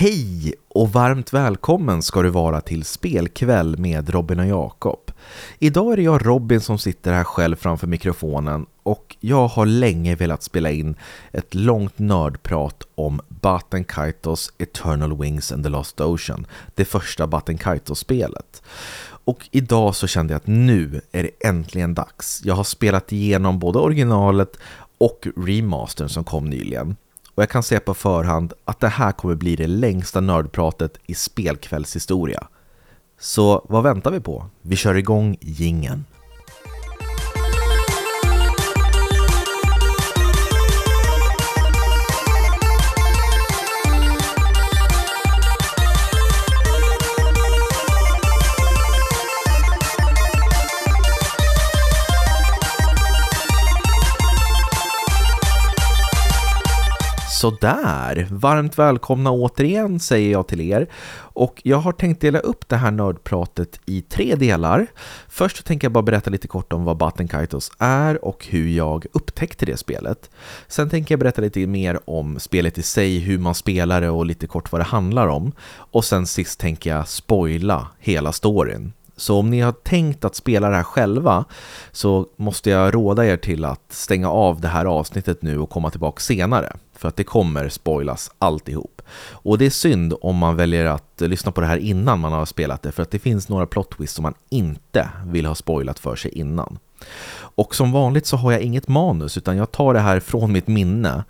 Hej 0.00 0.54
och 0.68 0.92
varmt 0.92 1.32
välkommen 1.32 2.02
ska 2.02 2.22
du 2.22 2.30
vara 2.30 2.60
till 2.60 2.84
spelkväll 2.84 3.78
med 3.78 4.10
Robin 4.10 4.40
och 4.40 4.46
Jakob. 4.46 5.10
Idag 5.58 5.92
är 5.92 5.96
det 5.96 6.02
jag 6.02 6.26
Robin 6.26 6.60
som 6.60 6.78
sitter 6.78 7.12
här 7.12 7.24
själv 7.24 7.56
framför 7.56 7.86
mikrofonen 7.86 8.66
och 8.82 9.16
jag 9.20 9.48
har 9.48 9.66
länge 9.66 10.14
velat 10.14 10.42
spela 10.42 10.70
in 10.70 10.96
ett 11.32 11.54
långt 11.54 11.98
nördprat 11.98 12.82
om 12.94 13.20
Batten 13.28 13.84
Kaitos 13.84 14.52
Eternal 14.58 15.18
Wings 15.18 15.52
and 15.52 15.64
the 15.64 15.68
Lost 15.68 16.00
Ocean, 16.00 16.46
det 16.74 16.84
första 16.84 17.26
Batten 17.26 17.58
Kaitos-spelet. 17.58 18.62
Och 19.24 19.48
idag 19.50 19.96
så 19.96 20.06
kände 20.06 20.32
jag 20.32 20.36
att 20.36 20.46
nu 20.46 21.00
är 21.12 21.22
det 21.22 21.48
äntligen 21.48 21.94
dags. 21.94 22.40
Jag 22.44 22.54
har 22.54 22.64
spelat 22.64 23.12
igenom 23.12 23.58
både 23.58 23.78
originalet 23.78 24.56
och 24.98 25.26
remastern 25.36 26.08
som 26.08 26.24
kom 26.24 26.50
nyligen. 26.50 26.96
Och 27.40 27.42
jag 27.42 27.50
kan 27.50 27.62
säga 27.62 27.80
på 27.80 27.94
förhand 27.94 28.52
att 28.64 28.80
det 28.80 28.88
här 28.88 29.12
kommer 29.12 29.34
bli 29.34 29.56
det 29.56 29.66
längsta 29.66 30.20
nördpratet 30.20 30.98
i 31.06 31.14
spelkvällshistoria. 31.14 32.46
Så 33.20 33.66
vad 33.68 33.82
väntar 33.82 34.10
vi 34.10 34.20
på? 34.20 34.46
Vi 34.62 34.76
kör 34.76 34.94
igång 34.94 35.36
gingen. 35.40 36.04
Sådär, 57.40 58.26
varmt 58.30 58.78
välkomna 58.78 59.30
återigen 59.30 60.00
säger 60.00 60.32
jag 60.32 60.48
till 60.48 60.60
er. 60.60 60.86
Och 61.16 61.60
jag 61.64 61.76
har 61.76 61.92
tänkt 61.92 62.20
dela 62.20 62.38
upp 62.38 62.68
det 62.68 62.76
här 62.76 62.90
nördpratet 62.90 63.80
i 63.86 64.02
tre 64.02 64.34
delar. 64.34 64.86
Först 65.28 65.56
så 65.56 65.62
tänker 65.62 65.84
jag 65.84 65.92
bara 65.92 66.02
berätta 66.02 66.30
lite 66.30 66.48
kort 66.48 66.72
om 66.72 66.84
vad 66.84 66.96
Battenkaitos 66.96 67.72
är 67.78 68.24
och 68.24 68.46
hur 68.46 68.68
jag 68.68 69.06
upptäckte 69.12 69.66
det 69.66 69.76
spelet. 69.76 70.30
Sen 70.68 70.90
tänker 70.90 71.12
jag 71.12 71.20
berätta 71.20 71.42
lite 71.42 71.66
mer 71.66 72.00
om 72.04 72.40
spelet 72.40 72.78
i 72.78 72.82
sig, 72.82 73.18
hur 73.18 73.38
man 73.38 73.54
spelar 73.54 74.00
det 74.00 74.10
och 74.10 74.26
lite 74.26 74.46
kort 74.46 74.72
vad 74.72 74.80
det 74.80 74.84
handlar 74.84 75.26
om. 75.26 75.52
Och 75.70 76.04
sen 76.04 76.26
sist 76.26 76.60
tänker 76.60 76.90
jag 76.90 77.08
spoila 77.08 77.88
hela 77.98 78.32
storyn. 78.32 78.92
Så 79.20 79.38
om 79.38 79.50
ni 79.50 79.60
har 79.60 79.72
tänkt 79.72 80.24
att 80.24 80.34
spela 80.34 80.68
det 80.68 80.76
här 80.76 80.82
själva 80.82 81.44
så 81.92 82.26
måste 82.36 82.70
jag 82.70 82.94
råda 82.94 83.26
er 83.26 83.36
till 83.36 83.64
att 83.64 83.92
stänga 83.92 84.30
av 84.30 84.60
det 84.60 84.68
här 84.68 84.84
avsnittet 84.84 85.42
nu 85.42 85.58
och 85.58 85.70
komma 85.70 85.90
tillbaka 85.90 86.20
senare. 86.20 86.76
För 86.96 87.08
att 87.08 87.16
det 87.16 87.24
kommer 87.24 87.68
spoilas 87.68 88.30
alltihop. 88.38 89.02
Och 89.30 89.58
det 89.58 89.66
är 89.66 89.70
synd 89.70 90.14
om 90.20 90.36
man 90.36 90.56
väljer 90.56 90.84
att 90.84 91.20
lyssna 91.20 91.52
på 91.52 91.60
det 91.60 91.66
här 91.66 91.76
innan 91.76 92.20
man 92.20 92.32
har 92.32 92.46
spelat 92.46 92.82
det 92.82 92.92
för 92.92 93.02
att 93.02 93.10
det 93.10 93.18
finns 93.18 93.48
några 93.48 93.66
plot 93.66 93.90
twists 93.96 94.14
som 94.14 94.22
man 94.22 94.34
inte 94.48 95.08
vill 95.26 95.46
ha 95.46 95.54
spoilat 95.54 95.98
för 95.98 96.16
sig 96.16 96.30
innan. 96.30 96.78
Och 97.36 97.74
som 97.74 97.92
vanligt 97.92 98.26
så 98.26 98.36
har 98.36 98.52
jag 98.52 98.60
inget 98.60 98.88
manus 98.88 99.36
utan 99.36 99.56
jag 99.56 99.72
tar 99.72 99.94
det 99.94 100.00
här 100.00 100.20
från 100.20 100.52
mitt 100.52 100.66
minne. 100.66 101.24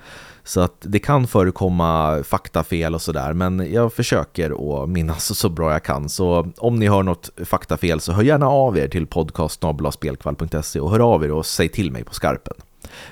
Så 0.45 0.61
att 0.61 0.77
det 0.81 0.99
kan 0.99 1.27
förekomma 1.27 2.23
faktafel 2.23 2.95
och 2.95 3.03
sådär 3.03 3.33
men 3.33 3.73
jag 3.73 3.93
försöker 3.93 4.83
att 4.83 4.89
minnas 4.89 5.39
så 5.39 5.49
bra 5.49 5.73
jag 5.73 5.83
kan. 5.83 6.09
Så 6.09 6.53
om 6.59 6.79
ni 6.79 6.87
har 6.87 7.03
något 7.03 7.31
faktafel 7.45 8.01
så 8.01 8.13
hör 8.13 8.23
gärna 8.23 8.49
av 8.49 8.79
er 8.79 8.89
till 8.89 9.07
podcastnabelaspelkvall.se 9.07 10.81
och 10.81 10.91
hör 10.91 11.15
av 11.15 11.25
er 11.25 11.31
och 11.33 11.47
säg 11.47 11.69
till 11.69 11.93
mig 11.93 12.05
på 12.05 12.15
skarpen. 12.15 12.55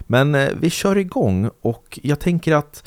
Men 0.00 0.34
eh, 0.34 0.48
vi 0.60 0.70
kör 0.70 0.98
igång 0.98 1.50
och 1.62 1.98
jag 2.02 2.20
tänker 2.20 2.54
att 2.54 2.84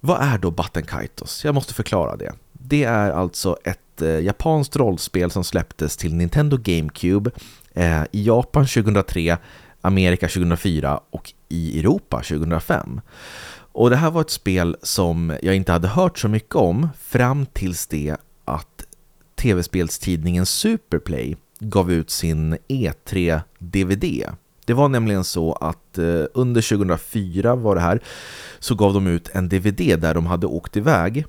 vad 0.00 0.22
är 0.22 0.38
då 0.38 0.50
Battenkaitos? 0.50 1.44
Jag 1.44 1.54
måste 1.54 1.74
förklara 1.74 2.16
det. 2.16 2.32
Det 2.52 2.84
är 2.84 3.10
alltså 3.10 3.56
ett 3.64 4.02
eh, 4.02 4.20
japanskt 4.20 4.76
rollspel 4.76 5.30
som 5.30 5.44
släpptes 5.44 5.96
till 5.96 6.14
Nintendo 6.14 6.56
GameCube 6.56 7.30
eh, 7.74 8.02
i 8.12 8.26
Japan 8.26 8.66
2003, 8.66 9.38
Amerika 9.80 10.28
2004 10.28 11.00
och 11.10 11.32
i 11.48 11.80
Europa 11.80 12.16
2005. 12.16 13.00
Och 13.76 13.90
det 13.90 13.96
här 13.96 14.10
var 14.10 14.20
ett 14.20 14.30
spel 14.30 14.76
som 14.82 15.36
jag 15.42 15.56
inte 15.56 15.72
hade 15.72 15.88
hört 15.88 16.18
så 16.18 16.28
mycket 16.28 16.54
om 16.54 16.88
fram 16.98 17.46
tills 17.46 17.86
det 17.86 18.16
att 18.44 18.86
tv-spelstidningen 19.34 20.46
Superplay 20.46 21.36
gav 21.60 21.92
ut 21.92 22.10
sin 22.10 22.56
E3-DVD 22.68 24.34
det 24.64 24.74
var 24.74 24.88
nämligen 24.88 25.24
så 25.24 25.52
att 25.52 25.98
eh, 25.98 26.24
under 26.34 26.76
2004 26.76 27.54
var 27.54 27.74
det 27.74 27.80
här 27.80 28.00
så 28.58 28.74
gav 28.74 28.94
de 28.94 29.06
ut 29.06 29.28
en 29.32 29.48
DVD 29.48 30.00
där 30.00 30.14
de 30.14 30.26
hade 30.26 30.46
åkt 30.46 30.76
iväg 30.76 31.26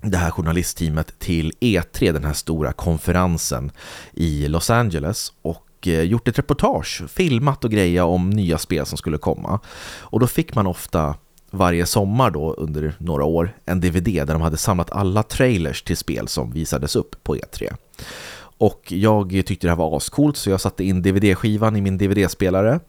det 0.00 0.16
här 0.16 0.30
journalistteamet 0.30 1.18
till 1.18 1.52
E3, 1.60 2.12
den 2.12 2.24
här 2.24 2.32
stora 2.32 2.72
konferensen 2.72 3.72
i 4.12 4.48
Los 4.48 4.70
Angeles 4.70 5.32
och 5.42 5.88
eh, 5.88 6.02
gjort 6.02 6.28
ett 6.28 6.38
reportage, 6.38 7.02
filmat 7.08 7.64
och 7.64 7.70
grejat 7.70 8.06
om 8.06 8.30
nya 8.30 8.58
spel 8.58 8.86
som 8.86 8.98
skulle 8.98 9.18
komma. 9.18 9.60
Och 10.00 10.20
då 10.20 10.26
fick 10.26 10.54
man 10.54 10.66
ofta 10.66 11.14
varje 11.50 11.86
sommar 11.86 12.30
då 12.30 12.52
under 12.52 12.94
några 12.98 13.24
år 13.24 13.56
en 13.64 13.80
DVD 13.80 14.04
där 14.04 14.32
de 14.32 14.42
hade 14.42 14.56
samlat 14.56 14.90
alla 14.90 15.22
trailers 15.22 15.82
till 15.82 15.96
spel 15.96 16.28
som 16.28 16.52
visades 16.52 16.96
upp 16.96 17.24
på 17.24 17.36
E3. 17.36 17.74
Och 18.40 18.92
jag 18.92 19.30
tyckte 19.46 19.66
det 19.66 19.70
här 19.70 19.76
var 19.76 19.96
ascoolt 19.96 20.36
så 20.36 20.50
jag 20.50 20.60
satte 20.60 20.84
in 20.84 21.02
DVD-skivan 21.02 21.76
i 21.76 21.80
min 21.80 21.98
DVD-spelare 21.98 22.80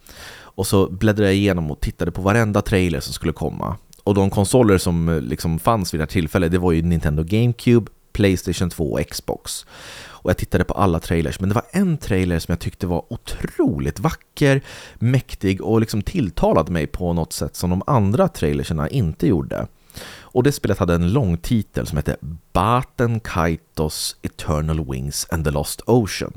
och 0.60 0.68
så 0.68 0.90
bläddrade 0.90 1.30
jag 1.30 1.36
igenom 1.36 1.72
och 1.72 1.80
tittade 1.80 2.12
på 2.12 2.22
varenda 2.22 2.62
trailer 2.62 3.00
som 3.00 3.14
skulle 3.14 3.34
komma. 3.34 3.78
Och 4.04 4.16
de 4.16 4.30
konsoler 4.30 4.78
som 4.78 5.10
eh, 5.10 5.22
liksom 5.22 5.60
fanns 5.60 5.94
vid 5.94 6.00
det 6.00 6.04
här 6.04 6.08
tillfället 6.08 6.52
det 6.52 6.58
var 6.58 6.72
ju 6.72 6.82
Nintendo 6.82 7.24
GameCube, 7.24 7.92
Playstation 8.14 8.70
2 8.70 8.92
och 8.92 9.08
Xbox. 9.10 9.66
Och 10.22 10.30
jag 10.30 10.38
tittade 10.38 10.64
på 10.64 10.74
alla 10.74 11.00
trailers, 11.00 11.40
men 11.40 11.50
det 11.50 11.56
var 11.56 11.66
en 11.72 11.98
trailer 11.98 12.40
som 12.40 12.52
jag 12.52 12.60
tyckte 12.60 12.88
var 12.88 13.14
otroligt 13.14 14.00
vacker, 14.00 14.62
mäktig 14.96 15.62
och 15.62 15.80
liksom 15.80 16.02
tilltalade 16.02 16.72
mig 16.72 16.88
på 16.88 17.14
något 17.14 17.34
sätt 17.34 17.56
som 17.56 17.70
de 17.70 17.84
andra 17.88 18.28
trailerserna 18.28 18.90
inte 18.90 19.28
gjorde. 19.28 19.68
Och 20.32 20.44
det 20.44 20.52
spelet 20.52 20.78
hade 20.78 20.96
en 20.96 21.14
lång 21.14 21.38
titel 21.38 21.88
som 21.88 21.98
hette 21.98 22.18
Baten 22.54 23.20
Kaitos 23.20 24.16
Eternal 24.22 24.86
Wings 24.92 25.28
and 25.32 25.46
the 25.46 25.52
Lost 25.52 25.82
Ocean. 25.86 26.34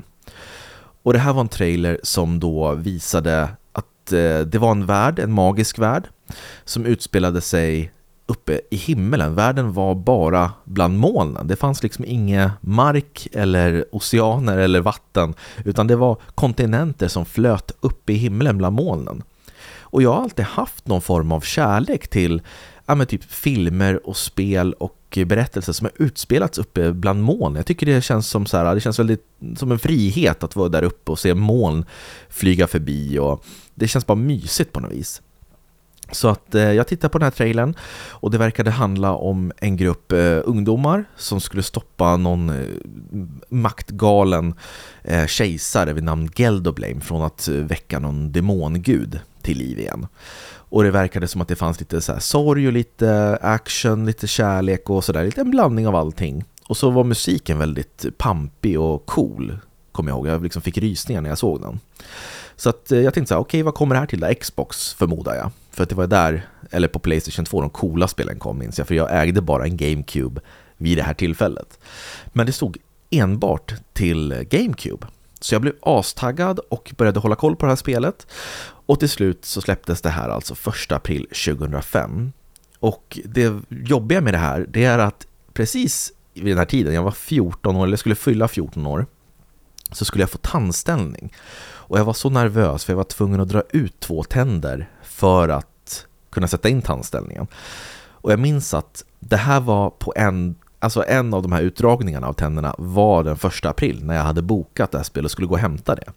Och 1.03 1.13
det 1.13 1.19
här 1.19 1.33
var 1.33 1.41
en 1.41 1.47
trailer 1.47 1.99
som 2.03 2.39
då 2.39 2.73
visade 2.73 3.49
att 3.71 4.11
eh, 4.11 4.39
det 4.39 4.57
var 4.57 4.71
en 4.71 4.85
värld, 4.85 5.19
en 5.19 5.31
magisk 5.31 5.79
värld, 5.79 6.07
som 6.65 6.85
utspelade 6.85 7.41
sig 7.41 7.91
uppe 8.33 8.61
i 8.71 8.75
himmelen. 8.75 9.35
Världen 9.35 9.73
var 9.73 9.95
bara 9.95 10.51
bland 10.63 10.97
molnen. 10.97 11.47
Det 11.47 11.55
fanns 11.55 11.83
liksom 11.83 12.05
ingen 12.07 12.49
mark 12.61 13.27
eller 13.31 13.85
oceaner 13.91 14.57
eller 14.57 14.81
vatten, 14.81 15.33
utan 15.65 15.87
det 15.87 15.95
var 15.95 16.17
kontinenter 16.35 17.07
som 17.07 17.25
flöt 17.25 17.71
upp 17.79 18.09
i 18.09 18.13
himlen 18.13 18.57
bland 18.57 18.75
molnen. 18.75 19.23
Och 19.79 20.01
jag 20.01 20.13
har 20.13 20.23
alltid 20.23 20.45
haft 20.45 20.87
någon 20.87 21.01
form 21.01 21.31
av 21.31 21.41
kärlek 21.41 22.07
till 22.07 22.41
ja, 22.85 22.95
men 22.95 23.07
typ 23.07 23.23
filmer 23.23 24.07
och 24.07 24.17
spel 24.17 24.73
och 24.73 25.17
berättelser 25.25 25.73
som 25.73 25.85
har 25.85 26.05
utspelats 26.05 26.57
uppe 26.57 26.93
bland 26.93 27.23
moln. 27.23 27.55
Jag 27.55 27.65
tycker 27.65 27.85
det 27.85 28.01
känns 28.01 28.27
som 28.29 28.45
så 28.45 28.57
här, 28.57 28.75
det 28.75 28.81
känns 28.81 28.99
väldigt 28.99 29.25
som 29.55 29.71
en 29.71 29.79
frihet 29.79 30.43
att 30.43 30.55
vara 30.55 30.69
där 30.69 30.83
uppe 30.83 31.11
och 31.11 31.19
se 31.19 31.33
moln 31.33 31.85
flyga 32.29 32.67
förbi 32.67 33.19
och 33.19 33.45
det 33.75 33.87
känns 33.87 34.07
bara 34.07 34.15
mysigt 34.15 34.71
på 34.71 34.79
något 34.79 34.91
vis. 34.91 35.21
Så 36.11 36.27
att 36.27 36.55
eh, 36.55 36.71
jag 36.71 36.87
tittade 36.87 37.11
på 37.11 37.17
den 37.17 37.25
här 37.25 37.31
trailern 37.31 37.75
och 38.09 38.31
det 38.31 38.37
verkade 38.37 38.71
handla 38.71 39.13
om 39.13 39.51
en 39.57 39.77
grupp 39.77 40.11
eh, 40.11 40.39
ungdomar 40.43 41.05
som 41.17 41.41
skulle 41.41 41.63
stoppa 41.63 42.17
någon 42.17 42.49
eh, 42.49 42.65
maktgalen 43.49 44.53
eh, 45.03 45.25
kejsare 45.25 45.93
vid 45.93 46.03
namn 46.03 46.29
Geldoblame 46.35 47.01
från 47.01 47.21
att 47.21 47.47
eh, 47.47 47.53
väcka 47.53 47.99
någon 47.99 48.31
demongud 48.31 49.19
till 49.41 49.57
liv 49.57 49.79
igen. 49.79 50.07
Och 50.73 50.83
det 50.83 50.91
verkade 50.91 51.27
som 51.27 51.41
att 51.41 51.47
det 51.47 51.55
fanns 51.55 51.79
lite 51.79 52.01
så 52.01 52.13
här 52.13 52.19
sorg 52.19 52.67
och 52.67 52.73
lite 52.73 53.09
eh, 53.09 53.51
action, 53.51 54.05
lite 54.05 54.27
kärlek 54.27 54.89
och 54.89 55.03
sådär. 55.03 55.25
Lite 55.25 55.41
en 55.41 55.51
blandning 55.51 55.87
av 55.87 55.95
allting. 55.95 56.43
Och 56.67 56.77
så 56.77 56.89
var 56.89 57.03
musiken 57.03 57.59
väldigt 57.59 58.05
pampig 58.17 58.79
och 58.79 59.05
cool, 59.05 59.57
kommer 59.91 60.11
jag 60.11 60.17
ihåg. 60.17 60.27
Jag 60.27 60.43
liksom 60.43 60.61
fick 60.61 60.77
rysningar 60.77 61.21
när 61.21 61.29
jag 61.29 61.37
såg 61.37 61.61
den. 61.61 61.79
Så 62.55 62.69
att 62.69 62.91
eh, 62.91 62.99
jag 62.99 63.13
tänkte 63.13 63.29
så 63.29 63.35
här, 63.35 63.41
okej 63.41 63.57
okay, 63.57 63.63
vad 63.63 63.75
kommer 63.75 63.95
det 63.95 63.99
här 63.99 64.07
till? 64.07 64.19
då? 64.19 64.33
Xbox 64.41 64.93
förmodar 64.93 65.35
jag. 65.35 65.51
För 65.73 65.83
att 65.83 65.89
det 65.89 65.95
var 65.95 66.07
där, 66.07 66.47
eller 66.71 66.87
på 66.87 66.99
Playstation 66.99 67.45
2, 67.45 67.61
de 67.61 67.69
coola 67.69 68.07
spelen 68.07 68.39
kom 68.39 68.59
minns 68.59 68.77
jag. 68.77 68.87
För 68.87 68.95
jag 68.95 69.21
ägde 69.21 69.41
bara 69.41 69.63
en 69.63 69.77
GameCube 69.77 70.41
vid 70.77 70.97
det 70.97 71.03
här 71.03 71.13
tillfället. 71.13 71.79
Men 72.27 72.45
det 72.45 72.51
stod 72.51 72.77
enbart 73.09 73.73
till 73.93 74.45
GameCube. 74.49 75.07
Så 75.39 75.55
jag 75.55 75.61
blev 75.61 75.73
astaggad 75.81 76.59
och 76.59 76.93
började 76.97 77.19
hålla 77.19 77.35
koll 77.35 77.55
på 77.55 77.65
det 77.65 77.71
här 77.71 77.75
spelet. 77.75 78.27
Och 78.85 78.99
till 78.99 79.09
slut 79.09 79.45
så 79.45 79.61
släpptes 79.61 80.01
det 80.01 80.09
här 80.09 80.29
alltså 80.29 80.53
1 80.69 80.91
april 80.91 81.27
2005. 81.45 82.31
Och 82.79 83.19
det 83.25 83.53
jobbiga 83.69 84.21
med 84.21 84.33
det 84.33 84.37
här, 84.37 84.65
det 84.69 84.85
är 84.85 84.99
att 84.99 85.27
precis 85.53 86.11
vid 86.33 86.45
den 86.45 86.57
här 86.57 86.65
tiden, 86.65 86.93
jag 86.93 87.03
var 87.03 87.11
14 87.11 87.75
år, 87.75 87.85
eller 87.85 87.97
skulle 87.97 88.15
fylla 88.15 88.47
14 88.47 88.85
år, 88.85 89.05
så 89.91 90.05
skulle 90.05 90.21
jag 90.21 90.29
få 90.29 90.37
tandställning. 90.37 91.33
Och 91.85 91.99
jag 91.99 92.05
var 92.05 92.13
så 92.13 92.29
nervös 92.29 92.85
för 92.85 92.93
jag 92.93 92.97
var 92.97 93.03
tvungen 93.03 93.39
att 93.39 93.49
dra 93.49 93.63
ut 93.69 93.99
två 93.99 94.23
tänder 94.23 94.89
för 95.13 95.49
att 95.49 96.05
kunna 96.29 96.47
sätta 96.47 96.69
in 96.69 96.81
tandställningen. 96.81 97.47
Och 98.23 98.31
jag 98.31 98.39
minns 98.39 98.73
att 98.73 99.03
det 99.19 99.37
här 99.37 99.59
var 99.59 99.89
på 99.89 100.13
en, 100.15 100.55
alltså 100.79 101.03
en 101.07 101.33
av 101.33 101.41
de 101.41 101.51
här 101.51 101.61
utdragningarna 101.61 102.27
av 102.27 102.33
tänderna 102.33 102.75
var 102.77 103.23
den 103.23 103.37
första 103.37 103.69
april 103.69 104.05
när 104.05 104.15
jag 104.15 104.23
hade 104.23 104.41
bokat 104.41 104.91
det 104.91 104.97
här 104.97 105.03
spelet 105.03 105.25
och 105.25 105.31
skulle 105.31 105.47
gå 105.47 105.53
och 105.53 105.59
hämta 105.59 105.95
det. 105.95 106.11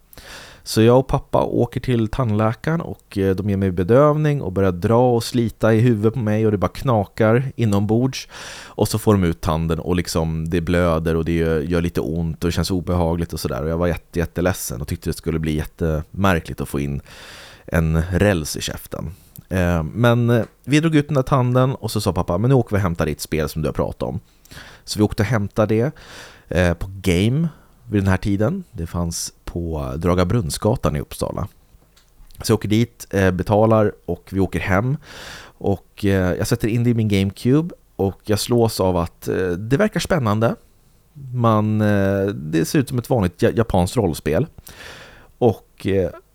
Så 0.62 0.82
jag 0.82 0.98
och 0.98 1.06
pappa 1.06 1.42
åker 1.42 1.80
till 1.80 2.08
tandläkaren 2.08 2.80
och 2.80 3.18
eh, 3.18 3.34
de 3.34 3.50
ger 3.50 3.56
mig 3.56 3.70
bedövning 3.70 4.42
och 4.42 4.52
börjar 4.52 4.72
dra 4.72 5.14
och 5.14 5.24
slita 5.24 5.74
i 5.74 5.80
huvudet 5.80 6.14
på 6.14 6.20
mig 6.20 6.46
och 6.46 6.52
det 6.52 6.58
bara 6.58 6.68
knakar 6.68 7.52
inombords. 7.56 8.28
Och 8.64 8.88
så 8.88 8.98
får 8.98 9.12
de 9.12 9.24
ut 9.24 9.40
tanden 9.40 9.78
och 9.78 9.96
liksom 9.96 10.50
det 10.50 10.60
blöder 10.60 11.16
och 11.16 11.24
det 11.24 11.32
gör, 11.32 11.60
gör 11.60 11.80
lite 11.80 12.00
ont 12.00 12.44
och 12.44 12.48
det 12.48 12.52
känns 12.52 12.70
obehagligt 12.70 13.32
och 13.32 13.40
sådär. 13.40 13.62
Och 13.62 13.68
jag 13.68 13.78
var 13.78 13.86
jätte, 13.86 14.18
jätteledsen 14.18 14.80
och 14.80 14.88
tyckte 14.88 15.10
det 15.10 15.16
skulle 15.16 15.38
bli 15.38 15.56
jättemärkligt 15.56 16.60
att 16.60 16.68
få 16.68 16.80
in 16.80 17.00
en 17.66 18.02
räls 18.02 18.56
i 18.56 18.60
käften. 18.60 19.10
Eh, 19.48 19.82
men 19.82 20.30
eh, 20.30 20.44
vi 20.64 20.80
drog 20.80 20.94
ut 20.94 21.08
den 21.08 21.14
där 21.14 21.22
tanden 21.22 21.74
och 21.74 21.90
så 21.90 22.00
sa 22.00 22.12
pappa, 22.12 22.38
men 22.38 22.48
nu 22.48 22.54
åker 22.54 22.70
vi 22.70 22.76
och 22.76 22.82
hämtar 22.82 23.06
ditt 23.06 23.20
spel 23.20 23.48
som 23.48 23.62
du 23.62 23.68
har 23.68 23.72
pratat 23.72 24.02
om. 24.02 24.20
Så 24.84 24.98
vi 24.98 25.02
åkte 25.02 25.22
och 25.22 25.26
hämtade 25.26 25.74
det 25.74 25.92
eh, 26.58 26.74
på 26.74 26.86
Game 27.00 27.48
vid 27.90 28.02
den 28.02 28.08
här 28.08 28.16
tiden. 28.16 28.64
Det 28.72 28.86
fanns 28.86 29.32
på 29.44 29.92
Dragabrunnsgatan 29.96 30.96
i 30.96 31.00
Uppsala. 31.00 31.48
Så 32.42 32.52
jag 32.52 32.54
åker 32.54 32.68
dit, 32.68 33.06
betalar 33.32 33.92
och 34.06 34.28
vi 34.30 34.40
åker 34.40 34.60
hem. 34.60 34.96
Och 35.58 36.04
jag 36.04 36.46
sätter 36.46 36.68
in 36.68 36.84
det 36.84 36.90
i 36.90 36.94
min 36.94 37.08
GameCube 37.08 37.74
och 37.96 38.20
jag 38.24 38.38
slås 38.38 38.80
av 38.80 38.96
att 38.96 39.28
det 39.58 39.76
verkar 39.76 40.00
spännande. 40.00 40.54
Man, 41.32 41.78
det 42.34 42.64
ser 42.68 42.78
ut 42.78 42.88
som 42.88 42.98
ett 42.98 43.10
vanligt 43.10 43.42
japanskt 43.42 43.96
rollspel. 43.96 44.46
Och 45.38 45.86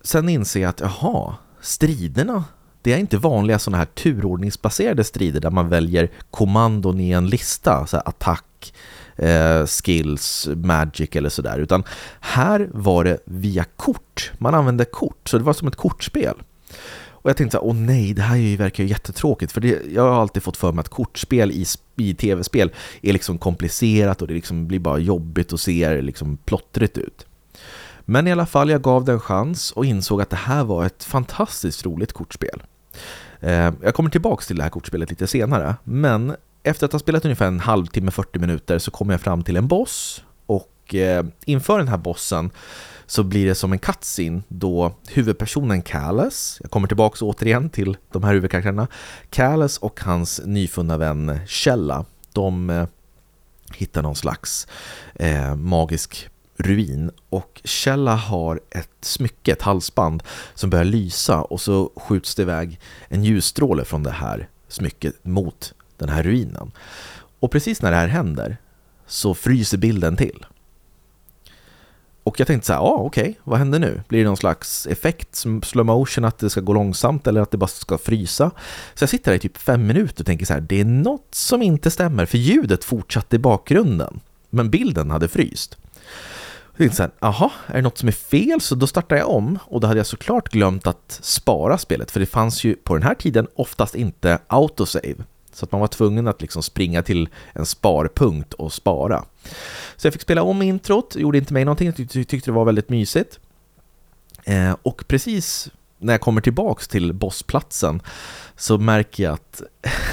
sen 0.02 0.28
inser 0.28 0.60
jag 0.60 0.68
att 0.68 0.80
jaha, 0.80 1.34
striderna 1.60 2.44
det 2.82 2.92
är 2.92 2.98
inte 2.98 3.16
vanliga 3.16 3.58
sådana 3.58 3.78
här 3.78 3.84
turordningsbaserade 3.84 5.04
strider 5.04 5.40
där 5.40 5.50
man 5.50 5.68
väljer 5.68 6.10
kommandon 6.30 7.00
i 7.00 7.10
en 7.10 7.26
lista, 7.26 7.86
så 7.86 7.96
attack, 7.96 8.74
eh, 9.16 9.66
skills, 9.66 10.48
magic 10.54 11.10
eller 11.12 11.28
sådär. 11.28 11.58
Utan 11.58 11.84
här 12.20 12.68
var 12.72 13.04
det 13.04 13.18
via 13.24 13.64
kort. 13.76 14.32
Man 14.38 14.54
använde 14.54 14.84
kort, 14.84 15.28
så 15.28 15.38
det 15.38 15.44
var 15.44 15.52
som 15.52 15.68
ett 15.68 15.76
kortspel. 15.76 16.34
Och 17.10 17.30
jag 17.30 17.36
tänkte 17.36 17.56
så 17.56 17.62
åh 17.62 17.74
nej, 17.74 18.14
det 18.14 18.22
här 18.22 18.36
ju, 18.36 18.56
verkar 18.56 18.84
ju 18.84 18.90
jättetråkigt. 18.90 19.52
För 19.52 19.60
det, 19.60 19.82
jag 19.92 20.02
har 20.02 20.20
alltid 20.20 20.42
fått 20.42 20.56
för 20.56 20.72
mig 20.72 20.80
att 20.80 20.88
kortspel 20.88 21.50
i, 21.50 21.66
i 21.96 22.14
tv-spel 22.14 22.70
är 23.02 23.12
liksom 23.12 23.38
komplicerat 23.38 24.22
och 24.22 24.28
det 24.28 24.34
liksom 24.34 24.66
blir 24.66 24.78
bara 24.78 24.98
jobbigt 24.98 25.52
och 25.52 25.60
ser 25.60 26.02
liksom 26.02 26.36
plottrigt 26.36 26.98
ut. 26.98 27.26
Men 28.04 28.26
i 28.26 28.32
alla 28.32 28.46
fall, 28.46 28.70
jag 28.70 28.82
gav 28.82 29.04
det 29.04 29.12
en 29.12 29.20
chans 29.20 29.72
och 29.72 29.84
insåg 29.84 30.22
att 30.22 30.30
det 30.30 30.36
här 30.36 30.64
var 30.64 30.86
ett 30.86 31.04
fantastiskt 31.04 31.86
roligt 31.86 32.12
kortspel. 32.12 32.62
Eh, 33.40 33.72
jag 33.82 33.94
kommer 33.94 34.10
tillbaka 34.10 34.44
till 34.44 34.56
det 34.56 34.62
här 34.62 34.70
kortspelet 34.70 35.10
lite 35.10 35.26
senare, 35.26 35.74
men 35.84 36.36
efter 36.62 36.86
att 36.86 36.92
ha 36.92 36.98
spelat 36.98 37.24
ungefär 37.24 37.46
en 37.46 37.60
halvtimme, 37.60 38.10
40 38.10 38.38
minuter 38.38 38.78
så 38.78 38.90
kommer 38.90 39.14
jag 39.14 39.20
fram 39.20 39.42
till 39.42 39.56
en 39.56 39.68
boss 39.68 40.24
och 40.46 40.94
eh, 40.94 41.24
inför 41.44 41.78
den 41.78 41.88
här 41.88 41.98
bossen 41.98 42.50
så 43.06 43.22
blir 43.22 43.46
det 43.46 43.54
som 43.54 43.72
en 43.72 43.78
cutscene 43.78 44.42
då 44.48 44.92
huvudpersonen 45.08 45.82
Kalles, 45.82 46.58
jag 46.62 46.70
kommer 46.70 46.88
tillbaka 46.88 47.24
återigen 47.24 47.70
till 47.70 47.96
de 48.12 48.24
här 48.24 48.32
huvudkaraktärerna, 48.32 48.88
Kalles 49.30 49.78
och 49.78 50.00
hans 50.00 50.40
nyfunna 50.44 50.96
vän 50.96 51.38
Shella, 51.46 52.04
de 52.32 52.70
eh, 52.70 52.86
hittar 53.74 54.02
någon 54.02 54.16
slags 54.16 54.66
eh, 55.14 55.54
magisk 55.54 56.28
ruin 56.62 57.10
och 57.28 57.60
Shella 57.64 58.14
har 58.14 58.60
ett 58.70 58.88
smycke, 59.00 59.52
ett 59.52 59.62
halsband 59.62 60.22
som 60.54 60.70
börjar 60.70 60.84
lysa 60.84 61.42
och 61.42 61.60
så 61.60 61.90
skjuts 61.96 62.34
det 62.34 62.42
iväg 62.42 62.80
en 63.08 63.24
ljusstråle 63.24 63.84
från 63.84 64.02
det 64.02 64.10
här 64.10 64.48
smycket 64.68 65.24
mot 65.24 65.74
den 65.96 66.08
här 66.08 66.22
ruinen. 66.22 66.72
Och 67.40 67.50
precis 67.50 67.82
när 67.82 67.90
det 67.90 67.96
här 67.96 68.08
händer 68.08 68.56
så 69.06 69.34
fryser 69.34 69.78
bilden 69.78 70.16
till. 70.16 70.46
Och 72.24 72.40
jag 72.40 72.46
tänkte 72.46 72.66
så 72.66 72.72
här, 72.72 72.80
ja 72.80 72.86
ah, 72.86 72.96
okej, 72.96 73.22
okay, 73.22 73.34
vad 73.44 73.58
händer 73.58 73.78
nu? 73.78 74.02
Blir 74.08 74.18
det 74.18 74.24
någon 74.24 74.36
slags 74.36 74.86
effekt, 74.86 75.34
som 75.34 75.62
slow 75.62 75.86
motion, 75.86 76.24
att 76.24 76.38
det 76.38 76.50
ska 76.50 76.60
gå 76.60 76.72
långsamt 76.72 77.26
eller 77.26 77.40
att 77.40 77.50
det 77.50 77.58
bara 77.58 77.66
ska 77.66 77.98
frysa? 77.98 78.50
Så 78.94 79.02
jag 79.02 79.08
sitter 79.08 79.30
där 79.30 79.36
i 79.36 79.40
typ 79.40 79.58
fem 79.58 79.86
minuter 79.86 80.22
och 80.22 80.26
tänker 80.26 80.46
så 80.46 80.52
här, 80.52 80.60
det 80.60 80.80
är 80.80 80.84
något 80.84 81.34
som 81.34 81.62
inte 81.62 81.90
stämmer, 81.90 82.26
för 82.26 82.38
ljudet 82.38 82.84
fortsatte 82.84 83.36
i 83.36 83.38
bakgrunden, 83.38 84.20
men 84.50 84.70
bilden 84.70 85.10
hade 85.10 85.28
fryst. 85.28 85.76
Jag 86.72 86.78
tänkte 86.78 86.96
så 86.96 87.02
här, 87.02 87.12
aha, 87.20 87.52
är 87.66 87.74
det 87.74 87.82
något 87.82 87.98
som 87.98 88.08
är 88.08 88.12
fel? 88.12 88.60
Så 88.60 88.74
då 88.74 88.86
startade 88.86 89.20
jag 89.20 89.30
om 89.30 89.58
och 89.64 89.80
då 89.80 89.86
hade 89.86 90.00
jag 90.00 90.06
såklart 90.06 90.48
glömt 90.48 90.86
att 90.86 91.18
spara 91.22 91.78
spelet, 91.78 92.10
för 92.10 92.20
det 92.20 92.26
fanns 92.26 92.64
ju 92.64 92.74
på 92.74 92.94
den 92.94 93.02
här 93.02 93.14
tiden 93.14 93.46
oftast 93.54 93.94
inte 93.94 94.38
autosave. 94.46 95.24
Så 95.52 95.64
att 95.64 95.72
man 95.72 95.80
var 95.80 95.88
tvungen 95.88 96.28
att 96.28 96.42
liksom 96.42 96.62
springa 96.62 97.02
till 97.02 97.28
en 97.52 97.66
sparpunkt 97.66 98.54
och 98.54 98.72
spara. 98.72 99.24
Så 99.96 100.06
jag 100.06 100.12
fick 100.12 100.22
spela 100.22 100.42
om 100.42 100.62
introt, 100.62 101.16
gjorde 101.16 101.38
inte 101.38 101.52
mig 101.52 101.64
någonting, 101.64 101.86
jag 101.86 101.96
tyckte, 101.96 102.24
tyckte 102.24 102.50
det 102.50 102.54
var 102.54 102.64
väldigt 102.64 102.88
mysigt. 102.88 103.40
Eh, 104.44 104.76
och 104.82 105.04
precis 105.08 105.70
när 106.02 106.12
jag 106.12 106.20
kommer 106.20 106.40
tillbaks 106.40 106.88
till 106.88 107.12
bossplatsen 107.12 108.02
så 108.56 108.78
märker 108.78 109.24
jag 109.24 109.32
att 109.32 109.62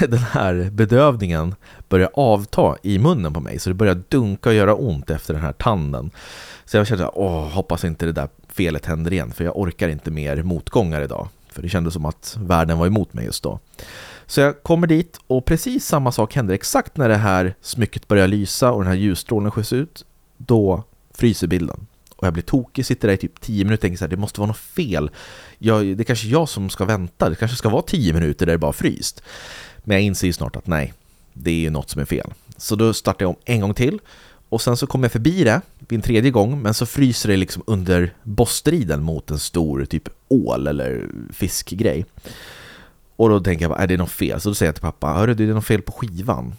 den 0.00 0.18
här 0.18 0.70
bedövningen 0.72 1.54
börjar 1.88 2.10
avta 2.14 2.76
i 2.82 2.98
munnen 2.98 3.32
på 3.32 3.40
mig. 3.40 3.58
Så 3.58 3.70
det 3.70 3.74
börjar 3.74 4.02
dunka 4.08 4.48
och 4.48 4.54
göra 4.54 4.74
ont 4.74 5.10
efter 5.10 5.34
den 5.34 5.42
här 5.42 5.52
tanden. 5.52 6.10
Så 6.64 6.76
jag 6.76 6.86
kände, 6.86 7.08
åh, 7.14 7.48
hoppas 7.48 7.84
inte 7.84 8.06
det 8.06 8.12
där 8.12 8.28
felet 8.48 8.86
händer 8.86 9.12
igen, 9.12 9.32
för 9.32 9.44
jag 9.44 9.58
orkar 9.58 9.88
inte 9.88 10.10
mer 10.10 10.42
motgångar 10.42 11.02
idag. 11.02 11.28
För 11.48 11.62
det 11.62 11.68
kändes 11.68 11.94
som 11.94 12.04
att 12.04 12.36
världen 12.40 12.78
var 12.78 12.86
emot 12.86 13.12
mig 13.12 13.24
just 13.24 13.42
då. 13.42 13.58
Så 14.26 14.40
jag 14.40 14.62
kommer 14.62 14.86
dit 14.86 15.18
och 15.26 15.44
precis 15.44 15.86
samma 15.86 16.12
sak 16.12 16.34
händer 16.34 16.54
exakt 16.54 16.96
när 16.96 17.08
det 17.08 17.16
här 17.16 17.54
smycket 17.60 18.08
börjar 18.08 18.28
lysa 18.28 18.72
och 18.72 18.80
den 18.80 18.88
här 18.88 18.98
ljusstrålen 18.98 19.50
skjuts 19.50 19.72
ut. 19.72 20.04
Då 20.36 20.84
fryser 21.14 21.46
bilden. 21.46 21.86
Och 22.20 22.26
jag 22.26 22.32
blir 22.32 22.42
tokig, 22.42 22.86
sitter 22.86 23.08
där 23.08 23.14
i 23.14 23.18
typ 23.18 23.40
10 23.40 23.64
minuter 23.64 23.74
och 23.74 23.80
tänker 23.80 23.98
så 23.98 24.04
här, 24.04 24.10
det 24.10 24.16
måste 24.16 24.40
vara 24.40 24.48
något 24.48 24.56
fel. 24.56 25.10
Jag, 25.58 25.84
det 25.84 26.02
är 26.02 26.04
kanske 26.04 26.28
jag 26.28 26.48
som 26.48 26.70
ska 26.70 26.84
vänta, 26.84 27.28
det 27.28 27.36
kanske 27.36 27.56
ska 27.56 27.68
vara 27.68 27.82
10 27.82 28.12
minuter 28.12 28.46
där 28.46 28.52
det 28.52 28.58
bara 28.58 28.72
fryst. 28.72 29.22
Men 29.78 29.96
jag 29.96 30.02
inser 30.02 30.26
ju 30.26 30.32
snart 30.32 30.56
att 30.56 30.66
nej, 30.66 30.92
det 31.32 31.50
är 31.50 31.60
ju 31.60 31.70
något 31.70 31.90
som 31.90 32.00
är 32.00 32.04
fel. 32.04 32.32
Så 32.56 32.76
då 32.76 32.94
startar 32.94 33.24
jag 33.24 33.30
om 33.30 33.36
en 33.44 33.60
gång 33.60 33.74
till 33.74 33.98
och 34.48 34.62
sen 34.62 34.76
så 34.76 34.86
kommer 34.86 35.04
jag 35.04 35.12
förbi 35.12 35.44
det 35.44 35.60
vid 35.78 35.96
en 35.96 36.02
tredje 36.02 36.30
gång, 36.30 36.62
men 36.62 36.74
så 36.74 36.86
fryser 36.86 37.28
det 37.28 37.36
liksom 37.36 37.62
under 37.66 38.14
bossstriden 38.22 39.02
mot 39.02 39.30
en 39.30 39.38
stor 39.38 39.84
typ 39.84 40.08
ål 40.28 40.66
eller 40.66 41.08
fiskgrej. 41.32 42.06
Och 43.16 43.28
då 43.28 43.40
tänker 43.40 43.68
jag 43.68 43.82
är 43.82 43.86
det 43.86 43.96
något 43.96 44.10
fel? 44.10 44.40
Så 44.40 44.48
då 44.48 44.54
säger 44.54 44.68
jag 44.68 44.74
till 44.74 44.82
pappa, 44.82 45.06
hörru 45.06 45.34
det 45.34 45.44
är 45.44 45.46
något 45.46 45.64
fel 45.64 45.82
på 45.82 45.92
skivan. 45.92 46.54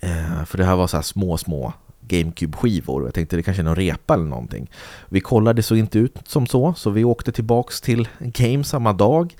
Eh, 0.00 0.44
för 0.44 0.58
det 0.58 0.64
här 0.64 0.76
var 0.76 0.86
så 0.86 0.96
här 0.96 1.02
små, 1.02 1.38
små 1.38 1.72
GameCube-skivor 2.08 3.00
och 3.00 3.06
jag 3.06 3.14
tänkte 3.14 3.36
det 3.36 3.42
kanske 3.42 3.62
är 3.62 3.64
någon 3.64 3.76
repa 3.76 4.14
eller 4.14 4.24
någonting. 4.24 4.70
Vi 5.08 5.20
kollade, 5.20 5.58
det 5.58 5.62
såg 5.62 5.78
inte 5.78 5.98
ut 5.98 6.18
som 6.26 6.46
så, 6.46 6.74
så 6.74 6.90
vi 6.90 7.04
åkte 7.04 7.32
tillbaks 7.32 7.80
till 7.80 8.08
Game 8.18 8.64
samma 8.64 8.92
dag. 8.92 9.34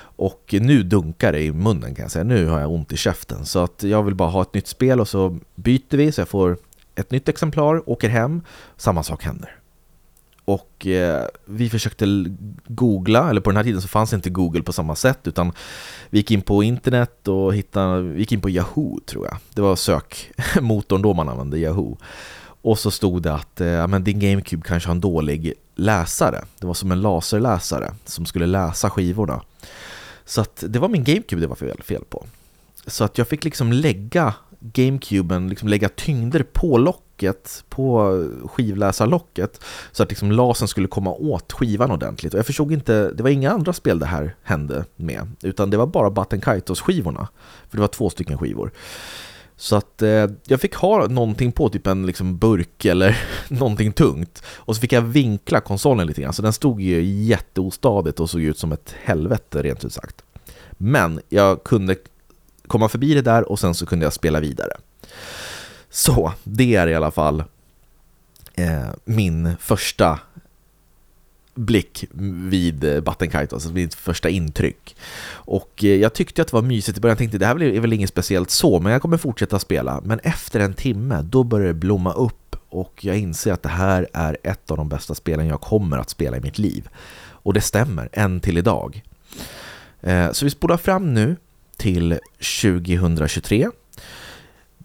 Och 0.00 0.54
nu 0.60 0.82
dunkar 0.82 1.32
det 1.32 1.42
i 1.42 1.52
munnen 1.52 1.94
kan 1.94 2.02
jag 2.02 2.10
säga, 2.10 2.24
nu 2.24 2.46
har 2.46 2.60
jag 2.60 2.70
ont 2.70 2.92
i 2.92 2.96
käften. 2.96 3.46
Så 3.46 3.58
att 3.58 3.82
jag 3.82 4.02
vill 4.02 4.14
bara 4.14 4.28
ha 4.28 4.42
ett 4.42 4.54
nytt 4.54 4.66
spel 4.66 5.00
och 5.00 5.08
så 5.08 5.38
byter 5.54 5.96
vi 5.96 6.12
så 6.12 6.20
jag 6.20 6.28
får 6.28 6.58
ett 6.94 7.10
nytt 7.10 7.28
exemplar, 7.28 7.90
åker 7.90 8.08
hem, 8.08 8.42
samma 8.76 9.02
sak 9.02 9.24
händer. 9.24 9.59
Och 10.50 10.86
eh, 10.86 11.26
vi 11.44 11.70
försökte 11.70 12.06
googla, 12.66 13.30
eller 13.30 13.40
på 13.40 13.50
den 13.50 13.56
här 13.56 13.64
tiden 13.64 13.82
så 13.82 13.88
fanns 13.88 14.12
inte 14.12 14.30
Google 14.30 14.62
på 14.62 14.72
samma 14.72 14.94
sätt 14.94 15.18
utan 15.24 15.52
vi 16.10 16.18
gick 16.18 16.30
in 16.30 16.42
på 16.42 16.62
internet 16.62 17.28
och 17.28 17.54
hittade, 17.54 18.02
vi 18.02 18.20
gick 18.20 18.32
in 18.32 18.40
på 18.40 18.50
Yahoo 18.50 19.00
tror 19.06 19.26
jag. 19.26 19.36
Det 19.54 19.62
var 19.62 19.76
sökmotorn 19.76 21.02
då 21.02 21.14
man 21.14 21.28
använde 21.28 21.58
Yahoo. 21.58 21.98
Och 22.62 22.78
så 22.78 22.90
stod 22.90 23.22
det 23.22 23.34
att 23.34 23.60
eh, 23.60 23.86
men 23.86 24.04
din 24.04 24.20
GameCube 24.20 24.62
kanske 24.66 24.88
har 24.88 24.94
en 24.94 25.00
dålig 25.00 25.52
läsare. 25.74 26.44
Det 26.58 26.66
var 26.66 26.74
som 26.74 26.92
en 26.92 27.00
laserläsare 27.00 27.94
som 28.04 28.26
skulle 28.26 28.46
läsa 28.46 28.90
skivorna. 28.90 29.42
Så 30.24 30.40
att 30.40 30.64
det 30.68 30.78
var 30.78 30.88
min 30.88 31.04
GameCube 31.04 31.40
det 31.40 31.46
var 31.46 31.56
fel, 31.56 31.82
fel 31.82 32.04
på. 32.08 32.26
Så 32.86 33.04
att 33.04 33.18
jag 33.18 33.28
fick 33.28 33.44
liksom 33.44 33.72
lägga 33.72 34.34
GameCuben, 34.60 35.48
liksom 35.48 35.68
lägga 35.68 35.88
tyngder 35.88 36.42
på 36.42 36.78
locket, 36.78 37.09
på 37.68 38.24
skivläsarlocket 38.44 39.60
så 39.92 40.02
att 40.02 40.08
liksom 40.10 40.32
lasen 40.32 40.68
skulle 40.68 40.88
komma 40.88 41.10
åt 41.10 41.52
skivan 41.52 41.90
ordentligt. 41.90 42.34
Och 42.34 42.38
jag 42.38 42.46
förstod 42.46 42.72
inte, 42.72 43.10
det 43.10 43.22
var 43.22 43.30
inga 43.30 43.50
andra 43.50 43.72
spel 43.72 43.98
det 43.98 44.06
här 44.06 44.36
hände 44.42 44.84
med, 44.96 45.28
utan 45.42 45.70
det 45.70 45.76
var 45.76 45.86
bara 45.86 46.10
Button 46.10 46.40
Kaitos-skivorna. 46.40 47.28
För 47.68 47.76
det 47.76 47.80
var 47.80 47.88
två 47.88 48.10
stycken 48.10 48.38
skivor. 48.38 48.72
Så 49.56 49.76
att 49.76 50.02
eh, 50.02 50.26
jag 50.46 50.60
fick 50.60 50.74
ha 50.74 51.06
någonting 51.06 51.52
på, 51.52 51.68
typ 51.68 51.86
en 51.86 52.06
liksom 52.06 52.38
burk 52.38 52.84
eller 52.84 53.18
någonting 53.48 53.92
tungt. 53.92 54.42
Och 54.46 54.76
så 54.76 54.80
fick 54.80 54.92
jag 54.92 55.02
vinkla 55.02 55.60
konsolen 55.60 56.06
lite 56.06 56.22
grann, 56.22 56.32
så 56.32 56.42
den 56.42 56.52
stod 56.52 56.80
ju 56.80 57.02
jätteostadigt 57.02 58.20
och 58.20 58.30
såg 58.30 58.42
ut 58.42 58.58
som 58.58 58.72
ett 58.72 58.94
helvete 59.02 59.62
rent 59.62 59.84
ut 59.84 59.92
sagt. 59.92 60.24
Men 60.70 61.20
jag 61.28 61.64
kunde 61.64 61.96
komma 62.66 62.88
förbi 62.88 63.14
det 63.14 63.22
där 63.22 63.50
och 63.50 63.58
sen 63.58 63.74
så 63.74 63.86
kunde 63.86 64.06
jag 64.06 64.12
spela 64.12 64.40
vidare. 64.40 64.72
Så 65.90 66.32
det 66.44 66.76
är 66.76 66.86
i 66.86 66.94
alla 66.94 67.10
fall 67.10 67.44
eh, 68.54 68.88
min 69.04 69.56
första 69.60 70.18
blick 71.54 72.04
vid 72.48 72.84
eh, 72.84 73.00
Battenkite, 73.00 73.54
alltså 73.54 73.68
mitt 73.68 73.94
första 73.94 74.28
intryck. 74.28 74.96
Och 75.30 75.84
eh, 75.84 75.94
jag 75.94 76.12
tyckte 76.14 76.42
att 76.42 76.48
det 76.48 76.54
var 76.54 76.62
mysigt 76.62 76.98
i 76.98 77.00
början, 77.00 77.12
jag 77.12 77.18
tänkte 77.18 77.38
det 77.38 77.46
här 77.46 77.62
är 77.62 77.80
väl 77.80 77.92
inget 77.92 78.10
speciellt 78.10 78.50
så, 78.50 78.80
men 78.80 78.92
jag 78.92 79.02
kommer 79.02 79.16
fortsätta 79.16 79.58
spela. 79.58 80.00
Men 80.04 80.18
efter 80.18 80.60
en 80.60 80.74
timme, 80.74 81.22
då 81.22 81.44
börjar 81.44 81.66
det 81.66 81.74
blomma 81.74 82.12
upp 82.12 82.56
och 82.68 83.04
jag 83.04 83.18
inser 83.18 83.52
att 83.52 83.62
det 83.62 83.68
här 83.68 84.08
är 84.12 84.36
ett 84.42 84.70
av 84.70 84.76
de 84.76 84.88
bästa 84.88 85.14
spelen 85.14 85.46
jag 85.46 85.60
kommer 85.60 85.98
att 85.98 86.10
spela 86.10 86.36
i 86.36 86.40
mitt 86.40 86.58
liv. 86.58 86.88
Och 87.42 87.54
det 87.54 87.60
stämmer, 87.60 88.08
än 88.12 88.40
till 88.40 88.58
idag. 88.58 89.02
Eh, 90.00 90.32
så 90.32 90.44
vi 90.44 90.50
spolar 90.50 90.76
fram 90.76 91.14
nu 91.14 91.36
till 91.76 92.18
2023 92.62 93.68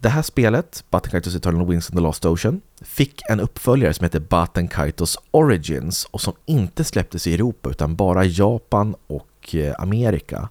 det 0.00 0.08
här 0.08 0.22
spelet, 0.22 0.84
Batten 0.90 1.10
Kaitos 1.10 1.34
Eternal 1.34 1.66
Wings 1.66 1.90
in 1.90 1.96
the 1.96 2.02
Lost 2.02 2.24
Ocean, 2.24 2.60
fick 2.82 3.22
en 3.28 3.40
uppföljare 3.40 3.94
som 3.94 4.04
heter 4.04 4.20
Batten 4.20 4.68
Kaitos 4.68 5.18
Origins 5.30 6.04
och 6.10 6.20
som 6.20 6.32
inte 6.46 6.84
släpptes 6.84 7.26
i 7.26 7.34
Europa 7.34 7.70
utan 7.70 7.96
bara 7.96 8.24
Japan 8.24 8.94
och 9.06 9.54
eh, 9.54 9.74
Amerika. 9.78 10.48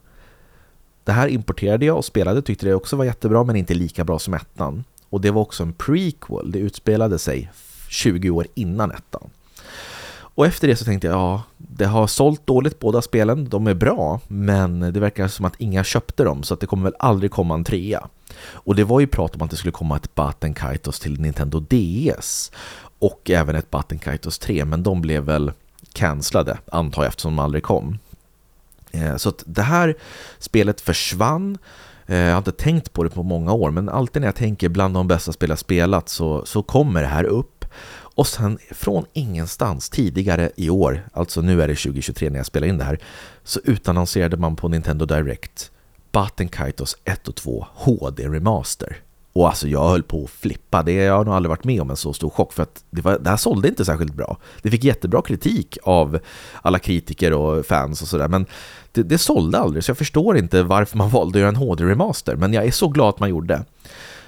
Det 1.03 1.11
här 1.11 1.27
importerade 1.27 1.85
jag 1.85 1.97
och 1.97 2.05
spelade, 2.05 2.41
tyckte 2.41 2.65
det 2.65 2.75
också 2.75 2.95
var 2.95 3.05
jättebra 3.05 3.43
men 3.43 3.55
inte 3.55 3.73
lika 3.73 4.03
bra 4.03 4.19
som 4.19 4.33
ettan. 4.33 4.83
Och 5.09 5.21
det 5.21 5.31
var 5.31 5.41
också 5.41 5.63
en 5.63 5.73
prequel, 5.73 6.51
det 6.51 6.59
utspelade 6.59 7.19
sig 7.19 7.51
20 7.89 8.29
år 8.29 8.47
innan 8.53 8.91
ettan. 8.91 9.29
Och 10.17 10.45
efter 10.45 10.67
det 10.67 10.75
så 10.75 10.85
tänkte 10.85 11.07
jag, 11.07 11.15
ja, 11.15 11.43
det 11.57 11.85
har 11.85 12.07
sålt 12.07 12.47
dåligt 12.47 12.79
båda 12.79 13.01
spelen, 13.01 13.49
de 13.49 13.67
är 13.67 13.73
bra, 13.73 14.19
men 14.27 14.79
det 14.79 14.99
verkar 14.99 15.27
som 15.27 15.45
att 15.45 15.55
inga 15.57 15.83
köpte 15.83 16.23
dem 16.23 16.43
så 16.43 16.53
att 16.53 16.59
det 16.59 16.67
kommer 16.67 16.83
väl 16.83 16.95
aldrig 16.99 17.31
komma 17.31 17.53
en 17.53 17.63
trea. 17.63 18.07
Och 18.39 18.75
det 18.75 18.83
var 18.83 18.99
ju 18.99 19.07
prat 19.07 19.35
om 19.35 19.41
att 19.41 19.49
det 19.49 19.57
skulle 19.57 19.71
komma 19.71 19.95
ett 19.95 20.15
Batten 20.15 20.53
Kaitos 20.53 20.99
till 20.99 21.21
Nintendo 21.21 21.59
DS 21.59 22.51
och 22.99 23.29
även 23.29 23.55
ett 23.55 23.71
Batten 23.71 23.99
Kaitos 23.99 24.39
3, 24.39 24.65
men 24.65 24.83
de 24.83 25.01
blev 25.01 25.23
väl 25.23 25.51
cancellade, 25.93 26.57
antar 26.71 27.03
jag, 27.03 27.09
eftersom 27.09 27.35
de 27.35 27.43
aldrig 27.43 27.63
kom. 27.63 27.99
Eh, 28.91 29.15
så 29.15 29.29
att 29.29 29.43
det 29.45 29.61
här 29.61 29.95
spelet 30.39 30.81
försvann. 30.81 31.57
Eh, 32.07 32.17
jag 32.17 32.31
har 32.31 32.37
inte 32.37 32.51
tänkt 32.51 32.93
på 32.93 33.03
det 33.03 33.09
på 33.09 33.23
många 33.23 33.53
år, 33.53 33.71
men 33.71 33.89
alltid 33.89 34.21
när 34.21 34.27
jag 34.27 34.35
tänker 34.35 34.69
bland 34.69 34.93
de 34.93 35.07
bästa 35.07 35.31
spel 35.31 35.49
jag 35.49 35.59
spelat 35.59 36.09
så, 36.09 36.45
så 36.45 36.63
kommer 36.63 37.01
det 37.01 37.07
här 37.07 37.23
upp. 37.23 37.65
Och 38.17 38.27
sen 38.27 38.57
från 38.71 39.05
ingenstans 39.13 39.89
tidigare 39.89 40.51
i 40.55 40.69
år, 40.69 41.07
alltså 41.13 41.41
nu 41.41 41.61
är 41.61 41.67
det 41.67 41.75
2023 41.75 42.29
när 42.29 42.37
jag 42.37 42.45
spelar 42.45 42.67
in 42.67 42.77
det 42.77 42.83
här, 42.83 42.99
så 43.43 43.59
utannonserade 43.63 44.37
man 44.37 44.55
på 44.55 44.67
Nintendo 44.67 45.05
Direct 45.05 45.71
Batten 46.15 46.47
Kaitos 46.47 46.97
1 47.03 47.27
och 47.27 47.35
2 47.35 47.67
HD 47.73 48.27
Remaster. 48.27 48.97
Och 49.33 49.47
alltså 49.47 49.67
jag 49.67 49.89
höll 49.89 50.03
på 50.03 50.23
att 50.23 50.29
flippa, 50.29 50.83
det 50.83 50.93
jag 50.93 51.17
har 51.17 51.25
nog 51.25 51.33
aldrig 51.33 51.49
varit 51.49 51.63
med 51.63 51.81
om 51.81 51.89
en 51.89 51.95
så 51.95 52.13
stor 52.13 52.29
chock 52.29 52.53
för 52.53 52.63
att 52.63 52.83
det, 52.89 53.01
var, 53.01 53.19
det 53.19 53.29
här 53.29 53.37
sålde 53.37 53.67
inte 53.67 53.85
särskilt 53.85 54.13
bra. 54.13 54.37
Det 54.61 54.71
fick 54.71 54.83
jättebra 54.83 55.21
kritik 55.21 55.77
av 55.83 56.19
alla 56.61 56.79
kritiker 56.79 57.33
och 57.33 57.65
fans 57.65 58.01
och 58.01 58.07
sådär 58.07 58.27
men 58.27 58.45
det, 58.91 59.03
det 59.03 59.17
sålde 59.17 59.57
aldrig 59.59 59.83
så 59.83 59.89
jag 59.89 59.97
förstår 59.97 60.37
inte 60.37 60.63
varför 60.63 60.97
man 60.97 61.09
valde 61.09 61.37
att 61.37 61.39
göra 61.39 61.49
en 61.49 61.55
HD-remaster 61.55 62.35
men 62.35 62.53
jag 62.53 62.65
är 62.65 62.71
så 62.71 62.87
glad 62.87 63.09
att 63.09 63.19
man 63.19 63.29
gjorde. 63.29 63.65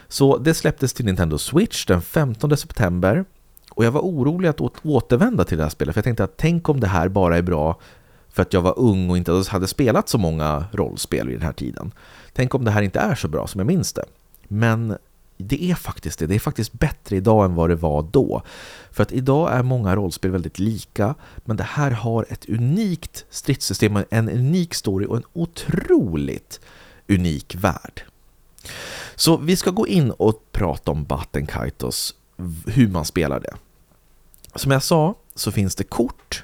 Så 0.08 0.38
det 0.38 0.53
släpptes 0.53 0.94
till 0.94 1.06
Nintendo 1.06 1.38
Switch 1.38 1.86
den 1.86 2.01
15 2.01 2.58
september 2.58 3.25
och 3.70 3.86
jag 3.86 3.91
var 3.91 4.01
orolig 4.01 4.50
att 4.50 4.62
återvända 4.84 5.44
till 5.44 5.58
det 5.58 5.63
här 5.63 5.70
spelet 5.70 5.94
för 5.94 6.00
jag 6.00 6.06
tänkte 6.06 6.24
att 6.24 6.38
tänk 6.38 6.70
om 6.70 6.79
det 6.79 6.88
här 6.88 7.10
bara 7.10 7.38
är 7.38 7.41
bra 7.41 7.79
för 8.38 8.41
att 8.41 8.53
jag 8.53 8.62
var 8.62 8.79
ung 8.79 9.10
och 9.10 9.17
inte 9.17 9.44
hade 9.48 9.67
spelat 9.67 10.10
så 10.10 10.17
många 10.17 10.65
rollspel 10.72 11.27
vid 11.27 11.36
den 11.36 11.46
här 11.46 11.53
tiden. 11.53 11.91
Tänk 12.34 12.56
om 12.56 12.65
det 12.65 12.72
här 12.72 12.82
inte 12.82 13.00
är 13.00 13.15
så 13.15 13.27
bra 13.27 13.48
som 13.48 13.60
jag 13.60 13.67
minns 13.67 13.94
det. 13.94 14.06
Men 14.48 14.98
det 15.38 15.72
är 15.72 15.75
faktiskt 15.75 16.20
det. 16.20 16.27
Det 16.27 16.36
är 16.36 16.39
faktiskt 16.39 16.74
bättre 16.74 17.15
idag 17.15 17.46
än 17.46 17.56
vad 17.56 17.70
det 17.70 17.75
var 17.75 18.01
då. 18.12 18.41
För 18.91 19.03
att 19.03 19.12
idag 19.12 19.53
är 19.53 19.63
många 19.63 19.96
rollspel 19.96 20.32
väldigt 20.32 20.60
lika, 20.60 21.15
men 21.38 21.58
det 21.58 21.63
här 21.63 21.91
har 21.91 22.25
ett 22.29 22.50
unikt 22.50 23.25
stridssystem, 23.29 24.03
en 24.10 24.29
unik 24.29 24.74
story 24.74 25.06
och 25.06 25.17
en 25.17 25.25
otroligt 25.34 26.60
unik 27.08 27.56
värld. 27.56 28.03
Så 29.15 29.38
vi 29.38 29.56
ska 29.56 29.72
gå 29.72 29.88
in 29.88 30.12
och 30.12 30.51
prata 30.51 30.91
om 30.91 31.03
Batten 31.03 31.46
Kaitos, 31.46 32.15
hur 32.65 32.88
man 32.88 33.06
spelar 33.06 33.39
det. 33.39 33.53
Som 34.56 34.72
jag 34.72 34.84
sa 34.84 35.15
så 35.36 35.51
finns 35.51 35.75
det 35.75 35.84
kort 35.84 36.44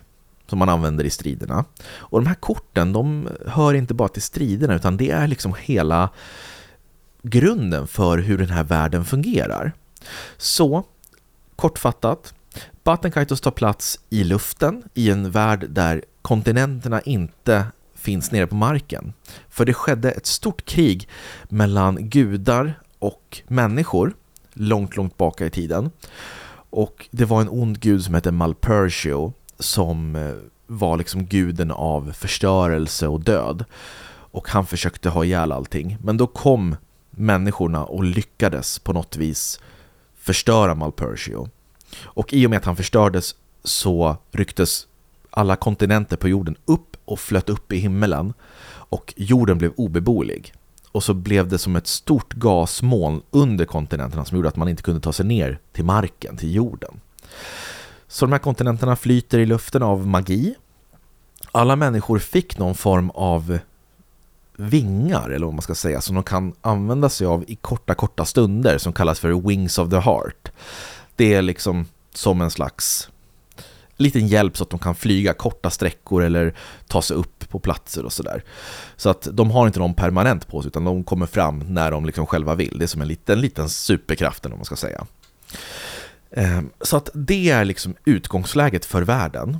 som 0.53 0.59
man 0.59 0.69
använder 0.69 1.03
i 1.03 1.09
striderna. 1.09 1.65
Och 1.85 2.21
de 2.21 2.27
här 2.27 2.35
korten, 2.35 2.93
de 2.93 3.29
hör 3.47 3.73
inte 3.73 3.93
bara 3.93 4.09
till 4.09 4.21
striderna 4.21 4.75
utan 4.75 4.97
det 4.97 5.11
är 5.11 5.27
liksom 5.27 5.55
hela 5.59 6.09
grunden 7.23 7.87
för 7.87 8.17
hur 8.17 8.37
den 8.37 8.49
här 8.49 8.63
världen 8.63 9.05
fungerar. 9.05 9.71
Så, 10.37 10.83
kortfattat, 11.55 12.33
Battenkaitos 12.83 13.41
tar 13.41 13.51
plats 13.51 13.99
i 14.09 14.23
luften 14.23 14.83
i 14.93 15.09
en 15.09 15.31
värld 15.31 15.65
där 15.69 16.03
kontinenterna 16.21 17.01
inte 17.01 17.65
finns 17.95 18.31
nere 18.31 18.47
på 18.47 18.55
marken. 18.55 19.13
För 19.49 19.65
det 19.65 19.73
skedde 19.73 20.11
ett 20.11 20.25
stort 20.25 20.65
krig 20.65 21.09
mellan 21.49 22.09
gudar 22.09 22.79
och 22.99 23.41
människor 23.47 24.13
långt, 24.53 24.95
långt 24.95 25.17
baka 25.17 25.45
i 25.45 25.49
tiden. 25.49 25.91
Och 26.69 27.07
det 27.11 27.25
var 27.25 27.41
en 27.41 27.49
ond 27.49 27.79
gud 27.79 28.03
som 28.03 28.13
hette 28.13 28.31
Malpertio 28.31 29.33
som 29.59 30.15
eh, 30.15 30.33
var 30.67 30.97
liksom 30.97 31.25
guden 31.25 31.71
av 31.71 32.11
förstörelse 32.11 33.07
och 33.07 33.21
död. 33.21 33.65
Och 34.09 34.49
han 34.49 34.65
försökte 34.65 35.09
ha 35.09 35.25
ihjäl 35.25 35.51
allting. 35.51 35.97
Men 36.03 36.17
då 36.17 36.27
kom 36.27 36.75
människorna 37.11 37.85
och 37.85 38.03
lyckades 38.03 38.79
på 38.79 38.93
något 38.93 39.17
vis 39.17 39.59
förstöra 40.15 40.75
Malpertio. 40.75 41.49
Och 42.03 42.33
i 42.33 42.45
och 42.45 42.49
med 42.49 42.57
att 42.57 42.65
han 42.65 42.75
förstördes 42.75 43.35
så 43.63 44.17
rycktes 44.31 44.87
alla 45.29 45.55
kontinenter 45.55 46.17
på 46.17 46.29
jorden 46.29 46.55
upp 46.65 46.97
och 47.05 47.19
flöt 47.19 47.49
upp 47.49 47.73
i 47.73 47.77
himmelen 47.77 48.33
och 48.65 49.13
jorden 49.17 49.57
blev 49.57 49.71
obeboelig. 49.75 50.53
Och 50.91 51.03
så 51.03 51.13
blev 51.13 51.47
det 51.47 51.57
som 51.57 51.75
ett 51.75 51.87
stort 51.87 52.33
gasmoln 52.33 53.21
under 53.31 53.65
kontinenterna 53.65 54.25
som 54.25 54.37
gjorde 54.37 54.49
att 54.49 54.55
man 54.55 54.69
inte 54.69 54.83
kunde 54.83 55.01
ta 55.01 55.13
sig 55.13 55.25
ner 55.25 55.59
till 55.71 55.85
marken, 55.85 56.37
till 56.37 56.55
jorden. 56.55 56.99
Så 58.13 58.25
de 58.25 58.31
här 58.31 58.39
kontinenterna 58.39 58.95
flyter 58.95 59.39
i 59.39 59.45
luften 59.45 59.83
av 59.83 60.07
magi. 60.07 60.55
Alla 61.51 61.75
människor 61.75 62.19
fick 62.19 62.57
någon 62.57 62.75
form 62.75 63.09
av 63.09 63.59
vingar, 64.57 65.29
eller 65.29 65.45
vad 65.45 65.53
man 65.53 65.61
ska 65.61 65.75
säga, 65.75 66.01
som 66.01 66.15
de 66.15 66.23
kan 66.23 66.53
använda 66.61 67.09
sig 67.09 67.27
av 67.27 67.43
i 67.47 67.55
korta, 67.55 67.95
korta 67.95 68.25
stunder 68.25 68.77
som 68.77 68.93
kallas 68.93 69.19
för 69.19 69.47
Wings 69.47 69.77
of 69.77 69.89
the 69.89 69.99
Heart. 69.99 70.51
Det 71.15 71.33
är 71.33 71.41
liksom 71.41 71.85
som 72.13 72.41
en 72.41 72.51
slags 72.51 73.09
liten 73.97 74.27
hjälp 74.27 74.57
så 74.57 74.63
att 74.63 74.69
de 74.69 74.79
kan 74.79 74.95
flyga 74.95 75.33
korta 75.33 75.69
sträckor 75.69 76.23
eller 76.23 76.55
ta 76.87 77.01
sig 77.01 77.17
upp 77.17 77.49
på 77.49 77.59
platser 77.59 78.05
och 78.05 78.13
sådär. 78.13 78.43
Så 78.95 79.09
att 79.09 79.27
de 79.31 79.51
har 79.51 79.67
inte 79.67 79.79
någon 79.79 79.93
permanent 79.93 80.47
på 80.47 80.61
sig 80.61 80.67
utan 80.67 80.83
de 80.83 81.03
kommer 81.03 81.25
fram 81.25 81.59
när 81.59 81.91
de 81.91 82.05
liksom 82.05 82.25
själva 82.25 82.55
vill. 82.55 82.77
Det 82.77 82.85
är 82.85 82.87
som 82.87 83.01
en 83.01 83.07
liten, 83.07 83.41
liten 83.41 83.69
superkraft 83.69 84.45
om 84.45 84.51
man 84.51 84.65
ska 84.65 84.75
säga. 84.75 85.07
Ehm, 86.33 86.69
så 86.81 86.97
att 86.97 87.09
det 87.13 87.49
är 87.49 87.65
liksom 87.65 87.95
utgångsläget 88.05 88.85
för 88.85 89.01
världen. 89.01 89.57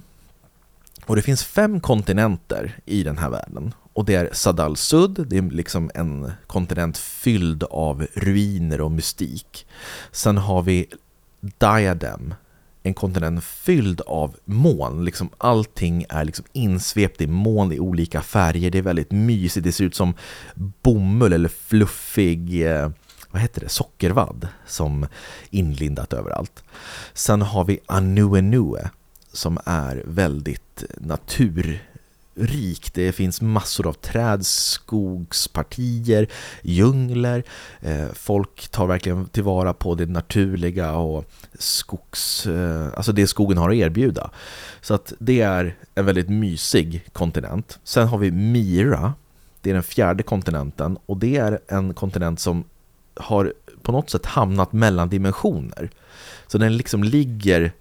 Och 1.06 1.16
det 1.16 1.22
finns 1.22 1.44
fem 1.44 1.80
kontinenter 1.80 2.78
i 2.86 3.04
den 3.04 3.18
här 3.18 3.30
världen. 3.30 3.74
Och 3.94 4.06
det 4.06 4.16
är 4.16 4.30
Sadal 4.32 4.78
Sud, 4.78 5.26
det 5.28 5.38
är 5.38 5.42
liksom 5.42 5.92
en 5.96 6.32
kontinent 6.48 6.98
fylld 6.98 7.64
av 7.64 8.08
ruiner 8.14 8.82
och 8.82 8.92
mystik. 8.92 9.68
Sen 10.12 10.38
har 10.38 10.62
vi 10.62 10.88
Diadem, 11.40 12.34
en 12.84 12.94
kontinent 12.94 13.44
fylld 13.44 14.02
av 14.02 14.36
moln. 14.46 15.06
Liksom 15.06 15.30
allting 15.38 16.06
är 16.10 16.26
liksom 16.26 16.46
insvept 16.54 17.22
i 17.22 17.28
moln 17.28 17.72
i 17.72 17.80
olika 17.80 18.22
färger. 18.22 18.72
Det 18.72 18.78
är 18.78 18.82
väldigt 18.82 19.12
mysigt. 19.12 19.64
Det 19.64 19.72
ser 19.72 19.84
ut 19.84 19.96
som 19.96 20.14
bomull 20.82 21.34
eller 21.34 21.50
fluffig 21.50 22.68
eh, 22.68 22.90
vad 23.34 23.42
heter 23.42 23.62
det, 23.62 23.70
sockervadd 23.70 24.48
som 24.66 25.08
inlindat 25.50 26.14
överallt. 26.14 26.64
Sen 27.14 27.42
har 27.42 27.66
vi 27.66 27.80
Anuenue 27.86 28.90
som 29.32 29.60
är 29.66 30.04
väldigt 30.06 30.84
naturrik. 30.98 32.94
Det 32.94 33.12
finns 33.12 33.42
massor 33.42 33.88
av 33.88 33.94
träd, 33.94 34.46
skogspartier, 34.46 36.28
djungler. 36.62 37.44
Eh, 37.82 38.08
folk 38.14 38.70
tar 38.70 38.88
verkligen 38.88 39.26
tillvara 39.26 39.74
på 39.74 39.96
det 39.96 40.06
naturliga 40.06 40.96
och 40.96 41.26
skogs, 41.60 42.46
eh, 42.46 42.88
alltså 42.96 43.12
det 43.12 43.28
skogen 43.28 43.58
har 43.58 43.70
att 43.70 43.76
erbjuda. 43.76 44.32
Så 44.82 44.94
att 44.94 45.14
det 45.20 45.42
är 45.42 45.76
en 45.96 46.06
väldigt 46.06 46.30
mysig 46.30 47.06
kontinent. 47.14 47.80
Sen 47.84 48.08
har 48.08 48.18
vi 48.18 48.32
Mira, 48.32 49.14
det 49.62 49.70
är 49.70 49.74
den 49.74 49.84
fjärde 49.84 50.24
kontinenten 50.24 50.98
och 51.06 51.18
det 51.18 51.38
är 51.38 51.60
en 51.68 51.94
kontinent 51.94 52.40
som 52.40 52.64
har 53.16 53.54
på 53.82 53.92
något 53.92 54.10
sätt 54.10 54.26
hamnat 54.26 54.74
mellan 54.74 55.10
dimensioner. 55.10 55.90
Så 56.48 56.58
den 56.58 56.78
liksom 56.78 57.04
ligger 57.04 57.72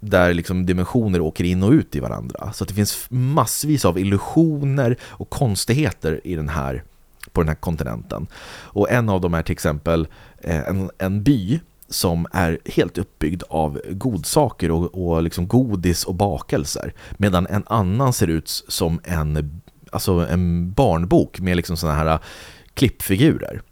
där 0.00 0.34
liksom 0.34 0.66
dimensioner 0.66 1.20
åker 1.20 1.44
in 1.44 1.62
och 1.62 1.70
ut 1.70 1.96
i 1.96 2.00
varandra. 2.00 2.52
Så 2.52 2.64
det 2.64 2.74
finns 2.74 3.06
massvis 3.10 3.84
av 3.84 3.98
illusioner 3.98 4.96
och 5.02 5.30
konstigheter 5.30 6.20
i 6.24 6.34
den 6.34 6.48
här, 6.48 6.84
på 7.32 7.40
den 7.40 7.48
här 7.48 7.54
kontinenten. 7.54 8.26
Och 8.46 8.90
en 8.90 9.08
av 9.08 9.20
dem 9.20 9.34
är 9.34 9.42
till 9.42 9.52
exempel 9.52 10.06
eh, 10.38 10.68
en, 10.68 10.90
en 10.98 11.22
by 11.22 11.60
som 11.88 12.26
är 12.32 12.58
helt 12.64 12.98
uppbyggd 12.98 13.42
av 13.48 13.80
godsaker 13.90 14.70
och, 14.70 15.06
och 15.06 15.22
liksom 15.22 15.48
godis 15.48 16.04
och 16.04 16.14
bakelser. 16.14 16.94
Medan 17.10 17.46
en 17.46 17.64
annan 17.66 18.12
ser 18.12 18.26
ut 18.26 18.48
som 18.68 19.00
en, 19.04 19.60
alltså 19.90 20.12
en 20.12 20.72
barnbok 20.72 21.40
med 21.40 21.56
liksom 21.56 21.76
sådana 21.76 21.98
här 21.98 22.06
eh, 22.06 22.20
klippfigurer. 22.74 23.62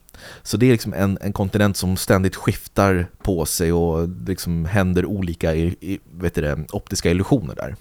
Så 0.42 0.56
det 0.56 0.66
är 0.66 0.72
liksom 0.72 0.94
en, 0.94 1.18
en 1.20 1.32
kontinent 1.32 1.76
som 1.76 1.96
ständigt 1.96 2.36
skiftar 2.36 3.06
på 3.22 3.46
sig 3.46 3.72
och 3.72 4.08
liksom 4.26 4.64
händer 4.64 5.06
olika 5.06 5.54
i, 5.54 5.76
i, 5.80 5.98
vet 6.12 6.34
det, 6.34 6.66
optiska 6.72 7.10
illusioner 7.10 7.54
där. 7.54 7.76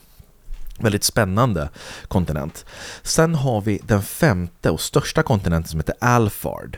Väldigt 0.79 1.03
spännande 1.03 1.69
kontinent. 2.07 2.65
Sen 3.03 3.35
har 3.35 3.61
vi 3.61 3.79
den 3.83 4.01
femte 4.01 4.69
och 4.69 4.81
största 4.81 5.23
kontinenten 5.23 5.69
som 5.69 5.79
heter 5.79 5.95
Alfard. 5.99 6.77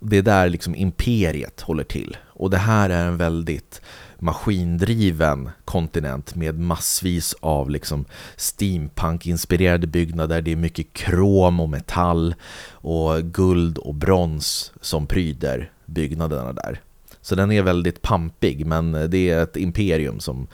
Det 0.00 0.16
är 0.16 0.22
där 0.22 0.48
liksom 0.48 0.74
imperiet 0.74 1.60
håller 1.60 1.84
till. 1.84 2.16
Och 2.26 2.50
det 2.50 2.58
här 2.58 2.90
är 2.90 3.06
en 3.06 3.16
väldigt 3.16 3.80
maskindriven 4.18 5.50
kontinent 5.64 6.34
med 6.34 6.58
massvis 6.58 7.34
av 7.40 7.70
liksom 7.70 8.04
steampunk-inspirerade 8.36 9.86
byggnader. 9.86 10.42
Det 10.42 10.52
är 10.52 10.56
mycket 10.56 10.92
krom 10.92 11.60
och 11.60 11.68
metall 11.68 12.34
och 12.70 13.22
guld 13.22 13.78
och 13.78 13.94
brons 13.94 14.72
som 14.80 15.06
pryder 15.06 15.70
byggnaderna 15.86 16.52
där. 16.52 16.80
Så 17.20 17.34
den 17.34 17.52
är 17.52 17.62
väldigt 17.62 18.02
pampig, 18.02 18.66
men 18.66 18.92
det 19.10 19.30
är 19.30 19.42
ett 19.42 19.56
imperium 19.56 20.20
som 20.20 20.46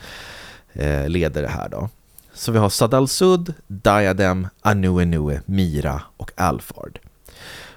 eh, 0.72 1.08
leder 1.08 1.42
det 1.42 1.48
här 1.48 1.68
då. 1.68 1.88
Så 2.34 2.52
vi 2.52 2.58
har 2.58 2.68
Sadal 2.68 3.08
Sud, 3.08 3.54
Diadem, 3.66 4.48
Anuenue, 4.60 5.40
Mira 5.46 6.02
och 6.16 6.30
Alfard. 6.36 6.98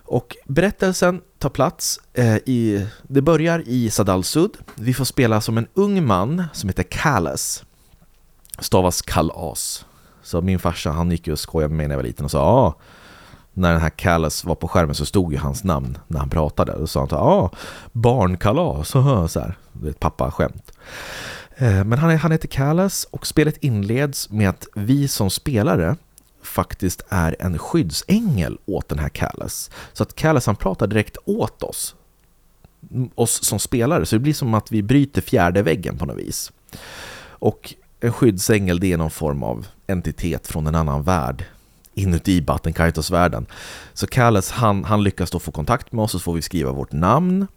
Och 0.07 0.35
berättelsen 0.45 1.21
tar 1.37 1.49
plats 1.49 1.99
eh, 2.13 2.35
i, 2.35 2.87
det 3.03 3.21
börjar 3.21 3.63
i 3.65 3.89
Sadalsud. 3.89 4.51
Vi 4.75 4.93
får 4.93 5.05
spela 5.05 5.41
som 5.41 5.57
en 5.57 5.67
ung 5.73 6.05
man 6.05 6.43
som 6.53 6.69
heter 6.69 6.83
Kallas. 6.83 7.63
Stavas 8.59 9.01
Kallas. 9.01 9.85
Så 10.23 10.41
min 10.41 10.59
farsa 10.59 10.91
han 10.91 11.11
gick 11.11 11.27
ju 11.27 11.33
och 11.33 11.39
skojade 11.39 11.69
med 11.69 11.77
mig 11.77 11.87
när 11.87 11.93
jag 11.93 11.97
var 11.97 12.07
liten 12.07 12.25
och 12.25 12.31
sa 12.31 12.41
ah, 12.41 12.75
när 13.53 13.71
den 13.71 13.81
här 13.81 13.89
Kallas 13.89 14.45
var 14.45 14.55
på 14.55 14.67
skärmen 14.67 14.95
så 14.95 15.05
stod 15.05 15.33
ju 15.33 15.39
hans 15.39 15.63
namn 15.63 15.97
när 16.07 16.19
han 16.19 16.29
pratade. 16.29 16.75
Då 16.79 16.87
sa 16.87 16.99
han 16.99 17.19
ah, 17.19 17.51
barnkalas, 17.91 18.89
så 19.31 19.39
här. 19.39 19.57
Det 19.71 19.87
är 19.87 19.91
ett 19.91 19.99
pappa-skämt. 19.99 20.71
Eh, 21.55 21.83
men 21.83 21.99
han, 21.99 22.17
han 22.17 22.31
heter 22.31 22.47
Kallas 22.47 23.07
och 23.11 23.27
spelet 23.27 23.57
inleds 23.57 24.29
med 24.29 24.49
att 24.49 24.67
vi 24.75 25.07
som 25.07 25.29
spelare 25.29 25.95
faktiskt 26.47 27.01
är 27.09 27.35
en 27.39 27.57
skyddsängel 27.57 28.57
åt 28.65 28.89
den 28.89 28.99
här 28.99 29.09
Callas. 29.09 29.71
Så 29.93 30.03
att 30.03 30.15
Callas 30.15 30.45
han 30.45 30.55
pratar 30.55 30.87
direkt 30.87 31.17
åt 31.25 31.63
oss, 31.63 31.95
oss 33.15 33.43
som 33.43 33.59
spelare, 33.59 34.05
så 34.05 34.15
det 34.15 34.19
blir 34.19 34.33
som 34.33 34.53
att 34.53 34.71
vi 34.71 34.83
bryter 34.83 35.21
fjärde 35.21 35.61
väggen 35.61 35.97
på 35.97 36.05
något 36.05 36.17
vis. 36.17 36.51
Och 37.39 37.73
en 37.99 38.13
skyddsängel 38.13 38.79
det 38.79 38.93
är 38.93 38.97
någon 38.97 39.11
form 39.11 39.43
av 39.43 39.67
entitet 39.87 40.47
från 40.47 40.67
en 40.67 40.75
annan 40.75 41.03
värld 41.03 41.45
inuti 41.93 42.41
Battenkaitos-världen. 42.41 43.45
Så 43.93 44.07
Kalles 44.07 44.51
han, 44.51 44.83
han 44.83 45.03
lyckas 45.03 45.31
då 45.31 45.39
få 45.39 45.51
kontakt 45.51 45.91
med 45.91 46.03
oss 46.03 46.15
och 46.15 46.21
så 46.21 46.23
får 46.23 46.33
vi 46.33 46.41
skriva 46.41 46.71
vårt 46.71 46.91
namn 46.91 47.47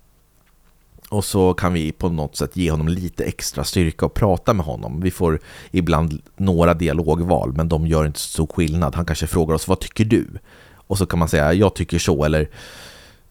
och 1.11 1.25
så 1.25 1.55
kan 1.55 1.73
vi 1.73 1.93
på 1.93 2.09
något 2.09 2.37
sätt 2.37 2.57
ge 2.57 2.71
honom 2.71 2.89
lite 2.89 3.25
extra 3.25 3.65
styrka 3.65 4.07
och 4.07 4.15
prata 4.15 4.55
med 4.55 4.67
honom. 4.67 5.01
Vi 5.01 5.11
får 5.11 5.41
ibland 5.71 6.23
några 6.37 6.75
dialogval, 6.75 7.53
men 7.53 7.69
de 7.69 7.87
gör 7.87 8.07
inte 8.07 8.21
så 8.21 8.29
stor 8.29 8.47
skillnad. 8.47 8.95
Han 8.95 9.05
kanske 9.05 9.27
frågar 9.27 9.55
oss, 9.55 9.69
vad 9.69 9.81
tycker 9.81 10.05
du? 10.05 10.29
Och 10.75 10.99
så 10.99 11.07
kan 11.07 11.19
man 11.19 11.29
säga, 11.29 11.53
jag 11.53 11.75
tycker 11.75 11.99
så, 11.99 12.25
eller 12.25 12.49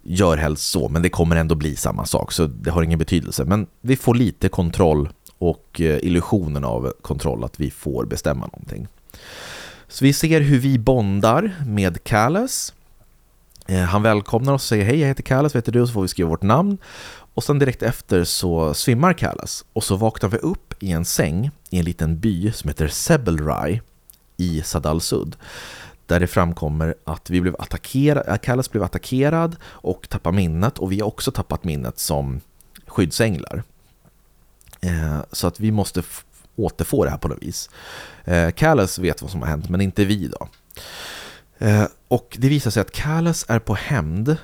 gör 0.03 0.37
helst 0.37 0.71
så, 0.71 0.89
men 0.89 1.01
det 1.01 1.09
kommer 1.09 1.35
ändå 1.35 1.55
bli 1.55 1.75
samma 1.75 2.05
sak, 2.05 2.31
så 2.31 2.45
det 2.45 2.71
har 2.71 2.83
ingen 2.83 2.99
betydelse. 2.99 3.45
Men 3.45 3.67
vi 3.81 3.95
får 3.95 4.15
lite 4.15 4.49
kontroll 4.49 5.09
och 5.37 5.81
eh, 5.81 5.99
illusionen 6.01 6.63
av 6.63 6.93
kontroll, 7.01 7.43
att 7.43 7.59
vi 7.59 7.71
får 7.71 8.05
bestämma 8.05 8.45
någonting. 8.45 8.87
Så 9.87 10.05
vi 10.05 10.13
ser 10.13 10.41
hur 10.41 10.59
vi 10.59 10.79
bondar 10.79 11.55
med 11.67 12.03
Callas. 12.03 12.73
Eh, 13.67 13.79
han 13.79 14.03
välkomnar 14.03 14.53
oss 14.53 14.63
och 14.63 14.67
säger 14.67 14.85
hej, 14.85 14.99
jag 14.99 15.07
heter 15.07 15.23
Kalles, 15.23 15.53
vad 15.53 15.57
heter 15.57 15.71
du? 15.71 15.81
Och 15.81 15.87
Så 15.87 15.93
får 15.93 16.01
vi 16.01 16.07
skriva 16.07 16.29
vårt 16.29 16.43
namn. 16.43 16.77
Och 17.39 17.43
sen 17.43 17.59
direkt 17.59 17.83
efter 17.83 18.23
så 18.23 18.73
svimmar 18.73 19.13
Kallas 19.13 19.65
och 19.73 19.83
så 19.83 19.95
vaknar 19.95 20.29
vi 20.29 20.37
upp 20.37 20.83
i 20.83 20.91
en 20.91 21.05
säng 21.05 21.51
i 21.69 21.79
en 21.79 21.85
liten 21.85 22.19
by 22.19 22.51
som 22.51 22.67
heter 22.67 22.87
Sebelrai 22.87 23.81
i 24.37 24.61
Sadalsud. 24.61 25.35
Där 26.05 26.19
det 26.19 26.27
framkommer 26.27 26.95
att 27.03 27.29
vi 27.29 27.41
blev 27.41 27.55
attackerade, 27.59 28.37
Kallas 28.37 28.71
blev 28.71 28.83
attackerad 28.83 29.55
och 29.63 30.09
tappar 30.09 30.31
minnet 30.31 30.77
och 30.77 30.91
vi 30.91 30.99
har 30.99 31.07
också 31.07 31.31
tappat 31.31 31.63
minnet 31.63 31.99
som 31.99 32.41
skyddsänglar. 32.87 33.63
Eh, 34.81 35.19
så 35.31 35.47
att 35.47 35.59
vi 35.59 35.71
måste 35.71 36.03
återfå 36.55 37.03
det 37.03 37.09
här 37.09 37.17
på 37.17 37.27
något 37.27 37.43
vis. 37.43 37.69
Eh, 38.25 38.51
Kallas 38.51 38.99
vet 38.99 39.21
vad 39.21 39.31
som 39.31 39.41
har 39.41 39.49
hänt 39.49 39.69
men 39.69 39.81
inte 39.81 40.05
vi 40.05 40.27
då. 40.27 40.47
Eh, 41.57 41.85
och 42.07 42.37
det 42.39 42.49
visar 42.49 42.71
sig 42.71 42.81
att 42.81 42.91
Kallas 42.91 43.45
är 43.47 43.59
på 43.59 43.75
hämnd 43.75 44.37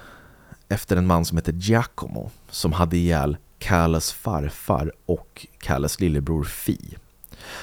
efter 0.69 0.97
en 0.97 1.08
man 1.08 1.25
som 1.25 1.38
heter 1.38 1.54
Giacomo 1.54 2.32
som 2.49 2.73
hade 2.73 2.97
ihjäl 2.97 3.38
Calles 3.60 4.13
farfar 4.13 4.91
och 5.06 5.47
Calles 5.58 5.99
lillebror 5.99 6.43
Fi. 6.43 6.97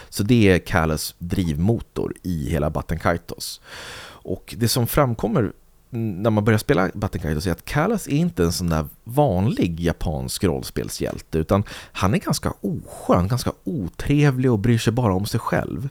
Så 0.08 0.22
det 0.22 0.48
är 0.48 0.58
Calles 0.58 1.14
drivmotor 1.18 2.14
i 2.22 2.50
hela 2.50 2.70
Battenkaitos. 2.70 3.60
Och 4.04 4.54
det 4.58 4.68
som 4.68 4.86
framkommer 4.86 5.52
när 5.94 6.30
man 6.30 6.44
börjar 6.44 6.58
spela 6.58 6.90
Battenkaitos 6.94 7.46
är 7.46 7.52
att 7.52 7.64
Callas 7.64 8.06
är 8.06 8.16
inte 8.16 8.44
en 8.44 8.52
sån 8.52 8.68
där 8.68 8.86
vanlig 9.04 9.80
japansk 9.80 10.44
rollspelshjälte 10.44 11.38
utan 11.38 11.64
han 11.92 12.14
är 12.14 12.18
ganska 12.18 12.54
oskön, 12.60 13.28
ganska 13.28 13.52
otrevlig 13.64 14.52
och 14.52 14.58
bryr 14.58 14.78
sig 14.78 14.92
bara 14.92 15.14
om 15.14 15.26
sig 15.26 15.40
själv. 15.40 15.88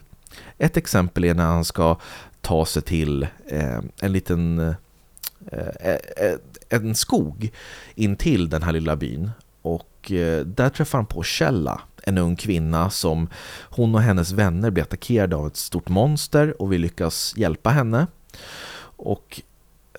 Ett 0.58 0.76
exempel 0.76 1.24
är 1.24 1.34
när 1.34 1.46
han 1.46 1.64
ska 1.64 1.98
ta 2.40 2.66
sig 2.66 2.82
till 2.82 3.22
eh, 3.46 3.80
en 4.00 4.12
liten 4.12 4.58
eh, 4.58 4.74
eh, 5.80 5.96
eh 6.16 6.36
en 6.72 6.94
skog 6.94 7.52
in 7.94 8.16
till 8.16 8.48
den 8.48 8.62
här 8.62 8.72
lilla 8.72 8.96
byn 8.96 9.30
och 9.62 10.12
eh, 10.12 10.46
där 10.46 10.68
träffar 10.68 10.98
han 10.98 11.06
på 11.06 11.22
Kjella, 11.22 11.80
en 12.02 12.18
ung 12.18 12.36
kvinna 12.36 12.90
som 12.90 13.28
hon 13.62 13.94
och 13.94 14.00
hennes 14.00 14.32
vänner 14.32 14.70
blir 14.70 14.82
attackerade 14.82 15.36
av 15.36 15.46
ett 15.46 15.56
stort 15.56 15.88
monster 15.88 16.62
och 16.62 16.72
vi 16.72 16.78
lyckas 16.78 17.34
hjälpa 17.36 17.70
henne. 17.70 18.06
Och 18.96 19.42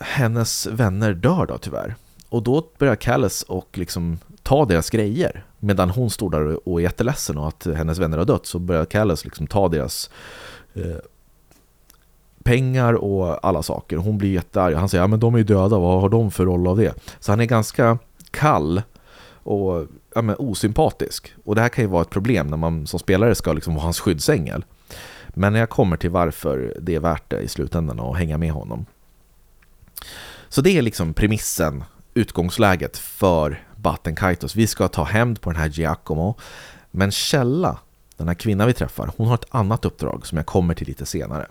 hennes 0.02 0.68
vänner 0.68 1.14
dör 1.14 1.46
då 1.46 1.58
tyvärr. 1.58 1.96
Och 2.30 2.44
då 2.44 2.68
börjar 2.78 2.96
Callis 2.96 3.44
och 3.44 3.78
liksom 3.78 4.20
ta 4.44 4.66
deras 4.66 4.90
grejer. 4.90 5.46
Medan 5.60 5.90
hon 5.90 6.10
står 6.10 6.30
där 6.30 6.70
och 6.70 6.80
är 6.80 6.84
jätteledsen 6.84 7.38
och 7.38 7.48
att 7.48 7.68
hennes 7.76 8.00
vänner 8.00 8.18
har 8.18 8.26
dött 8.26 8.46
så 8.46 8.60
börjar 8.60 8.86
Callis 8.86 9.26
liksom 9.26 9.48
ta 9.48 9.70
deras 9.70 10.10
eh, 10.74 10.98
pengar 12.44 12.94
och 12.94 13.46
alla 13.46 13.64
saker. 13.64 13.98
Hon 13.98 14.18
blir 14.18 14.32
jättearg. 14.32 14.76
Han 14.76 14.90
säger 14.90 15.04
ja 15.04 15.08
men 15.08 15.20
de 15.20 15.34
är 15.34 15.38
ju 15.38 15.44
döda, 15.44 15.80
vad 15.80 16.02
har 16.02 16.10
de 16.10 16.32
för 16.32 16.46
roll 16.46 16.68
av 16.68 16.78
det? 16.78 16.94
Så 17.20 17.32
han 17.32 17.40
är 17.40 17.46
ganska 17.46 17.98
kall 18.32 18.82
och 19.44 19.88
ja, 20.16 20.22
men 20.22 20.36
osympatisk. 20.40 21.34
Och 21.46 21.56
det 21.56 21.62
här 21.62 21.70
kan 21.70 21.84
ju 21.84 21.90
vara 21.90 22.02
ett 22.02 22.10
problem 22.10 22.48
när 22.48 22.58
man 22.58 22.88
som 22.88 23.00
spelare 23.00 23.36
ska 23.36 23.54
liksom 23.54 23.76
vara 23.76 23.84
hans 23.84 24.00
skyddsängel. 24.00 24.66
Men 25.28 25.54
när 25.54 25.60
jag 25.60 25.70
kommer 25.70 25.98
till 25.98 26.10
varför 26.10 26.78
det 26.82 26.96
är 26.96 27.00
värt 27.00 27.30
det 27.30 27.40
i 27.40 27.48
slutändan 27.48 28.00
att 28.00 28.18
hänga 28.18 28.38
med 28.38 28.52
honom. 28.52 28.86
Så 30.50 30.62
det 30.62 30.78
är 30.78 30.82
liksom 30.82 31.14
premissen, 31.14 31.84
utgångsläget 32.14 32.98
för 32.98 33.64
Battenkaitos. 33.76 34.56
Vi 34.56 34.68
ska 34.68 34.88
ta 34.88 35.04
hämnd 35.04 35.42
på 35.42 35.52
den 35.52 35.60
här 35.60 35.68
Giacomo. 35.68 36.36
Men 36.92 37.12
Källa, 37.12 37.78
den 38.18 38.28
här 38.28 38.36
kvinnan 38.36 38.68
vi 38.68 38.74
träffar, 38.74 39.12
hon 39.18 39.28
har 39.28 39.36
ett 39.36 39.46
annat 39.50 39.86
uppdrag 39.86 40.28
som 40.28 40.38
jag 40.38 40.46
kommer 40.46 40.74
till 40.74 40.88
lite 40.88 41.06
senare. 41.06 41.48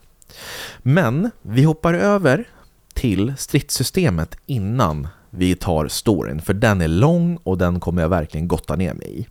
Men 0.78 1.30
vi 1.42 1.62
hoppar 1.62 1.94
över 1.94 2.48
till 2.94 3.34
stridssystemet 3.38 4.36
innan 4.46 5.08
vi 5.30 5.54
tar 5.54 5.88
storyn, 5.88 6.42
för 6.42 6.54
den 6.54 6.80
är 6.80 6.88
lång 6.88 7.38
och 7.42 7.58
den 7.58 7.80
kommer 7.80 8.02
jag 8.02 8.08
verkligen 8.08 8.48
gotta 8.48 8.76
ner 8.76 8.94
mig 8.94 9.20
i. 9.20 9.26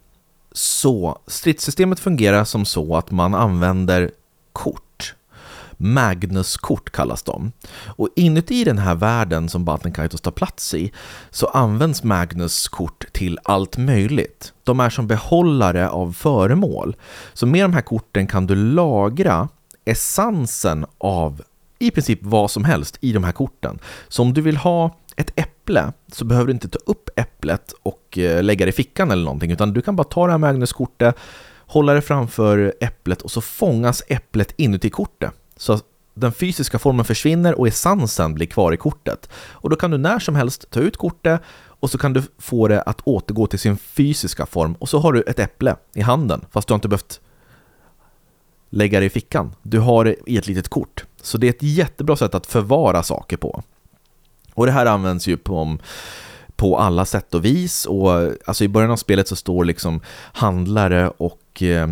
Så 0.52 1.20
stridssystemet 1.28 2.00
fungerar 2.00 2.44
som 2.44 2.66
så 2.66 2.96
att 2.96 3.12
man 3.12 3.36
använder 3.36 4.12
kort. 4.54 5.16
Magnuskort 5.78 6.92
kallas 6.92 7.24
de. 7.24 7.52
Och 7.86 8.10
inuti 8.16 8.64
den 8.64 8.78
här 8.78 8.96
världen 8.96 9.50
som 9.50 9.66
Baltenkaitos 9.66 10.22
tar 10.22 10.32
plats 10.32 10.74
i 10.74 10.92
så 11.30 11.48
används 11.48 12.04
Magnus-kort 12.04 13.06
till 13.14 13.40
allt 13.44 13.78
möjligt. 13.78 14.54
De 14.64 14.80
är 14.80 14.90
som 14.90 15.08
behållare 15.08 15.90
av 15.90 16.14
föremål. 16.14 16.96
Så 17.34 17.46
med 17.46 17.64
de 17.64 17.74
här 17.74 17.82
korten 17.82 18.28
kan 18.28 18.48
du 18.48 18.56
lagra 18.56 19.50
essensen 19.86 20.86
av 20.98 21.42
i 21.80 21.92
princip 21.92 22.20
vad 22.22 22.52
som 22.52 22.66
helst 22.66 22.98
i 23.02 23.12
de 23.12 23.24
här 23.24 23.32
korten. 23.32 23.80
Så 24.08 24.22
om 24.22 24.34
du 24.34 24.42
vill 24.42 24.58
ha 24.58 24.96
ett 25.16 25.40
äpple 25.40 25.94
så 26.12 26.26
behöver 26.26 26.48
du 26.48 26.54
inte 26.54 26.70
ta 26.70 26.80
upp 26.86 27.10
äpplet 27.16 27.74
och 27.84 28.18
eh, 28.18 28.44
lägga 28.44 28.66
det 28.66 28.70
i 28.70 28.74
fickan 28.74 29.12
eller 29.12 29.24
någonting 29.24 29.52
utan 29.52 29.74
du 29.74 29.82
kan 29.82 29.96
bara 29.96 30.04
ta 30.04 30.26
det 30.26 30.32
här 30.32 30.38
Magnuskortet, 30.38 31.16
hålla 31.66 31.94
det 31.94 32.02
framför 32.02 32.74
äpplet 32.82 33.22
och 33.22 33.32
så 33.32 33.42
fångas 33.42 34.04
äpplet 34.08 34.54
inuti 34.58 34.90
kortet. 34.90 35.32
Så 35.58 35.80
den 36.14 36.32
fysiska 36.32 36.80
formen 36.80 37.06
försvinner 37.06 37.60
och 37.60 37.68
essensen 37.68 38.34
blir 38.34 38.48
kvar 38.48 38.74
i 38.74 38.78
kortet. 38.78 39.30
Och 39.34 39.70
då 39.70 39.76
kan 39.76 39.92
du 39.92 39.98
när 39.98 40.20
som 40.20 40.36
helst 40.36 40.72
ta 40.72 40.80
ut 40.80 40.98
kortet 40.98 41.42
och 41.82 41.90
så 41.90 41.98
kan 41.98 42.14
du 42.14 42.24
få 42.38 42.68
det 42.68 42.82
att 42.82 43.02
återgå 43.02 43.48
till 43.48 43.60
sin 43.60 43.78
fysiska 43.78 44.46
form 44.46 44.74
och 44.74 44.90
så 44.90 45.00
har 45.00 45.14
du 45.14 45.22
ett 45.22 45.40
äpple 45.40 45.76
i 45.96 46.02
handen 46.02 46.46
fast 46.52 46.68
du 46.68 46.74
har 46.74 46.78
inte 46.78 46.88
behövt 46.88 47.20
lägga 48.72 49.00
det 49.00 49.06
i 49.06 49.10
fickan. 49.10 49.56
Du 49.64 49.80
har 49.80 50.06
det 50.06 50.16
i 50.26 50.38
ett 50.38 50.48
litet 50.48 50.68
kort. 50.68 51.06
Så 51.22 51.38
det 51.38 51.48
är 51.48 51.50
ett 51.50 51.64
jättebra 51.64 52.16
sätt 52.16 52.36
att 52.36 52.46
förvara 52.46 53.04
saker 53.04 53.38
på. 53.38 53.64
Och 54.54 54.66
det 54.66 54.72
här 54.72 54.86
används 54.86 55.28
ju 55.28 55.38
på, 55.38 55.78
på 56.56 56.78
alla 56.78 57.06
sätt 57.06 57.34
och 57.34 57.46
vis 57.46 57.86
och 57.86 58.12
alltså 58.46 58.64
i 58.64 58.68
början 58.68 58.92
av 58.92 58.98
spelet 58.98 59.28
så 59.28 59.36
står 59.36 59.66
liksom 59.66 60.02
handlare 60.34 61.10
och 61.10 61.64
eh, 61.64 61.90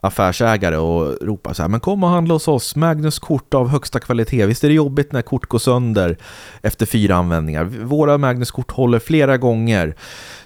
affärsägare 0.00 0.76
och 0.76 1.26
ropar 1.26 1.52
så 1.52 1.62
här, 1.62 1.68
men 1.68 1.80
kom 1.80 2.04
och 2.04 2.10
handla 2.10 2.34
hos 2.34 2.48
oss, 2.48 2.76
Magnus 2.76 3.18
kort 3.18 3.54
av 3.54 3.68
högsta 3.68 4.00
kvalitet. 4.00 4.46
Visst 4.46 4.64
är 4.64 4.68
det 4.68 4.74
jobbigt 4.74 5.12
när 5.12 5.22
kort 5.22 5.46
går 5.46 5.58
sönder 5.58 6.16
efter 6.62 6.86
fyra 6.86 7.16
användningar? 7.16 7.64
Våra 7.64 8.18
Magnus 8.18 8.50
kort 8.50 8.70
håller 8.70 8.98
flera 8.98 9.36
gånger. 9.36 9.96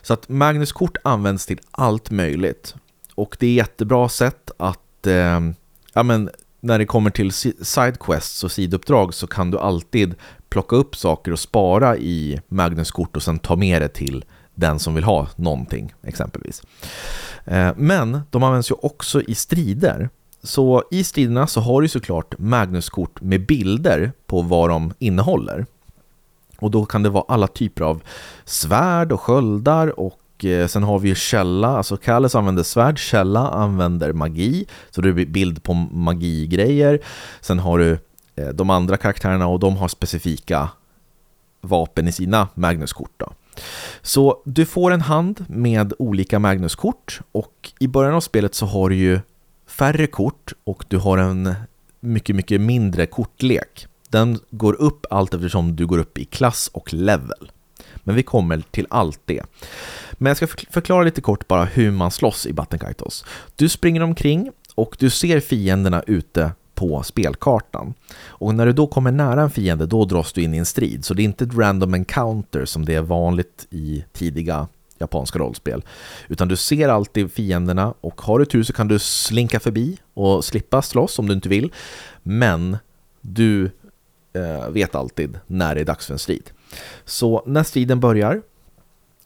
Så 0.03 0.15
att 0.15 0.29
Magnus 0.29 0.73
kort 0.73 0.97
används 1.05 1.47
till 1.47 1.61
allt 1.71 2.11
möjligt. 2.11 2.75
Och 3.15 3.37
det 3.41 3.47
är 3.47 3.53
jättebra 3.53 4.09
sätt 4.09 4.51
att, 4.59 5.07
eh, 5.07 5.41
ja 5.92 6.03
men 6.03 6.31
när 6.61 6.79
det 6.79 6.87
kommer 6.87 7.11
till 7.11 7.33
sidequests 7.33 8.44
och 8.44 8.53
sidouppdrag 8.53 9.14
så 9.14 9.26
kan 9.26 9.50
du 9.50 9.59
alltid 9.59 10.14
plocka 10.48 10.76
upp 10.76 10.96
saker 10.96 11.33
och 11.33 11.38
spara 11.38 11.96
i 11.96 12.40
Magnus 12.48 12.90
kort 12.90 13.16
och 13.16 13.22
sen 13.22 13.38
ta 13.38 13.57
med 13.57 13.83
det 13.83 13.88
till 13.88 14.24
den 14.55 14.79
som 14.79 14.94
vill 14.94 15.05
ha 15.05 15.29
någonting 15.37 15.94
exempelvis. 16.03 16.62
Eh, 17.44 17.70
men 17.76 18.20
de 18.31 18.42
används 18.42 18.70
ju 18.70 18.74
också 18.83 19.22
i 19.22 19.35
strider. 19.35 20.09
Så 20.42 20.85
i 20.90 21.05
striderna 21.05 21.46
så 21.46 21.61
har 21.61 21.83
du 21.83 21.88
såklart 21.88 22.38
Magnuskort 22.38 23.20
med 23.20 23.46
bilder 23.46 24.12
på 24.26 24.42
vad 24.42 24.70
de 24.70 24.92
innehåller. 24.98 25.66
Och 26.59 26.70
då 26.70 26.85
kan 26.85 27.03
det 27.03 27.11
vara 27.11 27.24
alla 27.29 27.46
typer 27.46 27.85
av 27.85 28.03
svärd 28.44 29.12
och 29.12 29.20
sköldar 29.20 30.00
och 30.00 30.20
Eh, 30.44 30.66
sen 30.66 30.83
har 30.83 30.98
vi 30.98 31.09
ju 31.09 31.14
källa, 31.14 31.68
alltså 31.68 31.96
Kalles 31.96 32.35
använder 32.35 32.62
svärd, 32.62 32.98
källa 32.98 33.48
använder 33.48 34.12
magi, 34.12 34.66
så 34.90 35.00
det 35.00 35.09
är 35.09 35.26
bild 35.26 35.62
på 35.62 35.74
magigrejer. 35.74 37.00
Sen 37.40 37.59
har 37.59 37.79
du 37.79 37.98
eh, 38.37 38.48
de 38.48 38.70
andra 38.70 38.96
karaktärerna 38.96 39.46
och 39.46 39.61
de 39.61 39.76
har 39.76 39.88
specifika 39.88 40.68
vapen 41.61 42.09
i 42.09 42.12
sina 42.12 42.48
Magnuskort. 42.55 43.12
Då. 43.16 43.33
Så 44.03 44.42
du 44.44 44.66
får 44.66 44.90
en 44.90 45.00
hand 45.00 45.44
med 45.48 45.92
olika 45.98 46.38
Magnuskort 46.38 47.20
och 47.33 47.72
i 47.79 47.88
början 47.88 48.14
av 48.14 48.20
spelet 48.20 48.55
så 48.55 48.66
har 48.66 48.88
du 48.88 48.96
ju 48.96 49.20
färre 49.66 50.07
kort 50.07 50.53
och 50.64 50.85
du 50.88 50.98
har 50.98 51.18
en 51.18 51.55
mycket, 52.00 52.37
mycket 52.37 52.61
mindre 52.61 53.07
kortlek. 53.07 53.87
Den 54.09 54.38
går 54.50 54.81
upp 54.81 55.07
allt 55.11 55.35
eftersom 55.35 55.76
du 55.76 55.87
går 55.87 55.98
upp 55.98 56.18
i 56.18 56.24
klass 56.24 56.70
och 56.72 56.92
level. 56.92 57.50
Men 58.03 58.15
vi 58.15 58.23
kommer 58.23 58.63
till 58.71 58.87
allt 58.91 59.21
det. 59.25 59.43
Men 60.13 60.31
jag 60.31 60.37
ska 60.37 60.47
förklara 60.71 61.03
lite 61.03 61.21
kort 61.21 61.49
bara 61.49 61.65
hur 61.65 61.91
man 61.91 62.11
slåss 62.11 62.47
i 62.47 62.53
Battenkaitos. 62.53 63.25
Du 63.57 63.69
springer 63.69 64.03
omkring 64.03 64.51
och 64.75 64.97
du 64.99 65.11
ser 65.11 65.41
fienderna 65.41 66.03
ute 66.07 66.53
på 66.75 67.03
spelkartan. 67.03 67.95
Och 68.27 68.55
när 68.55 68.67
du 68.67 68.73
då 68.73 68.87
kommer 68.87 69.13
nära 69.13 69.43
en 69.43 69.51
fiende, 69.51 69.87
då 69.87 70.05
dras 70.05 70.33
du 70.33 70.43
in 70.43 70.55
i 70.55 70.59
en 70.59 70.67
strid. 70.67 71.05
Så 71.05 71.15
det 71.15 71.23
är 71.23 71.25
inte 71.25 71.45
ett 71.45 71.55
random 71.55 71.95
encounter 71.95 72.65
som 72.65 72.85
det 72.85 72.95
är 72.95 73.03
vanligt 73.03 73.67
i 73.71 74.05
tidiga 74.13 74.69
japanska 74.99 75.39
rollspel. 75.39 75.85
Utan 76.29 76.49
du 76.49 76.57
ser 76.57 76.89
alltid 76.89 77.33
fienderna 77.33 77.95
och 78.01 78.21
har 78.21 78.39
du 78.39 78.45
tur 78.45 78.63
så 78.63 78.73
kan 78.73 78.89
du 78.89 78.99
slinka 78.99 79.61
förbi 79.61 79.99
och 80.15 80.45
slippa 80.45 80.83
slåss 80.83 81.19
om 81.19 81.27
du 81.27 81.35
inte 81.35 81.49
vill. 81.49 81.73
Men 82.23 82.77
du 83.21 83.71
eh, 84.33 84.69
vet 84.71 84.95
alltid 84.95 85.39
när 85.47 85.75
det 85.75 85.81
är 85.81 85.85
dags 85.85 86.07
för 86.07 86.13
en 86.13 86.19
strid. 86.19 86.51
Så 87.05 87.43
när 87.47 87.63
striden 87.63 88.01
börjar, 88.01 88.43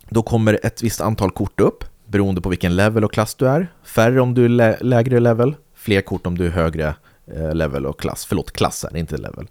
då 0.08 0.22
kommer 0.22 0.60
ett 0.62 0.82
visst 0.82 1.00
antal 1.00 1.30
kort 1.30 1.60
upp 1.60 1.84
beroende 2.06 2.40
på 2.40 2.48
vilken 2.48 2.76
level 2.76 3.04
och 3.04 3.12
klass 3.12 3.34
du 3.34 3.48
är. 3.48 3.72
Färre 3.84 4.20
om 4.20 4.34
du 4.34 4.44
är 4.44 4.48
lä 4.48 4.78
lägre 4.80 5.20
level, 5.20 5.54
fler 5.74 6.00
kort 6.00 6.26
om 6.26 6.38
du 6.38 6.46
är 6.46 6.50
högre 6.50 6.94
Eh, 7.26 7.54
level 7.54 7.86
och 7.86 8.00
klass. 8.00 8.24
Förlåt, 8.24 8.50
klass 8.50 8.84
är 8.84 8.96
inte 8.96 9.16
level. 9.16 9.46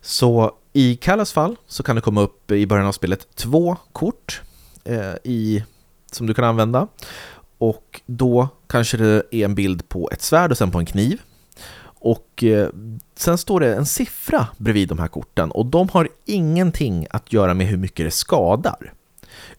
Så 0.00 0.52
i 0.72 0.96
Kallas 0.96 1.32
fall 1.32 1.56
så 1.66 1.82
kan 1.82 1.96
det 1.96 2.02
komma 2.02 2.20
upp 2.20 2.50
i 2.50 2.66
början 2.66 2.86
av 2.86 2.92
spelet 2.92 3.34
två 3.34 3.76
kort 3.92 4.42
eh, 4.84 5.14
i, 5.24 5.64
som 6.12 6.26
du 6.26 6.34
kan 6.34 6.44
använda. 6.44 6.88
Och 7.58 8.00
då 8.06 8.48
kanske 8.66 8.96
det 8.96 9.22
är 9.30 9.44
en 9.44 9.54
bild 9.54 9.88
på 9.88 10.10
ett 10.12 10.22
svärd 10.22 10.50
och 10.50 10.58
sen 10.58 10.70
på 10.70 10.78
en 10.78 10.86
kniv. 10.86 11.22
Och 12.06 12.44
eh, 12.44 12.68
sen 13.14 13.38
står 13.38 13.60
det 13.60 13.74
en 13.74 13.86
siffra 13.86 14.48
bredvid 14.56 14.88
de 14.88 14.98
här 14.98 15.08
korten 15.08 15.50
och 15.50 15.66
de 15.66 15.88
har 15.88 16.08
ingenting 16.24 17.06
att 17.10 17.32
göra 17.32 17.54
med 17.54 17.66
hur 17.66 17.76
mycket 17.76 18.06
det 18.06 18.10
skadar. 18.10 18.92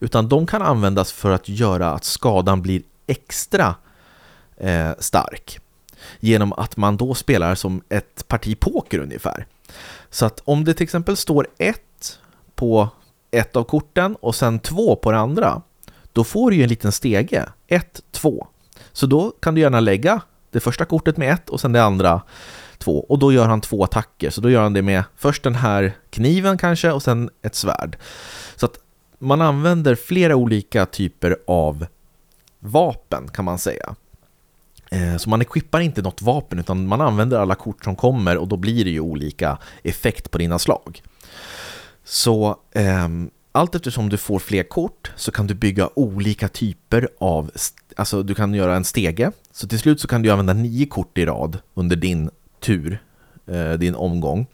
Utan 0.00 0.28
de 0.28 0.46
kan 0.46 0.62
användas 0.62 1.12
för 1.12 1.30
att 1.30 1.48
göra 1.48 1.90
att 1.90 2.04
skadan 2.04 2.62
blir 2.62 2.82
extra 3.06 3.74
eh, 4.56 4.90
stark 4.98 5.60
genom 6.20 6.52
att 6.52 6.76
man 6.76 6.96
då 6.96 7.14
spelar 7.14 7.54
som 7.54 7.82
ett 7.88 8.28
parti 8.28 8.60
poker 8.60 8.98
ungefär. 8.98 9.46
Så 10.10 10.26
att 10.26 10.42
om 10.44 10.64
det 10.64 10.74
till 10.74 10.84
exempel 10.84 11.16
står 11.16 11.48
ett 11.58 12.18
på 12.54 12.88
ett 13.30 13.56
av 13.56 13.64
korten 13.64 14.16
och 14.20 14.34
sen 14.34 14.58
två 14.58 14.96
på 14.96 15.12
det 15.12 15.18
andra, 15.18 15.62
då 16.12 16.24
får 16.24 16.50
du 16.50 16.56
ju 16.56 16.62
en 16.62 16.68
liten 16.68 16.92
stege. 16.92 17.48
Ett, 17.66 18.02
två. 18.10 18.46
Så 18.92 19.06
då 19.06 19.30
kan 19.40 19.54
du 19.54 19.60
gärna 19.60 19.80
lägga 19.80 20.20
det 20.50 20.60
första 20.60 20.84
kortet 20.84 21.16
med 21.16 21.32
ett 21.32 21.48
och 21.48 21.60
sen 21.60 21.72
det 21.72 21.82
andra 21.82 22.22
två. 22.78 23.06
Och 23.08 23.18
då 23.18 23.32
gör 23.32 23.48
han 23.48 23.60
två 23.60 23.84
attacker. 23.84 24.30
Så 24.30 24.40
då 24.40 24.50
gör 24.50 24.62
han 24.62 24.72
det 24.72 24.82
med 24.82 25.04
först 25.16 25.42
den 25.42 25.54
här 25.54 25.96
kniven 26.10 26.58
kanske 26.58 26.92
och 26.92 27.02
sen 27.02 27.30
ett 27.42 27.54
svärd. 27.54 27.96
Så 28.56 28.66
att 28.66 28.78
man 29.18 29.40
använder 29.40 29.94
flera 29.94 30.36
olika 30.36 30.86
typer 30.86 31.36
av 31.46 31.86
vapen 32.58 33.28
kan 33.28 33.44
man 33.44 33.58
säga. 33.58 33.94
Eh, 34.90 35.16
så 35.16 35.30
man 35.30 35.40
equippar 35.40 35.80
inte 35.80 36.02
något 36.02 36.22
vapen 36.22 36.58
utan 36.58 36.86
man 36.86 37.00
använder 37.00 37.38
alla 37.38 37.54
kort 37.54 37.84
som 37.84 37.96
kommer 37.96 38.36
och 38.36 38.48
då 38.48 38.56
blir 38.56 38.84
det 38.84 38.90
ju 38.90 39.00
olika 39.00 39.58
effekt 39.82 40.30
på 40.30 40.38
dina 40.38 40.58
slag. 40.58 41.02
Så 42.04 42.56
eh, 42.72 43.08
allt 43.52 43.74
eftersom 43.74 44.08
du 44.08 44.16
får 44.16 44.38
fler 44.38 44.62
kort 44.62 45.12
så 45.16 45.32
kan 45.32 45.46
du 45.46 45.54
bygga 45.54 45.90
olika 45.94 46.48
typer 46.48 47.08
av, 47.18 47.50
alltså 47.96 48.22
du 48.22 48.34
kan 48.34 48.54
göra 48.54 48.76
en 48.76 48.84
stege. 48.84 49.32
Så 49.52 49.68
till 49.68 49.78
slut 49.78 50.00
så 50.00 50.08
kan 50.08 50.22
du 50.22 50.30
använda 50.30 50.52
nio 50.52 50.86
kort 50.86 51.18
i 51.18 51.26
rad 51.26 51.58
under 51.74 51.96
din 51.96 52.30
tur, 52.60 53.02
eh, 53.46 53.72
din 53.72 53.94
omgång. 53.94 54.46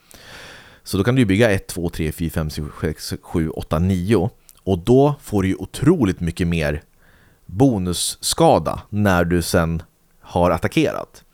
Så 0.82 0.96
då 0.96 1.04
kan 1.04 1.14
du 1.14 1.24
bygga 1.24 1.50
1, 1.50 1.66
2, 1.66 1.90
3, 1.90 2.12
4, 2.12 2.30
5, 2.30 2.50
6, 2.80 3.14
7, 3.22 3.50
8, 3.50 3.78
9 3.78 4.30
och 4.62 4.78
då 4.78 5.14
får 5.20 5.42
du 5.42 5.48
ju 5.48 5.54
otroligt 5.54 6.20
mycket 6.20 6.46
mer 6.46 6.82
bonusskada 7.46 8.82
när 8.88 9.24
du 9.24 9.42
sen 9.42 9.82
har 10.20 10.50
attackerat. 10.50 11.24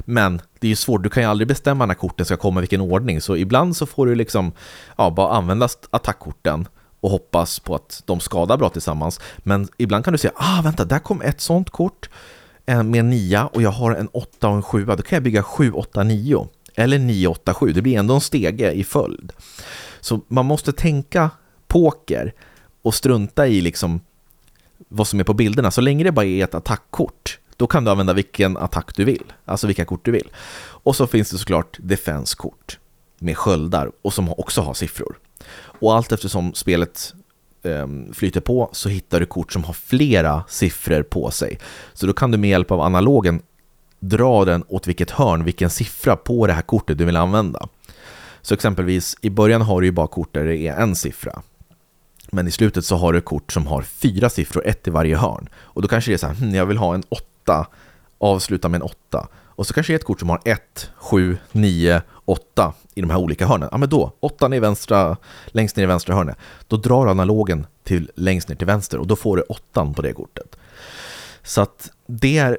Men 0.00 0.40
det 0.58 0.66
är 0.66 0.68
ju 0.68 0.76
svårt, 0.76 1.02
du 1.02 1.08
kan 1.08 1.22
ju 1.22 1.28
aldrig 1.28 1.48
bestämma 1.48 1.86
när 1.86 1.94
korten 1.94 2.26
ska 2.26 2.36
komma 2.36 2.60
i 2.60 2.62
vilken 2.62 2.80
ordning, 2.80 3.20
så 3.20 3.36
ibland 3.36 3.76
så 3.76 3.86
får 3.86 4.06
du 4.06 4.14
liksom 4.14 4.52
ja, 4.98 5.10
bara 5.10 5.36
använda 5.36 5.68
attackkorten 5.90 6.68
och 7.04 7.10
hoppas 7.10 7.60
på 7.60 7.74
att 7.74 8.02
de 8.04 8.20
skadar 8.20 8.56
bra 8.56 8.68
tillsammans. 8.68 9.20
Men 9.38 9.68
ibland 9.76 10.04
kan 10.04 10.12
du 10.12 10.18
säga, 10.18 10.32
ah 10.36 10.62
vänta, 10.62 10.84
där 10.84 10.98
kom 10.98 11.22
ett 11.22 11.40
sånt 11.40 11.70
kort 11.70 12.08
eh, 12.66 12.82
med 12.82 13.00
en 13.00 13.10
9 13.10 13.48
och 13.52 13.62
jag 13.62 13.70
har 13.70 13.94
en 13.94 14.08
åtta 14.08 14.48
och 14.48 14.54
en 14.54 14.62
sjua. 14.62 14.96
då 14.96 15.02
kan 15.02 15.16
jag 15.16 15.22
bygga 15.22 15.42
7, 15.42 15.72
8, 15.72 16.02
9 16.02 16.48
eller 16.74 16.98
9, 16.98 17.28
8, 17.28 17.54
7, 17.54 17.72
det 17.72 17.82
blir 17.82 17.98
ändå 17.98 18.14
en 18.14 18.20
stege 18.20 18.72
i 18.72 18.84
följd. 18.84 19.32
Så 20.00 20.20
man 20.28 20.46
måste 20.46 20.72
tänka 20.72 21.30
poker 21.66 22.34
och 22.82 22.94
strunta 22.94 23.46
i 23.46 23.60
liksom 23.60 24.00
vad 24.88 25.06
som 25.06 25.20
är 25.20 25.24
på 25.24 25.34
bilderna, 25.34 25.70
så 25.70 25.80
länge 25.80 26.04
det 26.04 26.12
bara 26.12 26.26
är 26.26 26.44
ett 26.44 26.54
attackkort 26.54 27.38
då 27.56 27.66
kan 27.66 27.84
du 27.84 27.90
använda 27.90 28.12
vilken 28.12 28.56
attack 28.56 28.96
du 28.96 29.04
vill, 29.04 29.32
alltså 29.44 29.66
vilka 29.66 29.84
kort 29.84 30.04
du 30.04 30.10
vill. 30.10 30.30
Och 30.56 30.96
så 30.96 31.06
finns 31.06 31.30
det 31.30 31.38
såklart 31.38 31.78
defense-kort 31.80 32.78
med 33.18 33.36
sköldar 33.36 33.92
och 34.02 34.14
som 34.14 34.32
också 34.32 34.60
har 34.60 34.74
siffror. 34.74 35.18
Och 35.84 35.94
allt 35.94 36.12
eftersom 36.12 36.54
spelet 36.54 37.14
ehm, 37.62 38.12
flyter 38.12 38.40
på 38.40 38.68
så 38.72 38.88
hittar 38.88 39.20
du 39.20 39.26
kort 39.26 39.52
som 39.52 39.64
har 39.64 39.72
flera 39.72 40.44
siffror 40.48 41.02
på 41.02 41.30
sig. 41.30 41.58
Så 41.92 42.06
då 42.06 42.12
kan 42.12 42.30
du 42.30 42.38
med 42.38 42.50
hjälp 42.50 42.70
av 42.70 42.80
analogen 42.80 43.42
dra 44.00 44.44
den 44.44 44.64
åt 44.68 44.86
vilket 44.86 45.10
hörn, 45.10 45.44
vilken 45.44 45.70
siffra 45.70 46.16
på 46.16 46.46
det 46.46 46.52
här 46.52 46.62
kortet 46.62 46.98
du 46.98 47.04
vill 47.04 47.16
använda. 47.16 47.68
Så 48.42 48.54
exempelvis 48.54 49.16
i 49.20 49.30
början 49.30 49.62
har 49.62 49.80
du 49.80 49.86
ju 49.86 49.92
bara 49.92 50.06
kort 50.06 50.34
där 50.34 50.44
det 50.44 50.56
är 50.56 50.76
en 50.76 50.96
siffra. 50.96 51.42
Men 52.32 52.48
i 52.48 52.50
slutet 52.50 52.84
så 52.84 52.96
har 52.96 53.12
du 53.12 53.20
kort 53.20 53.52
som 53.52 53.66
har 53.66 53.82
fyra 53.82 54.30
siffror, 54.30 54.66
ett 54.66 54.88
i 54.88 54.90
varje 54.90 55.16
hörn. 55.16 55.48
Och 55.56 55.82
då 55.82 55.88
kanske 55.88 56.10
det 56.10 56.14
är 56.14 56.18
så 56.18 56.26
här, 56.26 56.34
hm, 56.34 56.54
jag 56.54 56.66
vill 56.66 56.76
ha 56.76 56.94
en 56.94 57.04
åtta, 57.08 57.66
avsluta 58.18 58.68
med 58.68 58.78
en 58.78 58.82
åtta. 58.82 59.28
Och 59.56 59.66
så 59.66 59.74
kanske 59.74 59.92
det 59.92 59.94
är 59.94 59.98
ett 59.98 60.04
kort 60.04 60.20
som 60.20 60.28
har 60.28 60.40
1, 60.44 60.90
7, 60.96 61.36
9, 61.52 62.02
åtta 62.24 62.72
i 62.94 63.00
de 63.00 63.10
här 63.10 63.18
olika 63.18 63.46
hörnen. 63.46 63.68
Ja 63.72 63.78
men 63.78 63.88
då, 63.88 64.12
åttan 64.20 64.52
är 64.52 64.60
vänstra, 64.60 65.16
längst 65.46 65.76
ner 65.76 65.84
i 65.84 65.86
vänstra 65.86 66.14
hörnet. 66.14 66.36
Då 66.68 66.76
drar 66.76 67.06
analogen 67.06 67.66
till 67.82 68.10
längst 68.14 68.48
ner 68.48 68.56
till 68.56 68.66
vänster 68.66 68.98
och 68.98 69.06
då 69.06 69.16
får 69.16 69.36
du 69.36 69.42
åttan 69.42 69.94
på 69.94 70.02
det 70.02 70.12
kortet. 70.12 70.56
Så 71.42 71.60
att 71.60 71.90
det 72.06 72.38
är, 72.38 72.58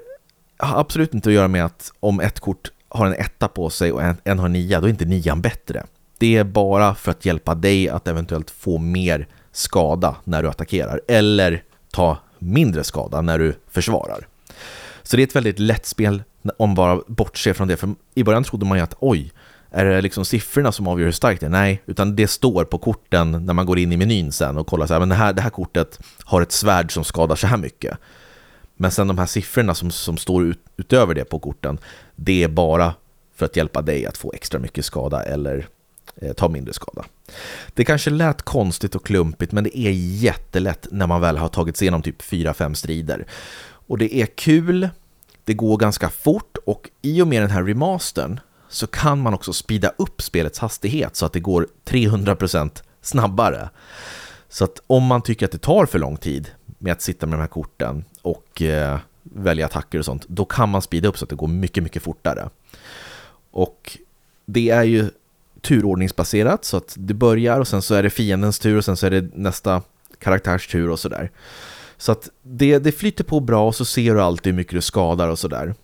har 0.57 0.79
absolut 0.79 1.13
inte 1.13 1.29
att 1.29 1.35
göra 1.35 1.47
med 1.47 1.65
att 1.65 1.91
om 1.99 2.19
ett 2.19 2.39
kort 2.39 2.71
har 2.89 3.05
en 3.05 3.13
etta 3.13 3.47
på 3.47 3.69
sig 3.69 3.91
och 3.91 4.03
en, 4.03 4.17
en 4.23 4.39
har 4.39 4.49
nia, 4.49 4.81
då 4.81 4.87
är 4.87 4.89
inte 4.89 5.05
nian 5.05 5.41
bättre. 5.41 5.85
Det 6.17 6.37
är 6.37 6.43
bara 6.43 6.95
för 6.95 7.11
att 7.11 7.25
hjälpa 7.25 7.55
dig 7.55 7.89
att 7.89 8.07
eventuellt 8.07 8.51
få 8.51 8.77
mer 8.77 9.27
skada 9.51 10.15
när 10.23 10.43
du 10.43 10.49
attackerar 10.49 11.01
eller 11.07 11.63
ta 11.91 12.17
mindre 12.39 12.83
skada 12.83 13.21
när 13.21 13.39
du 13.39 13.55
försvarar. 13.67 14.27
Så 15.03 15.17
det 15.17 15.23
är 15.23 15.27
ett 15.27 15.35
väldigt 15.35 15.59
lätt 15.59 15.85
spel 15.85 16.23
om 16.57 16.69
man 16.69 16.75
bara 16.75 17.01
bortser 17.07 17.53
från 17.53 17.67
det. 17.67 17.77
För 17.77 17.95
i 18.15 18.23
början 18.23 18.43
trodde 18.43 18.65
man 18.65 18.77
ju 18.77 18.83
att 18.83 18.95
oj, 18.99 19.31
är 19.75 19.85
det 19.85 20.01
liksom 20.01 20.25
siffrorna 20.25 20.71
som 20.71 20.87
avgör 20.87 21.05
hur 21.05 21.11
starkt 21.11 21.39
det 21.39 21.45
är? 21.45 21.49
Nej, 21.49 21.81
utan 21.85 22.15
det 22.15 22.27
står 22.27 22.65
på 22.65 22.77
korten 22.77 23.31
när 23.31 23.53
man 23.53 23.65
går 23.65 23.79
in 23.79 23.91
i 23.91 23.97
menyn 23.97 24.31
sen 24.31 24.57
och 24.57 24.67
kollar 24.67 24.87
så 24.87 24.93
här, 24.93 24.99
men 24.99 25.09
det 25.09 25.15
här, 25.15 25.33
det 25.33 25.41
här 25.41 25.49
kortet 25.49 25.99
har 26.23 26.41
ett 26.41 26.51
svärd 26.51 26.91
som 26.91 27.03
skadar 27.03 27.35
så 27.35 27.47
här 27.47 27.57
mycket. 27.57 27.97
Men 28.77 28.91
sen 28.91 29.07
de 29.07 29.17
här 29.17 29.25
siffrorna 29.25 29.75
som, 29.75 29.91
som 29.91 30.17
står 30.17 30.45
ut, 30.45 30.59
utöver 30.77 31.13
det 31.13 31.25
på 31.25 31.39
korten, 31.39 31.77
det 32.15 32.43
är 32.43 32.47
bara 32.47 32.93
för 33.35 33.45
att 33.45 33.55
hjälpa 33.55 33.81
dig 33.81 34.05
att 34.05 34.17
få 34.17 34.33
extra 34.33 34.59
mycket 34.59 34.85
skada 34.85 35.23
eller 35.23 35.67
eh, 36.15 36.33
ta 36.33 36.49
mindre 36.49 36.73
skada. 36.73 37.05
Det 37.73 37.85
kanske 37.85 38.09
lät 38.09 38.41
konstigt 38.41 38.95
och 38.95 39.05
klumpigt, 39.05 39.51
men 39.51 39.63
det 39.63 39.77
är 39.77 39.91
jättelätt 39.91 40.87
när 40.91 41.07
man 41.07 41.21
väl 41.21 41.37
har 41.37 41.47
tagit 41.47 41.77
sig 41.77 41.85
igenom 41.85 42.01
typ 42.01 42.21
4-5 42.21 42.73
strider. 42.73 43.25
Och 43.87 43.97
det 43.97 44.15
är 44.15 44.25
kul, 44.25 44.89
det 45.43 45.53
går 45.53 45.77
ganska 45.77 46.09
fort 46.09 46.57
och 46.65 46.89
i 47.01 47.21
och 47.21 47.27
med 47.27 47.41
den 47.41 47.51
här 47.51 47.63
remastern 47.63 48.39
så 48.69 48.87
kan 48.87 49.19
man 49.19 49.33
också 49.33 49.53
speeda 49.53 49.91
upp 49.97 50.21
spelets 50.21 50.59
hastighet 50.59 51.15
så 51.15 51.25
att 51.25 51.33
det 51.33 51.39
går 51.39 51.67
300% 51.85 52.83
snabbare. 53.01 53.69
Så 54.49 54.63
att 54.63 54.81
om 54.87 55.03
man 55.03 55.21
tycker 55.21 55.45
att 55.45 55.51
det 55.51 55.57
tar 55.57 55.85
för 55.85 55.99
lång 55.99 56.17
tid 56.17 56.51
med 56.77 56.93
att 56.93 57.01
sitta 57.01 57.25
med 57.25 57.39
de 57.39 57.41
här 57.41 57.47
korten 57.47 58.05
och 58.21 58.61
eh, 58.61 58.99
välja 59.23 59.65
attacker 59.65 59.99
och 59.99 60.05
sånt, 60.05 60.25
då 60.27 60.45
kan 60.45 60.69
man 60.69 60.81
speeda 60.81 61.07
upp 61.07 61.17
så 61.17 61.25
att 61.25 61.29
det 61.29 61.35
går 61.35 61.47
mycket, 61.47 61.83
mycket 61.83 62.03
fortare. 62.03 62.49
Och 63.51 63.97
det 64.45 64.69
är 64.69 64.83
ju 64.83 65.09
turordningsbaserat 65.61 66.65
så 66.65 66.77
att 66.77 66.95
det 66.97 67.13
börjar 67.13 67.59
och 67.59 67.67
sen 67.67 67.81
så 67.81 67.95
är 67.95 68.03
det 68.03 68.09
fiendens 68.09 68.59
tur 68.59 68.77
och 68.77 68.85
sen 68.85 68.97
så 68.97 69.05
är 69.05 69.11
det 69.11 69.35
nästa 69.35 69.81
karaktärs 70.19 70.67
tur 70.67 70.89
och 70.89 70.99
sådär. 70.99 71.31
Så 71.97 72.11
att 72.11 72.29
det, 72.41 72.79
det 72.79 72.91
flyter 72.91 73.23
på 73.23 73.39
bra 73.39 73.67
och 73.67 73.75
så 73.75 73.85
ser 73.85 74.13
du 74.15 74.21
alltid 74.21 74.53
hur 74.53 74.57
mycket 74.57 74.73
du 74.73 74.81
skadar 74.81 75.27
och 75.27 75.39
sådär. 75.39 75.75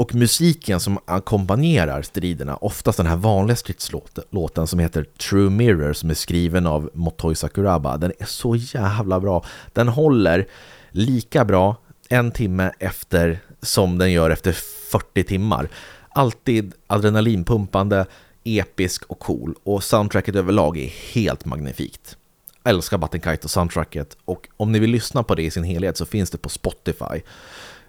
Och 0.00 0.14
musiken 0.14 0.80
som 0.80 0.98
ackompanjerar 1.04 2.02
striderna, 2.02 2.56
oftast 2.56 2.96
den 2.96 3.06
här 3.06 3.16
vanliga 3.16 3.56
stridslåten 3.56 4.66
som 4.66 4.78
heter 4.78 5.04
True 5.04 5.50
Mirror 5.50 5.92
som 5.92 6.10
är 6.10 6.14
skriven 6.14 6.66
av 6.66 6.90
Motoi 6.94 7.34
Sakuraba, 7.34 7.96
den 7.96 8.12
är 8.18 8.24
så 8.24 8.56
jävla 8.56 9.20
bra. 9.20 9.44
Den 9.72 9.88
håller 9.88 10.46
lika 10.90 11.44
bra 11.44 11.76
en 12.08 12.30
timme 12.30 12.72
efter 12.78 13.38
som 13.62 13.98
den 13.98 14.12
gör 14.12 14.30
efter 14.30 14.52
40 14.90 15.24
timmar. 15.24 15.68
Alltid 16.08 16.74
adrenalinpumpande, 16.86 18.06
episk 18.44 19.04
och 19.04 19.18
cool 19.18 19.54
och 19.62 19.84
soundtracket 19.84 20.36
överlag 20.36 20.78
är 20.78 20.88
helt 21.14 21.44
magnifikt. 21.44 22.16
Jag 22.62 22.70
älskar 22.70 22.98
Button 22.98 23.20
Kite 23.20 23.44
och 23.44 23.50
soundtracket 23.50 24.16
och 24.24 24.48
om 24.56 24.72
ni 24.72 24.78
vill 24.78 24.90
lyssna 24.90 25.22
på 25.22 25.34
det 25.34 25.42
i 25.42 25.50
sin 25.50 25.64
helhet 25.64 25.96
så 25.96 26.06
finns 26.06 26.30
det 26.30 26.38
på 26.38 26.48
Spotify. 26.48 27.22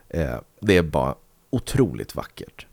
Eh, 0.10 0.36
det 0.62 0.78
är 0.78 0.84
bara 0.84 1.16
otroligt 1.52 2.16
vackert. 2.16 2.66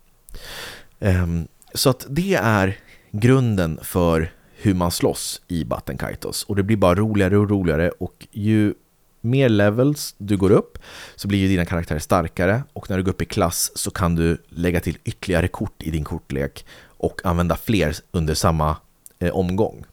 Ehm, 0.99 1.47
så 1.73 1.89
att 1.89 2.05
det 2.09 2.35
är 2.35 2.77
grunden 3.11 3.79
för 3.83 4.31
hur 4.55 4.73
man 4.73 4.91
slåss 4.91 5.41
i 5.47 5.63
Button 5.63 5.97
Kaitos 5.97 6.43
och 6.43 6.55
det 6.55 6.63
blir 6.63 6.77
bara 6.77 6.95
roligare 6.95 7.37
och 7.37 7.49
roligare 7.49 7.89
och 7.89 8.27
ju 8.31 8.73
mer 9.21 9.49
levels 9.49 10.15
du 10.17 10.37
går 10.37 10.51
upp 10.51 10.77
så 11.15 11.27
blir 11.27 11.39
ju 11.39 11.47
dina 11.47 11.65
karaktärer 11.65 11.99
starkare 11.99 12.63
och 12.73 12.89
när 12.89 12.97
du 12.97 13.03
går 13.03 13.11
upp 13.11 13.21
i 13.21 13.25
klass 13.25 13.71
så 13.75 13.91
kan 13.91 14.15
du 14.15 14.37
lägga 14.49 14.79
till 14.79 14.97
ytterligare 15.03 15.47
kort 15.47 15.83
i 15.83 15.91
din 15.91 16.03
kortlek 16.03 16.65
och 16.81 17.21
använda 17.25 17.55
fler 17.55 17.95
under 18.11 18.33
samma 18.33 18.77
eh, 19.19 19.35
omgång. 19.35 19.85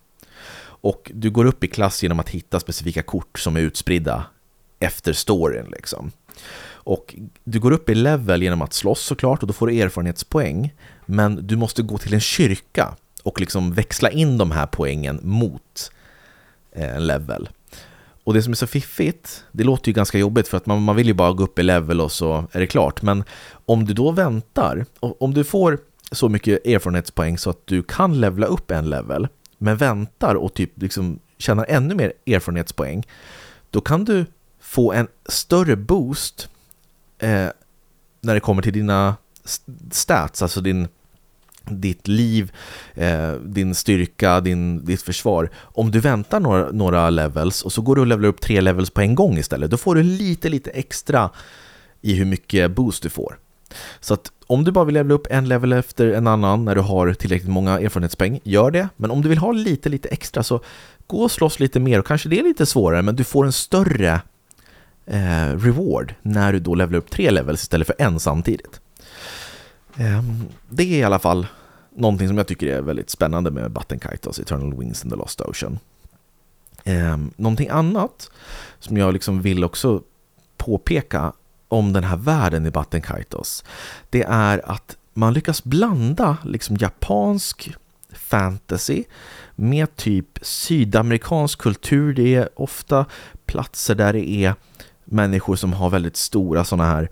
Och 0.58 1.10
du 1.14 1.30
går 1.30 1.44
upp 1.44 1.64
i 1.64 1.68
klass 1.68 2.02
genom 2.02 2.20
att 2.20 2.28
hitta 2.28 2.60
specifika 2.60 3.02
kort 3.02 3.38
som 3.38 3.56
är 3.56 3.60
utspridda 3.60 4.26
efter 4.78 5.12
storyn 5.12 5.66
liksom. 5.70 6.12
Och 6.86 7.14
du 7.44 7.60
går 7.60 7.72
upp 7.72 7.88
i 7.88 7.94
level 7.94 8.42
genom 8.42 8.62
att 8.62 8.72
slåss 8.72 9.00
såklart 9.00 9.42
och 9.42 9.46
då 9.46 9.52
får 9.52 9.66
du 9.66 9.80
erfarenhetspoäng. 9.80 10.74
Men 11.06 11.46
du 11.46 11.56
måste 11.56 11.82
gå 11.82 11.98
till 11.98 12.14
en 12.14 12.20
kyrka 12.20 12.94
och 13.22 13.40
liksom 13.40 13.72
växla 13.72 14.10
in 14.10 14.38
de 14.38 14.50
här 14.50 14.66
poängen 14.66 15.20
mot 15.22 15.92
en 16.72 17.06
level. 17.06 17.48
Och 18.24 18.34
det 18.34 18.42
som 18.42 18.52
är 18.52 18.56
så 18.56 18.66
fiffigt, 18.66 19.44
det 19.52 19.64
låter 19.64 19.88
ju 19.88 19.92
ganska 19.92 20.18
jobbigt 20.18 20.48
för 20.48 20.56
att 20.56 20.66
man, 20.66 20.82
man 20.82 20.96
vill 20.96 21.06
ju 21.06 21.14
bara 21.14 21.32
gå 21.32 21.44
upp 21.44 21.58
i 21.58 21.62
level 21.62 22.00
och 22.00 22.12
så 22.12 22.44
är 22.52 22.60
det 22.60 22.66
klart. 22.66 23.02
Men 23.02 23.24
om 23.66 23.84
du 23.84 23.94
då 23.94 24.10
väntar, 24.10 24.86
om 25.00 25.34
du 25.34 25.44
får 25.44 25.78
så 26.12 26.28
mycket 26.28 26.66
erfarenhetspoäng 26.66 27.38
så 27.38 27.50
att 27.50 27.66
du 27.66 27.82
kan 27.82 28.20
levla 28.20 28.46
upp 28.46 28.70
en 28.70 28.90
level, 28.90 29.28
men 29.58 29.76
väntar 29.76 30.34
och 30.34 30.54
typ 30.54 30.82
liksom 30.82 31.18
tjänar 31.38 31.66
ännu 31.68 31.94
mer 31.94 32.12
erfarenhetspoäng, 32.26 33.06
då 33.70 33.80
kan 33.80 34.04
du 34.04 34.26
få 34.60 34.92
en 34.92 35.08
större 35.28 35.76
boost 35.76 36.48
eh, 37.18 37.48
när 38.20 38.34
det 38.34 38.40
kommer 38.40 38.62
till 38.62 38.72
dina 38.72 39.16
stats, 39.90 40.42
alltså 40.42 40.60
din, 40.60 40.88
ditt 41.70 42.08
liv, 42.08 42.52
eh, 42.94 43.32
din 43.32 43.74
styrka, 43.74 44.40
din, 44.40 44.84
ditt 44.84 45.02
försvar. 45.02 45.50
Om 45.56 45.90
du 45.90 46.00
väntar 46.00 46.40
några, 46.40 46.70
några 46.70 47.10
levels 47.10 47.62
och 47.62 47.72
så 47.72 47.82
går 47.82 47.94
du 47.94 48.00
och 48.00 48.06
levlar 48.06 48.28
upp 48.28 48.40
tre 48.40 48.60
levels 48.60 48.90
på 48.90 49.00
en 49.00 49.14
gång 49.14 49.38
istället, 49.38 49.70
då 49.70 49.76
får 49.76 49.94
du 49.94 50.02
lite, 50.02 50.48
lite 50.48 50.70
extra 50.70 51.30
i 52.00 52.14
hur 52.14 52.24
mycket 52.24 52.70
boost 52.70 53.02
du 53.02 53.10
får. 53.10 53.38
Så 54.00 54.14
att 54.14 54.32
om 54.46 54.64
du 54.64 54.72
bara 54.72 54.84
vill 54.84 54.94
levla 54.94 55.14
upp 55.14 55.26
en 55.30 55.48
level 55.48 55.72
efter 55.72 56.12
en 56.12 56.26
annan 56.26 56.64
när 56.64 56.74
du 56.74 56.80
har 56.80 57.14
tillräckligt 57.14 57.50
många 57.50 57.80
erfarenhetspoäng, 57.80 58.40
gör 58.42 58.70
det. 58.70 58.88
Men 58.96 59.10
om 59.10 59.22
du 59.22 59.28
vill 59.28 59.38
ha 59.38 59.52
lite, 59.52 59.88
lite 59.88 60.08
extra 60.08 60.42
så 60.42 60.60
gå 61.06 61.22
och 61.22 61.30
slåss 61.30 61.60
lite 61.60 61.80
mer 61.80 61.98
och 61.98 62.06
kanske 62.06 62.28
det 62.28 62.38
är 62.38 62.44
lite 62.44 62.66
svårare, 62.66 63.02
men 63.02 63.16
du 63.16 63.24
får 63.24 63.46
en 63.46 63.52
större 63.52 64.20
eh, 65.06 65.56
reward 65.56 66.14
när 66.22 66.52
du 66.52 66.58
då 66.58 66.74
levlar 66.74 66.98
upp 66.98 67.10
tre 67.10 67.30
levels 67.30 67.62
istället 67.62 67.86
för 67.86 67.96
en 67.98 68.20
samtidigt. 68.20 68.80
Eh, 69.96 70.22
det 70.68 70.82
är 70.82 70.98
i 70.98 71.04
alla 71.04 71.18
fall 71.18 71.46
någonting 71.94 72.28
som 72.28 72.38
jag 72.38 72.46
tycker 72.46 72.66
är 72.66 72.82
väldigt 72.82 73.10
spännande 73.10 73.50
med 73.50 73.70
Button 73.70 73.98
Kaitos 73.98 74.38
Eternal 74.38 74.78
Wings 74.78 75.02
and 75.02 75.12
the 75.12 75.16
Lost 75.16 75.40
Ocean. 75.40 75.78
Eh, 76.84 77.16
någonting 77.36 77.68
annat 77.68 78.30
som 78.78 78.96
jag 78.96 79.12
liksom 79.12 79.42
vill 79.42 79.64
också 79.64 80.02
påpeka 80.56 81.32
om 81.68 81.92
den 81.92 82.04
här 82.04 82.16
världen 82.16 82.66
i 82.66 82.70
Button 82.70 83.02
Kaitos, 83.02 83.64
det 84.10 84.22
är 84.22 84.70
att 84.70 84.96
man 85.14 85.32
lyckas 85.32 85.64
blanda 85.64 86.36
liksom 86.44 86.76
japansk 86.76 87.74
fantasy 88.12 89.04
med 89.54 89.96
typ 89.96 90.38
sydamerikansk 90.42 91.58
kultur. 91.58 92.14
Det 92.14 92.34
är 92.34 92.48
ofta 92.54 93.06
platser 93.46 93.94
där 93.94 94.12
det 94.12 94.30
är 94.30 94.54
människor 95.06 95.56
som 95.56 95.72
har 95.72 95.90
väldigt 95.90 96.16
stora 96.16 96.64
sådana 96.64 96.90
här 96.90 97.08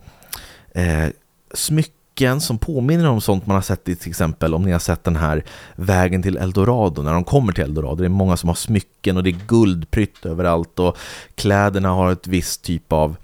eh, 0.74 1.09
smycken 1.54 2.40
som 2.40 2.59
påminner 2.59 3.09
om 3.09 3.20
sånt 3.20 3.46
man 3.46 3.54
har 3.54 3.62
sett 3.62 3.88
i 3.88 3.96
till 3.96 4.11
exempel 4.11 4.54
om 4.54 4.62
ni 4.62 4.72
har 4.72 4.78
sett 4.78 5.04
den 5.04 5.16
här 5.16 5.44
vägen 5.76 6.22
till 6.22 6.37
Eldorado 6.37 7.02
när 7.02 7.12
de 7.12 7.24
kommer 7.24 7.52
till 7.52 7.64
Eldorado. 7.64 7.94
Det 7.94 8.04
är 8.04 8.09
många 8.09 8.37
som 8.37 8.48
har 8.48 8.54
smycken 8.54 9.16
och 9.16 9.22
det 9.22 9.30
är 9.30 9.40
guldprytt 9.46 10.26
överallt 10.26 10.78
och 10.78 10.96
kläderna 11.35 11.88
har 11.88 12.12
ett 12.12 12.26
visst 12.26 12.62
typ 12.62 12.92
av 12.92 13.16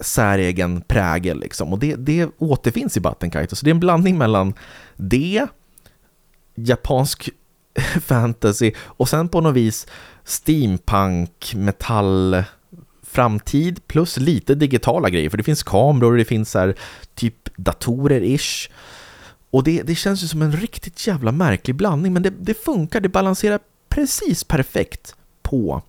säregen 0.00 0.80
prägel 0.80 1.40
liksom. 1.40 1.72
Och 1.72 1.78
det, 1.78 1.94
det 1.94 2.30
återfinns 2.38 2.96
i 2.96 3.00
Battenkaito. 3.00 3.56
Så 3.56 3.64
det 3.64 3.70
är 3.70 3.74
en 3.74 3.80
blandning 3.80 4.18
mellan 4.18 4.54
det, 4.96 5.46
japansk 6.54 7.30
fantasy 8.00 8.72
och 8.78 9.08
sen 9.08 9.28
på 9.28 9.40
något 9.40 9.54
vis 9.54 9.86
steampunk, 10.24 11.54
metall 11.56 12.44
framtid 13.12 13.86
plus 13.86 14.16
lite 14.16 14.54
digitala 14.54 15.10
grejer, 15.10 15.30
för 15.30 15.36
det 15.36 15.42
finns 15.42 15.62
kameror, 15.62 16.16
det 16.16 16.24
finns 16.24 16.54
här 16.54 16.74
typ 17.14 17.48
datorer-ish. 17.56 18.70
Och 19.50 19.64
det, 19.64 19.82
det 19.82 19.94
känns 19.94 20.22
ju 20.22 20.28
som 20.28 20.42
en 20.42 20.52
riktigt 20.52 21.06
jävla 21.06 21.32
märklig 21.32 21.76
blandning, 21.76 22.12
men 22.12 22.22
det, 22.22 22.30
det 22.30 22.54
funkar, 22.54 23.00
det 23.00 23.08
balanserar 23.08 23.60
precis 23.88 24.44
perfekt 24.44 25.14
på 25.42 25.82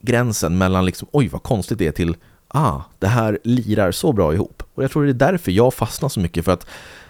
gränsen 0.00 0.58
mellan 0.58 0.84
liksom, 0.84 1.08
oj 1.12 1.28
vad 1.28 1.42
konstigt 1.42 1.78
det 1.78 1.86
är 1.86 1.92
till, 1.92 2.16
ah, 2.48 2.80
det 2.98 3.08
här 3.08 3.38
lirar 3.44 3.92
så 3.92 4.12
bra 4.12 4.34
ihop. 4.34 4.62
Och 4.74 4.84
jag 4.84 4.90
tror 4.90 5.04
det 5.04 5.10
är 5.10 5.32
därför 5.32 5.52
jag 5.52 5.74
fastnar 5.74 6.08
så 6.08 6.20
mycket, 6.20 6.44
för 6.44 6.52
att 6.52 6.66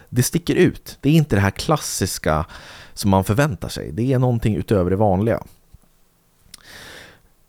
det 0.09 0.23
sticker 0.23 0.55
ut. 0.55 0.99
Det 1.01 1.09
är 1.09 1.13
inte 1.13 1.37
det 1.37 1.41
här 1.41 1.51
klassiska 1.51 2.47
som 2.95 3.11
man 3.11 3.25
förväntar 3.25 3.69
sig. 3.69 3.93
Det 3.93 4.13
är 4.13 4.19
någonting 4.19 4.57
utöver 4.57 4.91
det 4.91 4.97
vanliga. 4.97 5.43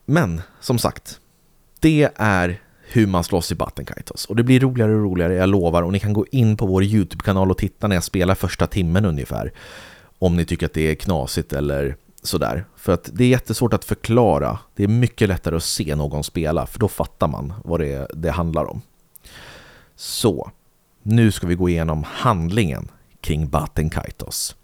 Men 0.06 0.42
som 0.60 0.80
sagt, 0.80 1.20
det 1.80 2.10
är 2.16 2.62
hur 2.92 3.08
man 3.08 3.24
slåss 3.24 3.52
i 3.52 3.56
Battenkaitos. 3.56 4.26
Och 4.26 4.36
det 4.36 4.44
blir 4.44 4.60
roligare 4.60 4.96
och 4.96 5.04
roligare, 5.04 5.34
jag 5.34 5.50
lovar. 5.50 5.84
Och 5.84 5.92
ni 5.92 6.00
kan 6.00 6.14
gå 6.14 6.26
in 6.32 6.58
på 6.58 6.66
vår 6.66 6.84
YouTube-kanal 6.84 7.52
och 7.52 7.58
titta 7.58 7.88
när 7.88 7.96
jag 7.96 8.04
spelar 8.04 8.36
första 8.36 8.68
timmen 8.68 9.06
ungefär. 9.06 9.54
Om 10.20 10.36
ni 10.36 10.46
tycker 10.46 10.66
att 10.66 10.74
det 10.74 10.92
är 10.92 10.96
knasigt 10.96 11.54
eller 11.54 11.96
sådär. 12.24 12.66
För 12.76 12.94
att 12.94 13.10
det 13.14 13.24
är 13.24 13.28
jättesvårt 13.28 13.74
att 13.74 13.86
förklara. 13.86 14.60
Det 14.76 14.84
är 14.84 14.88
mycket 14.88 15.30
lättare 15.30 15.56
att 15.56 15.64
se 15.64 15.96
någon 15.96 16.24
spela, 16.24 16.66
för 16.66 16.80
då 16.80 16.88
fattar 16.88 17.28
man 17.28 17.54
vad 17.64 17.80
det, 17.80 18.08
det 18.14 18.32
handlar 18.32 18.66
om. 18.66 18.82
Så, 19.96 20.52
nu 21.04 21.32
ska 21.32 21.48
vi 21.48 21.56
gå 21.56 21.70
igenom 21.70 22.04
handlingen 22.08 22.92
kring 23.22 23.50
Battenkaitos. 23.50 24.56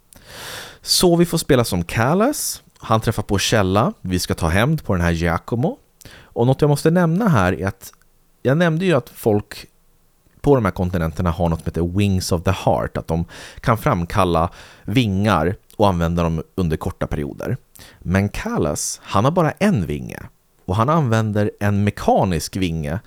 Så 0.81 1.15
vi 1.15 1.25
får 1.25 1.37
spela 1.37 1.63
som 1.63 1.83
Kallas. 1.83 2.63
han 2.77 3.01
träffar 3.01 3.23
på 3.23 3.37
Källa, 3.37 3.93
vi 4.01 4.19
ska 4.19 4.33
ta 4.33 4.47
hämnd 4.47 4.83
på 4.83 4.93
den 4.93 5.01
här 5.01 5.11
Giacomo. 5.11 5.77
Och 6.33 6.47
något 6.47 6.61
jag 6.61 6.69
måste 6.69 6.91
nämna 6.91 7.27
här 7.27 7.61
är 7.61 7.67
att 7.67 7.93
jag 8.41 8.57
nämnde 8.57 8.85
ju 8.85 8.93
att 8.93 9.09
folk 9.09 9.65
på 10.41 10.55
de 10.55 10.65
här 10.65 10.71
kontinenterna 10.71 11.31
har 11.31 11.49
något 11.49 11.59
som 11.59 11.65
heter 11.65 11.97
Wings 11.97 12.31
of 12.31 12.43
the 12.43 12.51
Heart, 12.51 12.97
att 12.97 13.07
de 13.07 13.25
kan 13.59 13.77
framkalla 13.77 14.49
vingar 14.83 15.55
och 15.77 15.87
använda 15.87 16.23
dem 16.23 16.43
under 16.55 16.77
korta 16.77 17.07
perioder. 17.07 17.57
Men 17.99 18.29
Callas, 18.29 19.01
han 19.03 19.25
har 19.25 19.31
bara 19.31 19.51
en 19.51 19.85
vinge 19.85 20.19
och 20.65 20.75
han 20.75 20.89
använder 20.89 21.51
en 21.59 21.83
mekanisk 21.83 22.55
vinge 22.55 22.99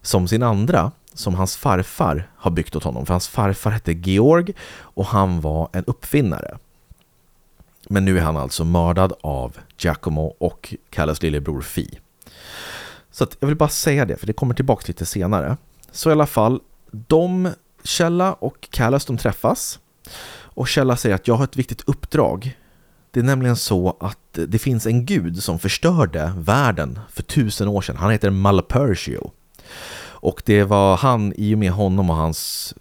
som 0.00 0.28
sin 0.28 0.42
andra, 0.42 0.92
som 1.14 1.34
hans 1.34 1.56
farfar 1.56 2.30
har 2.36 2.50
byggt 2.50 2.76
åt 2.76 2.84
honom. 2.84 3.06
För 3.06 3.14
hans 3.14 3.28
farfar 3.28 3.70
hette 3.70 3.92
Georg 3.92 4.54
och 4.72 5.06
han 5.06 5.40
var 5.40 5.68
en 5.72 5.84
uppfinnare. 5.84 6.58
Men 7.88 8.04
nu 8.04 8.18
är 8.18 8.22
han 8.22 8.36
alltså 8.36 8.64
mördad 8.64 9.12
av 9.20 9.56
Giacomo 9.78 10.34
och 10.38 10.74
Callas 10.90 11.22
lillebror 11.22 11.60
Fi. 11.60 11.98
Så 13.12 13.26
jag 13.40 13.48
vill 13.48 13.56
bara 13.56 13.68
säga 13.68 14.04
det, 14.04 14.16
för 14.16 14.26
det 14.26 14.32
kommer 14.32 14.54
tillbaka 14.54 14.84
lite 14.86 15.06
senare. 15.06 15.56
Så 15.90 16.08
i 16.08 16.12
alla 16.12 16.26
fall, 16.26 16.60
de, 16.90 17.50
Källa 17.84 18.32
och 18.32 18.68
Callas, 18.70 19.04
de 19.04 19.16
träffas. 19.16 19.78
Och 20.54 20.68
Källa 20.68 20.96
säger 20.96 21.14
att 21.14 21.28
jag 21.28 21.34
har 21.34 21.44
ett 21.44 21.56
viktigt 21.56 21.82
uppdrag. 21.86 22.58
Det 23.10 23.20
är 23.20 23.24
nämligen 23.24 23.56
så 23.56 23.96
att 24.00 24.18
det 24.32 24.58
finns 24.58 24.86
en 24.86 25.06
gud 25.06 25.42
som 25.42 25.58
förstörde 25.58 26.32
världen 26.36 26.98
för 27.10 27.22
tusen 27.22 27.68
år 27.68 27.80
sedan. 27.82 27.96
Han 27.96 28.10
heter 28.10 28.30
Malpertio. 28.30 29.30
Och 30.22 30.42
det 30.44 30.64
var 30.64 30.96
han, 30.96 31.32
i 31.36 31.54
och 31.54 31.58
med 31.58 31.72
honom 31.72 32.10
och 32.10 32.16
hans 32.16 32.74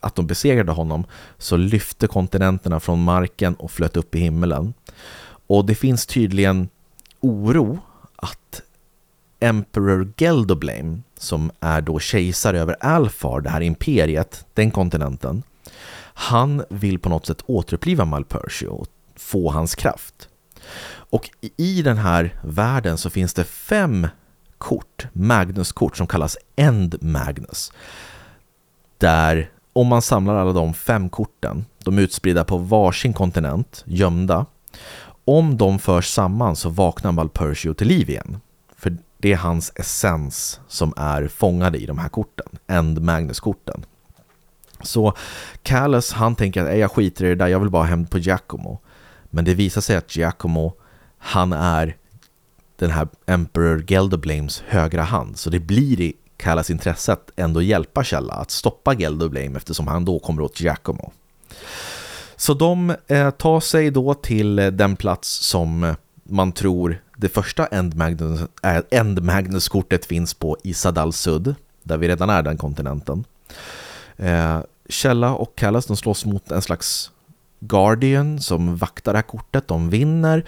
att 0.00 0.14
de 0.14 0.26
besegrade 0.26 0.72
honom 0.72 1.04
så 1.38 1.56
lyfte 1.56 2.06
kontinenterna 2.06 2.80
från 2.80 3.04
marken 3.04 3.54
och 3.54 3.70
flöt 3.70 3.96
upp 3.96 4.14
i 4.14 4.18
himmelen. 4.18 4.74
Och 5.46 5.64
det 5.64 5.74
finns 5.74 6.06
tydligen 6.06 6.68
oro 7.20 7.78
att 8.16 8.62
Emperor 9.42 10.12
Geldoblame, 10.16 11.00
som 11.18 11.50
är 11.60 11.80
då 11.80 11.98
kejsare 11.98 12.60
över 12.60 12.76
Alfar, 12.80 13.40
det 13.40 13.50
här 13.50 13.60
imperiet, 13.60 14.46
den 14.54 14.70
kontinenten, 14.70 15.42
han 16.14 16.64
vill 16.70 16.98
på 16.98 17.08
något 17.08 17.26
sätt 17.26 17.42
återuppliva 17.46 18.04
Malpersio 18.04 18.66
och 18.66 18.86
få 19.16 19.50
hans 19.50 19.74
kraft. 19.74 20.28
Och 20.88 21.30
i 21.56 21.82
den 21.82 21.96
här 21.98 22.40
världen 22.44 22.98
så 22.98 23.10
finns 23.10 23.34
det 23.34 23.44
fem 23.44 24.08
kort, 24.58 25.06
Magnus-kort, 25.12 25.96
som 25.96 26.06
kallas 26.06 26.36
End 26.56 27.02
Magnus. 27.02 27.72
Där 28.98 29.50
om 29.72 29.86
man 29.86 30.02
samlar 30.02 30.36
alla 30.36 30.52
de 30.52 30.74
fem 30.74 31.10
korten, 31.10 31.64
de 31.84 31.98
är 31.98 32.02
utspridda 32.02 32.44
på 32.44 32.58
varsin 32.58 33.12
kontinent, 33.12 33.84
gömda. 33.86 34.46
Om 35.24 35.56
de 35.56 35.78
förs 35.78 36.08
samman 36.08 36.56
så 36.56 36.68
vaknar 36.68 37.12
Malpersio 37.12 37.74
till 37.74 37.88
liv 37.88 38.10
igen. 38.10 38.40
Det 39.22 39.32
är 39.32 39.36
hans 39.36 39.72
essens 39.74 40.60
som 40.68 40.94
är 40.96 41.28
fångade 41.28 41.78
i 41.78 41.86
de 41.86 41.98
här 41.98 42.08
korten, 42.08 42.46
End 42.66 43.02
Magnus-korten. 43.02 43.84
Så 44.82 45.14
Callas, 45.62 46.12
han 46.12 46.36
tänker 46.36 46.64
att 46.64 46.78
jag 46.78 46.90
skiter 46.90 47.24
i 47.24 47.28
det 47.28 47.34
där, 47.34 47.46
jag 47.46 47.60
vill 47.60 47.70
bara 47.70 47.84
hem 47.84 48.06
på 48.06 48.18
Giacomo. 48.18 48.80
Men 49.30 49.44
det 49.44 49.54
visar 49.54 49.80
sig 49.80 49.96
att 49.96 50.16
Giacomo, 50.16 50.74
han 51.18 51.52
är 51.52 51.96
den 52.76 52.90
här 52.90 53.08
Emperor 53.26 53.84
Geldoblames 53.88 54.62
högra 54.66 55.02
hand. 55.02 55.36
Så 55.38 55.50
det 55.50 55.60
blir 55.60 56.00
i 56.00 56.12
Callas 56.36 56.70
intresse 56.70 57.12
att 57.12 57.30
ändå 57.36 57.62
hjälpa 57.62 58.04
Källa 58.04 58.32
att 58.32 58.50
stoppa 58.50 58.94
Geldoblame 58.94 59.56
eftersom 59.56 59.86
han 59.86 60.04
då 60.04 60.18
kommer 60.18 60.42
åt 60.42 60.60
Giacomo. 60.60 61.12
Så 62.36 62.54
de 62.54 62.94
eh, 63.06 63.30
tar 63.30 63.60
sig 63.60 63.90
då 63.90 64.14
till 64.14 64.58
eh, 64.58 64.66
den 64.66 64.96
plats 64.96 65.28
som 65.28 65.84
eh, 65.84 65.94
man 66.24 66.52
tror 66.52 67.02
det 67.16 67.28
första 67.28 67.66
End-Magnus-kortet 68.90 70.04
finns 70.04 70.34
på 70.34 70.56
Isadal 70.62 71.12
Sud, 71.12 71.54
där 71.82 71.96
vi 71.96 72.08
redan 72.08 72.30
är 72.30 72.42
den 72.42 72.56
kontinenten. 72.56 73.24
Eh, 74.16 74.60
Källa 74.88 75.34
och 75.34 75.56
Callas 75.56 75.86
de 75.86 75.96
slåss 75.96 76.24
mot 76.24 76.50
en 76.50 76.62
slags 76.62 77.10
Guardian 77.60 78.40
som 78.40 78.76
vaktar 78.76 79.12
det 79.12 79.18
här 79.18 79.22
kortet. 79.22 79.68
De 79.68 79.90
vinner. 79.90 80.44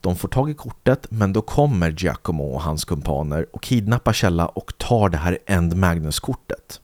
De 0.00 0.16
får 0.16 0.28
tag 0.28 0.50
i 0.50 0.54
kortet, 0.54 1.06
men 1.10 1.32
då 1.32 1.42
kommer 1.42 1.90
Giacomo 1.90 2.44
och 2.44 2.62
hans 2.62 2.84
kumpaner 2.84 3.46
och 3.52 3.62
kidnappar 3.62 4.12
Källa 4.12 4.46
och 4.46 4.78
tar 4.78 5.08
det 5.08 5.18
här 5.18 5.38
End 5.46 5.76
Magnus-kortet. 5.76 6.80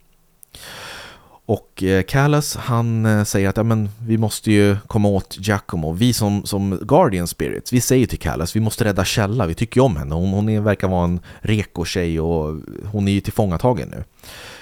Och 1.48 1.82
eh, 1.82 2.02
Callas 2.02 2.56
han 2.56 3.06
eh, 3.06 3.24
säger 3.24 3.48
att 3.48 3.56
ja, 3.56 3.62
men, 3.62 3.88
vi 4.06 4.18
måste 4.18 4.52
ju 4.52 4.76
komma 4.86 5.08
åt 5.08 5.36
Giacomo. 5.40 5.92
Vi 5.92 6.12
som, 6.12 6.44
som 6.44 6.78
Guardian 6.82 7.26
Spirits, 7.26 7.72
vi 7.72 7.80
säger 7.80 8.06
till 8.06 8.18
Callas 8.18 8.56
vi 8.56 8.60
måste 8.60 8.84
rädda 8.84 9.04
Källa. 9.04 9.46
Vi 9.46 9.54
tycker 9.54 9.80
ju 9.80 9.84
om 9.84 9.96
henne. 9.96 10.14
Hon, 10.14 10.32
hon 10.32 10.48
är, 10.48 10.60
verkar 10.60 10.88
vara 10.88 11.04
en 11.04 11.20
reko-tjej 11.40 12.20
och 12.20 12.60
hon 12.92 13.08
är 13.08 13.12
ju 13.12 13.20
tillfångatagen 13.20 13.88
nu. 13.88 14.04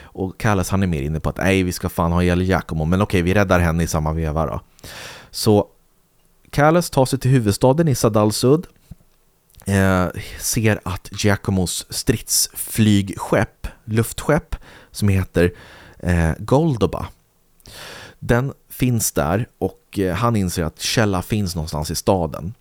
Och 0.03 0.39
Callas 0.39 0.71
han 0.71 0.83
är 0.83 0.87
mer 0.87 1.03
inne 1.03 1.21
på 1.21 1.29
att 1.29 1.37
nej, 1.37 1.63
vi 1.63 1.73
ska 1.73 1.89
fan 1.89 2.13
ha 2.13 2.23
ihjäl 2.23 2.43
Giacomo, 2.43 2.85
men 2.85 3.03
okej, 3.03 3.23
vi 3.23 3.35
räddar 3.35 3.61
henne 3.61 3.83
i 3.83 3.87
samma 3.87 4.13
veva 4.13 4.47
då. 4.47 4.61
Så 5.31 5.67
Callas 6.51 6.91
tar 6.91 7.07
sig 7.07 7.19
till 7.19 7.31
huvudstaden 7.31 7.89
i 7.89 7.95
Sadalsud, 7.95 8.67
eh, 9.65 10.07
ser 10.41 10.81
att 10.83 11.09
Giacomos 11.25 11.87
stridsflygskepp, 11.91 13.67
luftskepp, 13.85 14.57
som 14.91 15.09
heter 15.09 15.53
eh, 15.99 16.33
Goldoba, 16.39 17.07
den 18.19 18.53
finns 18.69 19.13
där 19.13 19.49
och 19.59 19.99
eh, 19.99 20.15
han 20.15 20.37
inser 20.37 20.65
att 20.65 20.81
Källa 20.81 21.23
finns 21.23 21.55
någonstans 21.55 21.91
i 21.91 21.95
staden. 21.95 22.55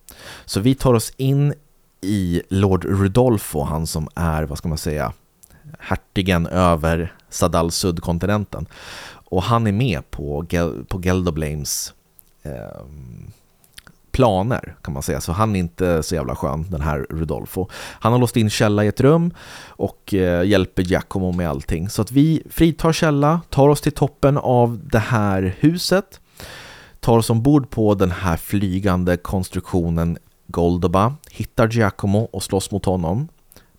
Så 0.45 0.59
vi 0.59 0.75
tar 0.75 0.93
oss 0.93 1.13
in 1.17 1.53
i 2.01 2.41
Lord 2.49 2.85
Rudolfo, 2.85 3.63
han 3.63 3.87
som 3.87 4.09
är, 4.15 4.43
vad 4.43 4.57
ska 4.57 4.67
man 4.67 4.77
säga, 4.77 5.13
hertigen 5.79 6.47
över 6.47 7.13
Sadal-Sud-kontinenten. 7.29 8.65
Och 9.07 9.43
han 9.43 9.67
är 9.67 9.71
med 9.71 10.11
på, 10.11 10.45
Gel 10.49 10.85
på 10.85 11.01
Geldoblames 11.01 11.93
eh, 12.43 12.81
planer 14.15 14.75
kan 14.81 14.93
man 14.93 15.03
säga, 15.03 15.21
så 15.21 15.31
han 15.31 15.55
är 15.55 15.59
inte 15.59 16.03
så 16.03 16.15
jävla 16.15 16.35
skön 16.35 16.65
den 16.69 16.81
här 16.81 17.07
Rudolfo. 17.09 17.67
Han 17.73 18.11
har 18.11 18.19
låst 18.19 18.37
in 18.37 18.49
Källa 18.49 18.85
i 18.85 18.87
ett 18.87 19.01
rum 19.01 19.33
och 19.67 20.13
eh, 20.13 20.43
hjälper 20.43 20.83
Giacomo 20.83 21.31
med 21.31 21.49
allting. 21.49 21.89
Så 21.89 22.01
att 22.01 22.11
vi 22.11 22.43
fritar 22.49 22.93
Källa, 22.93 23.41
tar 23.49 23.69
oss 23.69 23.81
till 23.81 23.91
toppen 23.91 24.37
av 24.37 24.79
det 24.83 24.99
här 24.99 25.55
huset, 25.59 26.19
tar 26.99 27.17
oss 27.17 27.29
ombord 27.29 27.69
på 27.69 27.95
den 27.95 28.11
här 28.11 28.37
flygande 28.37 29.17
konstruktionen 29.17 30.17
Goldoba, 30.47 31.15
hittar 31.31 31.67
Giacomo 31.67 32.19
och 32.19 32.43
slåss 32.43 32.71
mot 32.71 32.85
honom. 32.85 33.27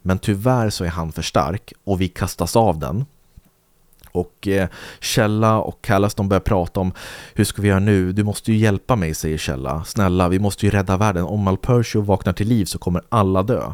Men 0.02 0.18
tyvärr 0.18 0.70
så 0.70 0.84
är 0.84 0.88
han 0.88 1.12
för 1.12 1.22
stark 1.22 1.72
och 1.84 2.00
vi 2.00 2.08
kastas 2.08 2.56
av 2.56 2.78
den. 2.78 3.04
Och 4.16 4.48
eh, 4.48 4.68
Källa 5.00 5.58
och 5.58 5.82
Callas 5.82 6.14
de 6.14 6.28
börjar 6.28 6.40
prata 6.40 6.80
om 6.80 6.92
hur 7.34 7.44
ska 7.44 7.62
vi 7.62 7.68
göra 7.68 7.78
nu? 7.78 8.12
Du 8.12 8.24
måste 8.24 8.52
ju 8.52 8.58
hjälpa 8.58 8.96
mig, 8.96 9.14
säger 9.14 9.38
Källa. 9.38 9.84
Snälla, 9.84 10.28
vi 10.28 10.38
måste 10.38 10.66
ju 10.66 10.70
rädda 10.72 10.96
världen. 10.96 11.24
Om 11.24 11.42
Malpertio 11.42 12.00
vaknar 12.00 12.32
till 12.32 12.48
liv 12.48 12.64
så 12.64 12.78
kommer 12.78 13.02
alla 13.08 13.42
dö. 13.42 13.72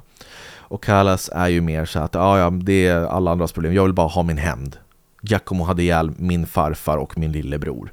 Och 0.72 0.84
Callas 0.84 1.30
är 1.32 1.48
ju 1.48 1.60
mer 1.60 1.84
så 1.84 1.98
att 1.98 2.14
ja, 2.14 2.38
ja, 2.38 2.50
det 2.50 2.86
är 2.86 3.06
alla 3.06 3.30
andras 3.30 3.52
problem. 3.52 3.74
Jag 3.74 3.82
vill 3.82 3.92
bara 3.92 4.08
ha 4.08 4.22
min 4.22 4.38
hämnd. 4.38 4.76
Giacomo 5.22 5.64
hade 5.64 5.82
ihjäl 5.82 6.12
min 6.16 6.46
farfar 6.46 6.96
och 6.96 7.18
min 7.18 7.32
lillebror. 7.32 7.92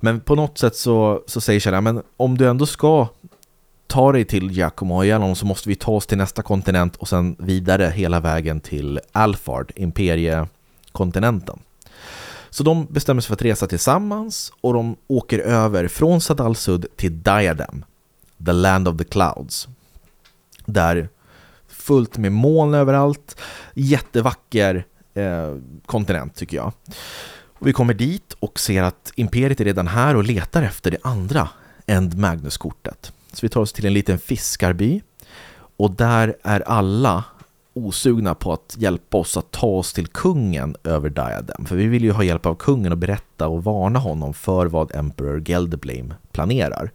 Men 0.00 0.20
på 0.20 0.34
något 0.34 0.58
sätt 0.58 0.76
så, 0.76 1.22
så 1.26 1.40
säger 1.40 1.60
Källa, 1.60 1.80
men 1.80 2.02
om 2.16 2.38
du 2.38 2.48
ändå 2.48 2.66
ska 2.66 3.08
ta 3.86 4.12
dig 4.12 4.24
till 4.24 4.50
Giacomo 4.50 4.96
och 4.96 5.04
ihjäl 5.04 5.20
honom 5.20 5.36
så 5.36 5.46
måste 5.46 5.68
vi 5.68 5.74
ta 5.74 5.92
oss 5.92 6.06
till 6.06 6.18
nästa 6.18 6.42
kontinent 6.42 6.96
och 6.96 7.08
sen 7.08 7.36
vidare 7.38 7.92
hela 7.94 8.20
vägen 8.20 8.60
till 8.60 9.00
Alfard, 9.12 9.72
Imperie 9.76 10.46
kontinenten. 10.92 11.58
Så 12.50 12.62
de 12.62 12.86
bestämmer 12.86 13.20
sig 13.20 13.28
för 13.28 13.34
att 13.34 13.42
resa 13.42 13.66
tillsammans 13.66 14.52
och 14.60 14.74
de 14.74 14.96
åker 15.06 15.38
över 15.38 15.88
från 15.88 16.20
Sadalsud 16.20 16.86
till 16.96 17.22
Diadem, 17.22 17.84
the 18.46 18.52
land 18.52 18.88
of 18.88 18.98
the 18.98 19.04
clouds. 19.04 19.68
Där 20.66 21.08
fullt 21.68 22.18
med 22.18 22.32
moln 22.32 22.74
överallt, 22.74 23.36
jättevacker 23.74 24.84
eh, 25.14 25.54
kontinent 25.86 26.34
tycker 26.34 26.56
jag. 26.56 26.72
Och 27.44 27.66
vi 27.66 27.72
kommer 27.72 27.94
dit 27.94 28.36
och 28.40 28.60
ser 28.60 28.82
att 28.82 29.12
imperiet 29.14 29.60
är 29.60 29.64
redan 29.64 29.88
här 29.88 30.16
och 30.16 30.24
letar 30.24 30.62
efter 30.62 30.90
det 30.90 30.98
andra 31.02 31.48
End 31.86 32.18
Magnus-kortet. 32.18 33.12
Så 33.32 33.38
vi 33.42 33.48
tar 33.48 33.60
oss 33.60 33.72
till 33.72 33.86
en 33.86 33.94
liten 33.94 34.18
fiskarby 34.18 35.02
och 35.76 35.90
där 35.90 36.36
är 36.42 36.60
alla 36.60 37.24
osugna 37.74 38.34
på 38.34 38.52
att 38.52 38.74
hjälpa 38.78 39.18
oss 39.18 39.36
att 39.36 39.50
ta 39.50 39.66
oss 39.66 39.92
till 39.92 40.06
kungen 40.06 40.76
över 40.84 41.10
Diadem. 41.10 41.66
För 41.66 41.76
vi 41.76 41.86
vill 41.86 42.04
ju 42.04 42.12
ha 42.12 42.24
hjälp 42.24 42.46
av 42.46 42.54
kungen 42.54 42.92
och 42.92 42.98
berätta 42.98 43.48
och 43.48 43.64
varna 43.64 43.98
honom 43.98 44.34
för 44.34 44.66
vad 44.66 44.96
Emperor 44.96 45.40
Geldeblame 45.40 46.14
planerar. 46.32 46.90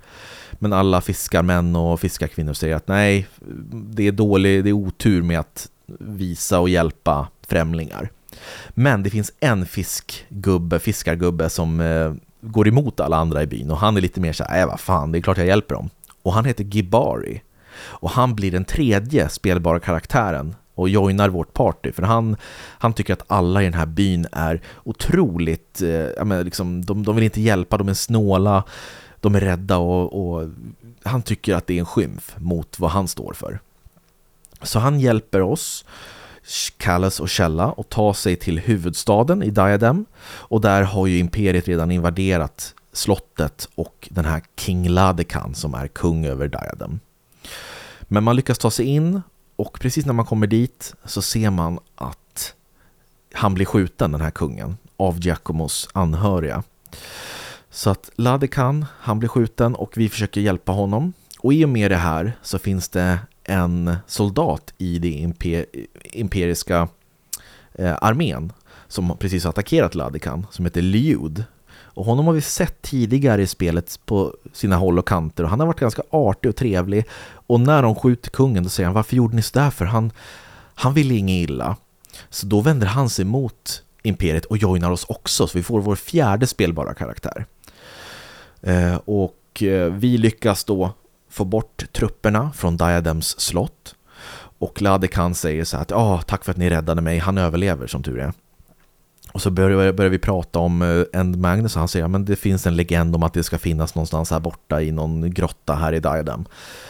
Men 0.51 0.73
alla 0.73 1.01
fiskarmän 1.01 1.75
och 1.75 1.99
fiskarkvinnor 1.99 2.53
säger 2.53 2.75
att 2.75 2.87
nej, 2.87 3.27
det 3.71 4.07
är 4.07 4.11
dålig, 4.11 4.63
det 4.63 4.69
är 4.69 4.73
otur 4.73 5.21
med 5.21 5.39
att 5.39 5.69
visa 5.99 6.59
och 6.59 6.69
hjälpa 6.69 7.27
främlingar. 7.47 8.09
Men 8.69 9.03
det 9.03 9.09
finns 9.09 9.31
en 9.39 9.65
fiskgubbe, 9.65 10.79
fiskargubbe 10.79 11.49
som 11.49 11.81
eh, 11.81 12.13
går 12.41 12.67
emot 12.67 12.99
alla 12.99 13.17
andra 13.17 13.43
i 13.43 13.47
byn 13.47 13.71
och 13.71 13.77
han 13.77 13.97
är 13.97 14.01
lite 14.01 14.21
mer 14.21 14.33
så 14.33 14.43
här, 14.43 14.61
äh, 14.61 14.67
vad 14.67 14.79
fan, 14.79 15.11
det 15.11 15.17
är 15.17 15.21
klart 15.21 15.37
jag 15.37 15.47
hjälper 15.47 15.75
dem. 15.75 15.89
och 16.21 16.33
han 16.33 16.45
heter 16.45 16.63
Gibari. 16.63 17.41
Och 17.79 18.09
han 18.09 18.35
blir 18.35 18.51
den 18.51 18.65
tredje 18.65 19.29
spelbara 19.29 19.79
karaktären 19.79 20.55
och 20.77 20.89
joinar 20.89 21.29
vårt 21.29 21.53
party 21.53 21.91
för 21.91 22.03
han, 22.03 22.37
han 22.79 22.93
tycker 22.93 23.13
att 23.13 23.23
alla 23.27 23.61
i 23.61 23.65
den 23.65 23.73
här 23.73 23.85
byn 23.85 24.27
är 24.31 24.61
otroligt, 24.83 25.81
eh, 25.81 25.89
ja, 25.89 26.23
men 26.23 26.45
liksom, 26.45 26.85
de, 26.85 27.03
de 27.03 27.15
vill 27.15 27.23
inte 27.23 27.41
hjälpa, 27.41 27.77
de 27.77 27.89
är 27.89 27.93
snåla, 27.93 28.63
de 29.21 29.35
är 29.35 29.39
rädda 29.39 29.77
och, 29.77 30.37
och 30.37 30.49
han 31.03 31.21
tycker 31.21 31.55
att 31.55 31.67
det 31.67 31.73
är 31.73 31.79
en 31.79 31.85
skymf 31.85 32.35
mot 32.37 32.79
vad 32.79 32.91
han 32.91 33.07
står 33.07 33.33
för. 33.33 33.59
Så 34.61 34.79
han 34.79 34.99
hjälper 34.99 35.41
oss, 35.41 35.85
Callas 36.77 37.19
och 37.19 37.29
Källa, 37.29 37.73
att 37.77 37.89
ta 37.89 38.13
sig 38.13 38.35
till 38.35 38.59
huvudstaden 38.59 39.43
i 39.43 39.49
Diadem 39.49 40.05
och 40.23 40.61
där 40.61 40.81
har 40.81 41.07
ju 41.07 41.17
imperiet 41.17 41.67
redan 41.67 41.91
invaderat 41.91 42.73
slottet 42.93 43.69
och 43.75 44.07
den 44.11 44.25
här 44.25 44.41
King 44.57 44.89
Ladekan 44.89 45.55
som 45.55 45.73
är 45.73 45.87
kung 45.87 46.25
över 46.25 46.47
Diadem. 46.47 46.99
Men 48.01 48.23
man 48.23 48.35
lyckas 48.35 48.57
ta 48.57 48.71
sig 48.71 48.85
in 48.85 49.21
och 49.57 49.79
precis 49.79 50.05
när 50.05 50.13
man 50.13 50.25
kommer 50.25 50.47
dit 50.47 50.95
så 51.05 51.21
ser 51.21 51.49
man 51.49 51.79
att 51.95 52.53
han 53.33 53.53
blir 53.53 53.65
skjuten, 53.65 54.11
den 54.11 54.21
här 54.21 54.31
kungen, 54.31 54.77
av 54.97 55.19
Giacomos 55.19 55.89
anhöriga. 55.93 56.63
Så 57.69 57.89
att 57.89 58.09
Ladekan, 58.15 58.85
han 58.99 59.19
blir 59.19 59.29
skjuten 59.29 59.75
och 59.75 59.97
vi 59.97 60.09
försöker 60.09 60.41
hjälpa 60.41 60.71
honom. 60.71 61.13
Och 61.39 61.53
i 61.53 61.65
och 61.65 61.69
med 61.69 61.91
det 61.91 61.97
här 61.97 62.37
så 62.41 62.59
finns 62.59 62.89
det 62.89 63.19
en 63.43 63.95
soldat 64.07 64.73
i 64.77 64.99
det 64.99 65.09
imper 65.09 65.65
imperiska 66.03 66.87
eh, 67.73 67.97
armén 68.01 68.51
som 68.87 69.17
precis 69.17 69.43
har 69.43 69.49
attackerat 69.49 69.95
Ladekan 69.95 70.47
som 70.51 70.65
heter 70.65 70.81
Liud. 70.81 71.43
Och 71.97 72.05
honom 72.05 72.27
har 72.27 72.33
vi 72.33 72.41
sett 72.41 72.81
tidigare 72.81 73.41
i 73.41 73.47
spelet 73.47 73.99
på 74.05 74.33
sina 74.53 74.75
håll 74.75 74.99
och 74.99 75.07
kanter 75.07 75.43
och 75.43 75.49
han 75.49 75.59
har 75.59 75.67
varit 75.67 75.79
ganska 75.79 76.01
artig 76.09 76.49
och 76.49 76.55
trevlig. 76.55 77.05
Och 77.29 77.59
när 77.59 77.81
de 77.81 77.95
skjuter 77.95 78.29
kungen 78.29 78.63
då 78.63 78.69
säger 78.69 78.87
han 78.87 78.93
varför 78.93 79.15
gjorde 79.15 79.35
ni 79.35 79.41
sådär 79.41 79.69
för 79.69 79.85
han, 79.85 80.11
han 80.75 80.93
ville 80.93 81.13
inget 81.13 81.49
illa. 81.49 81.75
Så 82.29 82.45
då 82.45 82.61
vänder 82.61 82.87
han 82.87 83.09
sig 83.09 83.25
mot 83.25 83.83
imperiet 84.03 84.45
och 84.45 84.57
joinar 84.57 84.91
oss 84.91 85.05
också 85.09 85.47
så 85.47 85.57
vi 85.57 85.63
får 85.63 85.81
vår 85.81 85.95
fjärde 85.95 86.47
spelbara 86.47 86.93
karaktär. 86.93 87.45
Eh, 88.61 88.95
och 89.05 89.63
eh, 89.63 89.93
vi 89.93 90.17
lyckas 90.17 90.63
då 90.63 90.91
få 91.29 91.45
bort 91.45 91.85
trupperna 91.91 92.51
från 92.55 92.77
Diadems 92.77 93.39
slott. 93.39 93.95
Och 94.59 94.81
Ladekan 94.81 95.35
säger 95.35 95.63
så 95.63 95.77
här 95.77 95.81
att 95.81 95.91
ah, 95.91 96.21
tack 96.21 96.45
för 96.45 96.51
att 96.51 96.57
ni 96.57 96.69
räddade 96.69 97.01
mig, 97.01 97.17
han 97.17 97.37
överlever 97.37 97.87
som 97.87 98.03
tur 98.03 98.19
är. 98.19 98.33
Och 99.37 99.41
så 99.41 99.49
börjar, 99.49 99.93
börjar 99.93 100.11
vi 100.11 100.19
prata 100.19 100.59
om 100.59 100.81
eh, 100.81 101.19
End 101.19 101.37
Magnus 101.37 101.75
och 101.75 101.79
han 101.79 101.87
säger 101.87 102.15
att 102.15 102.25
det 102.25 102.35
finns 102.35 102.67
en 102.67 102.75
legend 102.75 103.15
om 103.15 103.23
att 103.23 103.33
det 103.33 103.43
ska 103.43 103.57
finnas 103.57 103.95
någonstans 103.95 104.31
här 104.31 104.39
borta 104.39 104.81
i 104.81 104.91
någon 104.91 105.33
grotta 105.33 105.75
här 105.75 105.93
i 105.93 105.99
Diadem. 105.99 106.45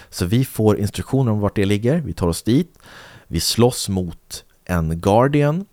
Så 0.10 0.26
vi 0.26 0.46
får 0.46 0.80
instruktioner 0.80 1.32
om 1.32 1.40
vart 1.40 1.56
det 1.56 1.66
ligger, 1.66 2.02
vi 2.02 2.14
tar 2.14 2.28
oss 2.28 2.44
dit, 2.44 2.80
vi 3.28 3.40
slåss 3.40 3.90
mot 3.90 4.46
en 4.66 5.00
Guardian 5.00 5.66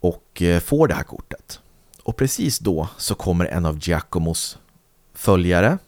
och 0.00 0.42
eh, 0.42 0.60
får 0.60 0.88
det 0.88 0.94
här 0.94 1.02
kortet. 1.02 1.60
Och 2.02 2.16
precis 2.16 2.58
då 2.58 2.88
så 2.96 3.14
kommer 3.14 3.44
en 3.44 3.66
av 3.66 3.78
Giacomos 3.78 4.58
följare 5.14 5.78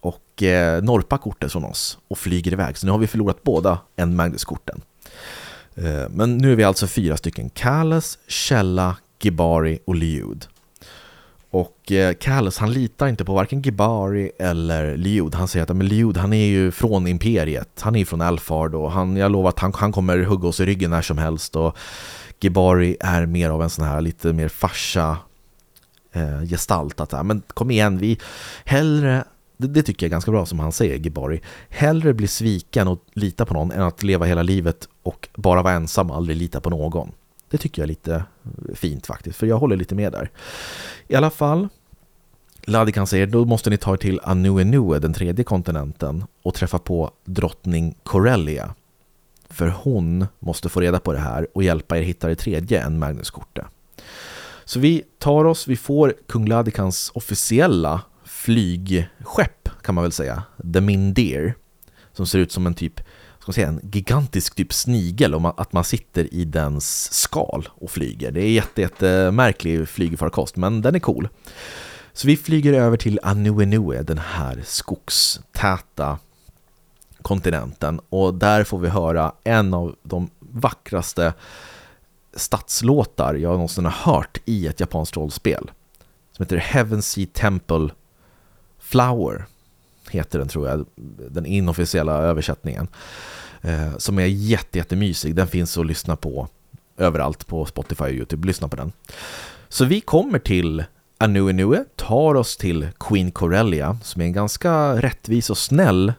och 0.00 0.42
eh, 0.42 0.82
norpar 0.82 1.18
kortet 1.18 1.52
från 1.52 1.64
oss 1.64 1.98
och 2.08 2.18
flyger 2.18 2.52
iväg. 2.52 2.78
Så 2.78 2.86
nu 2.86 2.92
har 2.92 2.98
vi 2.98 3.06
förlorat 3.06 3.42
båda 3.42 3.78
en 3.96 4.16
Magnus-korten. 4.16 4.80
Eh, 5.74 6.08
men 6.10 6.38
nu 6.38 6.52
är 6.52 6.56
vi 6.56 6.64
alltså 6.64 6.86
fyra 6.86 7.16
stycken. 7.16 7.50
Kalas, 7.50 8.18
Källa, 8.26 8.96
Gibari 9.20 9.78
och 9.84 9.94
Liud. 9.94 10.46
Och 11.50 11.92
eh, 11.92 12.50
han 12.58 12.72
litar 12.72 13.08
inte 13.08 13.24
på 13.24 13.34
varken 13.34 13.62
Gibari 13.62 14.30
eller 14.38 14.96
Liud. 14.96 15.34
Han 15.34 15.48
säger 15.48 15.62
att 15.62 15.76
men 15.76 15.88
Liud 15.88 16.16
han 16.16 16.32
är 16.32 16.46
ju 16.46 16.70
från 16.70 17.06
Imperiet. 17.06 17.80
Han 17.80 17.96
är 17.96 18.04
från 18.04 18.20
Alfard 18.20 18.74
och 18.74 18.92
han, 18.92 19.16
jag 19.16 19.32
lovar 19.32 19.48
att 19.48 19.58
han, 19.58 19.72
han 19.76 19.92
kommer 19.92 20.18
hugga 20.18 20.48
oss 20.48 20.60
i 20.60 20.66
ryggen 20.66 20.90
när 20.90 21.02
som 21.02 21.18
helst. 21.18 21.56
Och 21.56 21.76
Gibari 22.40 22.96
är 23.00 23.26
mer 23.26 23.50
av 23.50 23.62
en 23.62 23.70
sån 23.70 23.84
här 23.84 24.00
lite 24.00 24.32
mer 24.32 24.48
farsa 24.48 25.16
eh, 26.12 26.42
gestalt. 26.42 27.00
Att, 27.00 27.26
men 27.26 27.42
kom 27.48 27.70
igen, 27.70 27.98
vi 27.98 28.18
hellre 28.64 29.24
det, 29.56 29.66
det, 29.66 29.82
tycker 29.82 30.06
jag 30.06 30.08
är 30.08 30.10
ganska 30.10 30.30
bra 30.30 30.46
som 30.46 30.60
han 30.60 30.72
säger, 30.72 30.96
Gibari. 30.96 31.40
Hellre 31.68 32.14
bli 32.14 32.26
sviken 32.26 32.88
och 32.88 33.04
lita 33.12 33.46
på 33.46 33.54
någon 33.54 33.72
än 33.72 33.82
att 33.82 34.02
leva 34.02 34.26
hela 34.26 34.42
livet 34.42 34.88
och 35.02 35.28
bara 35.34 35.62
vara 35.62 35.74
ensam 35.74 36.10
och 36.10 36.16
aldrig 36.16 36.36
lita 36.36 36.60
på 36.60 36.70
någon. 36.70 37.12
Det 37.50 37.58
tycker 37.58 37.82
jag 37.82 37.84
är 37.84 37.88
lite 37.88 38.24
fint 38.74 39.06
faktiskt, 39.06 39.38
för 39.38 39.46
jag 39.46 39.58
håller 39.58 39.76
lite 39.76 39.94
med 39.94 40.12
där. 40.12 40.30
I 41.08 41.14
alla 41.14 41.30
fall, 41.30 41.68
Ladikan 42.62 43.06
säger 43.06 43.26
då 43.26 43.44
måste 43.44 43.70
ni 43.70 43.76
ta 43.76 43.92
er 43.92 43.96
till 43.96 44.20
Anuenue, 44.22 44.98
den 44.98 45.12
tredje 45.12 45.44
kontinenten, 45.44 46.24
och 46.42 46.54
träffa 46.54 46.78
på 46.78 47.10
drottning 47.24 47.94
Corellia. 48.02 48.74
För 49.48 49.68
hon 49.68 50.26
måste 50.38 50.68
få 50.68 50.80
reda 50.80 51.00
på 51.00 51.12
det 51.12 51.18
här 51.18 51.46
och 51.54 51.62
hjälpa 51.62 51.98
er 51.98 52.02
hitta 52.02 52.28
det 52.28 52.36
tredje 52.36 52.82
än 52.82 52.98
Magnuskortet. 52.98 53.64
Så 54.64 54.80
vi 54.80 55.02
tar 55.18 55.44
oss, 55.44 55.68
vi 55.68 55.76
får 55.76 56.14
kung 56.28 56.46
Ladikans 56.46 57.10
officiella 57.14 58.00
flygskepp 58.24 59.68
kan 59.82 59.94
man 59.94 60.04
väl 60.04 60.12
säga, 60.12 60.42
The 60.74 60.80
Mindeer, 60.80 61.54
som 62.12 62.26
ser 62.26 62.38
ut 62.38 62.52
som 62.52 62.66
en 62.66 62.74
typ 62.74 63.00
ska 63.52 63.60
säga, 63.60 63.68
en 63.68 63.90
gigantisk 63.92 64.54
typ 64.54 64.72
snigel 64.72 65.34
om 65.34 65.44
att 65.46 65.72
man 65.72 65.84
sitter 65.84 66.34
i 66.34 66.44
dens 66.44 67.12
skal 67.12 67.68
och 67.74 67.90
flyger. 67.90 68.30
Det 68.30 68.42
är 68.42 68.50
jätte, 68.50 68.80
jättemärklig 68.80 69.88
flygfarkost, 69.88 70.56
men 70.56 70.82
den 70.82 70.94
är 70.94 70.98
cool. 70.98 71.28
Så 72.12 72.26
vi 72.26 72.36
flyger 72.36 72.72
över 72.72 72.96
till 72.96 73.20
Anuenue, 73.22 74.02
den 74.02 74.18
här 74.18 74.62
skogstäta 74.64 76.18
kontinenten 77.22 78.00
och 78.08 78.34
där 78.34 78.64
får 78.64 78.78
vi 78.78 78.88
höra 78.88 79.32
en 79.44 79.74
av 79.74 79.96
de 80.02 80.30
vackraste 80.38 81.32
stadslåtar 82.34 83.34
jag 83.34 83.52
någonsin 83.52 83.84
har 83.84 84.12
hört 84.12 84.38
i 84.44 84.66
ett 84.66 84.80
japanskt 84.80 85.16
rollspel 85.16 85.70
som 86.32 86.42
heter 86.42 86.56
Heaven 86.56 87.02
Sea 87.02 87.26
Temple 87.32 87.88
Flower 88.78 89.46
heter 90.10 90.38
den 90.38 90.48
tror 90.48 90.68
jag, 90.68 90.86
den 91.30 91.46
inofficiella 91.46 92.12
översättningen 92.12 92.88
eh, 93.62 93.96
som 93.98 94.18
är 94.18 94.26
jätte, 94.26 94.78
jättemysig. 94.78 95.34
Den 95.34 95.46
finns 95.46 95.78
att 95.78 95.86
lyssna 95.86 96.16
på 96.16 96.48
överallt 96.96 97.46
på 97.46 97.66
Spotify 97.66 98.04
och 98.04 98.10
Youtube. 98.10 98.46
Lyssna 98.46 98.68
på 98.68 98.76
den. 98.76 98.92
Så 99.68 99.84
vi 99.84 100.00
kommer 100.00 100.38
till 100.38 100.84
Anuenue, 101.18 101.84
tar 101.96 102.34
oss 102.34 102.56
till 102.56 102.88
Queen 103.00 103.30
Corellia 103.30 103.98
som 104.02 104.22
är 104.22 104.26
en 104.26 104.32
ganska 104.32 105.02
rättvis 105.02 105.50
och 105.50 105.58
snäll 105.58 106.12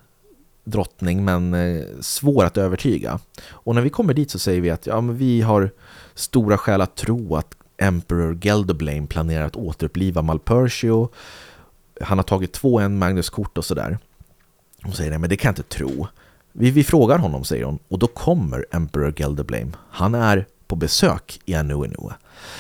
drottning 0.64 1.26
men 1.26 1.54
eh, 1.54 1.84
svår 2.00 2.46
att 2.46 2.58
övertyga. 2.58 3.20
Och 3.50 3.76
när 3.76 3.82
vi 3.82 3.90
kommer 3.90 4.14
dit 4.14 4.32
så 4.32 4.40
säger 4.40 4.62
vi 4.62 4.70
att 4.70 4.86
ja, 4.86 5.02
men 5.02 5.18
vi 5.18 5.42
har 5.42 5.72
stora 6.14 6.58
skäl 6.58 6.82
att 6.82 6.96
tro 6.96 7.36
att 7.36 7.56
Emperor 7.78 8.40
Gelderblame 8.42 9.08
planerar 9.08 9.46
att 9.46 9.56
återuppliva 9.56 10.22
Malpertio. 10.22 11.10
Han 12.02 12.18
har 12.18 12.24
tagit 12.24 12.54
två 12.54 12.80
en 12.80 12.98
Magnus-kort 12.98 13.58
och 13.58 13.66
sådär. 13.66 13.98
Hon 14.84 14.94
säger 14.94 15.10
nej 15.10 15.20
men 15.20 15.30
det 15.30 15.38
kan 15.38 15.50
jag 15.50 15.60
inte 15.60 15.78
tro. 15.78 16.08
Vi, 16.52 16.72
vi 16.72 16.84
frågar 16.84 17.18
honom, 17.18 17.44
säger 17.44 17.66
hon, 17.66 17.80
och 17.88 18.00
då 18.00 18.08
kommer 18.08 18.66
Emperor 18.72 19.12
Gelderblame. 19.12 19.72
Han 19.90 20.16
är 20.16 20.46
på 20.68 20.76
besök 20.76 21.40
i 21.46 21.56
Anuenue. 21.56 22.14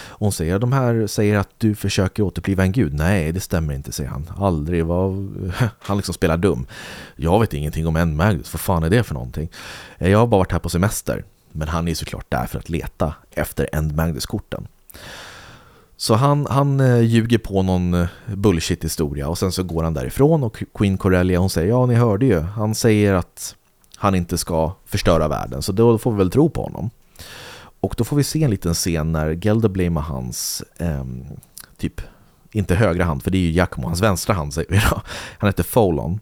Hon 0.09 0.31
säger, 0.31 0.59
de 0.59 0.73
här 0.73 1.07
säger 1.07 1.37
att 1.37 1.49
du 1.57 1.75
försöker 1.75 2.23
återuppliva 2.23 2.63
en 2.63 2.71
gud. 2.71 2.93
Nej, 2.93 3.31
det 3.31 3.39
stämmer 3.39 3.73
inte, 3.73 3.91
säger 3.91 4.09
han. 4.09 4.31
Aldrig, 4.37 4.85
vad... 4.85 5.33
Han 5.79 5.97
liksom 5.97 6.13
spelar 6.13 6.37
dum. 6.37 6.65
Jag 7.15 7.39
vet 7.39 7.53
ingenting 7.53 7.87
om 7.87 7.95
en 7.95 8.15
Magnus, 8.15 8.53
vad 8.53 8.61
fan 8.61 8.83
är 8.83 8.89
det 8.89 9.03
för 9.03 9.13
någonting? 9.13 9.49
Jag 9.97 10.19
har 10.19 10.27
bara 10.27 10.39
varit 10.39 10.51
här 10.51 10.59
på 10.59 10.69
semester. 10.69 11.23
Men 11.51 11.67
han 11.67 11.87
är 11.87 11.93
såklart 11.93 12.25
där 12.29 12.45
för 12.45 12.59
att 12.59 12.69
leta 12.69 13.13
efter 13.31 13.69
End 13.73 13.95
Magnus-korten. 13.95 14.67
Så 15.97 16.15
han, 16.15 16.47
han 16.49 16.79
eh, 16.79 17.01
ljuger 17.01 17.37
på 17.37 17.61
någon 17.61 17.93
eh, 17.93 18.07
bullshit-historia 18.27 19.27
och 19.27 19.37
sen 19.37 19.51
så 19.51 19.63
går 19.63 19.83
han 19.83 19.93
därifrån 19.93 20.43
och 20.43 20.63
Queen 20.73 20.97
Corellia 20.97 21.39
hon 21.39 21.49
säger 21.49 21.69
ja 21.69 21.85
ni 21.85 21.95
hörde 21.95 22.25
ju, 22.25 22.39
han 22.39 22.75
säger 22.75 23.13
att 23.13 23.55
han 24.01 24.15
inte 24.15 24.37
ska 24.37 24.71
förstöra 24.85 25.27
världen 25.27 25.61
så 25.61 25.71
då 25.71 25.97
får 25.97 26.11
vi 26.11 26.17
väl 26.17 26.31
tro 26.31 26.49
på 26.49 26.63
honom. 26.63 26.89
Och 27.79 27.93
då 27.97 28.03
får 28.03 28.17
vi 28.17 28.23
se 28.23 28.43
en 28.43 28.49
liten 28.49 28.73
scen 28.73 29.11
när 29.11 29.45
Gelderblame 29.45 29.99
och 29.99 30.05
hans 30.05 30.63
eh, 30.77 31.05
typ, 31.77 32.01
inte 32.51 32.75
högra 32.75 33.03
hand 33.03 33.23
för 33.23 33.31
det 33.31 33.37
är 33.37 33.41
ju 33.41 33.49
Giacomo, 33.49 33.87
hans 33.87 34.01
vänstra 34.01 34.33
hand 34.33 34.53
säger 34.53 34.71
vi 34.71 34.81
då. 34.89 35.01
Han 35.37 35.47
heter 35.47 35.63
Folon. 35.63 36.19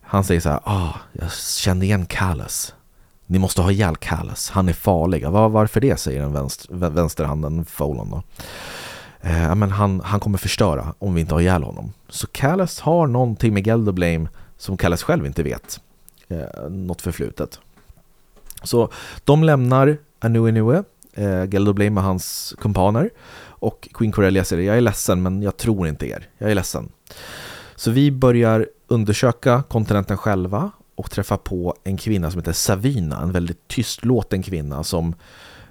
Han 0.00 0.24
säger 0.24 0.40
så 0.40 0.48
här, 0.48 0.60
ah, 0.64 0.92
jag 1.12 1.32
kände 1.32 1.86
igen 1.86 2.06
Callas. 2.06 2.74
Ni 3.26 3.38
måste 3.38 3.62
ha 3.62 3.70
ihjäl 3.70 3.96
Callas, 3.96 4.50
han 4.50 4.68
är 4.68 4.72
farlig. 4.72 5.28
Var, 5.28 5.48
varför 5.48 5.80
det, 5.80 6.00
säger 6.00 6.20
den 6.20 6.32
vänster, 6.32 6.74
vänsterhanden 6.74 7.64
Folon 7.64 8.10
då. 8.10 8.22
Eh, 9.20 9.54
men 9.54 9.70
han, 9.70 10.00
han 10.04 10.20
kommer 10.20 10.38
förstöra 10.38 10.94
om 10.98 11.14
vi 11.14 11.20
inte 11.20 11.34
har 11.34 11.40
ihjäl 11.40 11.62
honom. 11.62 11.92
Så 12.08 12.26
Callas 12.26 12.80
har 12.80 13.06
någonting 13.06 13.54
med 13.54 13.66
Gelderblame 13.66 14.28
som 14.58 14.76
Callas 14.76 15.02
själv 15.02 15.26
inte 15.26 15.42
vet. 15.42 15.80
Eh, 16.28 16.70
något 16.70 17.02
förflutet. 17.02 17.60
Så 18.62 18.90
de 19.24 19.44
lämnar 19.44 19.96
Anuenue, 20.18 20.84
eh, 21.12 21.44
Gelderblame 21.50 22.00
och 22.00 22.06
hans 22.06 22.54
kumpaner. 22.58 23.10
Och 23.60 23.88
Queen 23.94 24.12
Corellia 24.12 24.44
säger 24.44 24.62
jag 24.62 24.76
är 24.76 24.80
ledsen 24.80 25.22
men 25.22 25.42
jag 25.42 25.56
tror 25.56 25.88
inte 25.88 26.06
er. 26.06 26.28
Jag 26.38 26.50
är 26.50 26.54
ledsen. 26.54 26.88
Så 27.76 27.90
vi 27.90 28.10
börjar 28.10 28.66
undersöka 28.86 29.62
kontinenten 29.68 30.18
själva 30.18 30.70
och 30.94 31.10
träffar 31.10 31.36
på 31.36 31.74
en 31.84 31.96
kvinna 31.96 32.30
som 32.30 32.40
heter 32.40 32.52
Savina, 32.52 33.22
en 33.22 33.32
väldigt 33.32 33.68
tystlåten 33.68 34.42
kvinna 34.42 34.84
som 34.84 35.14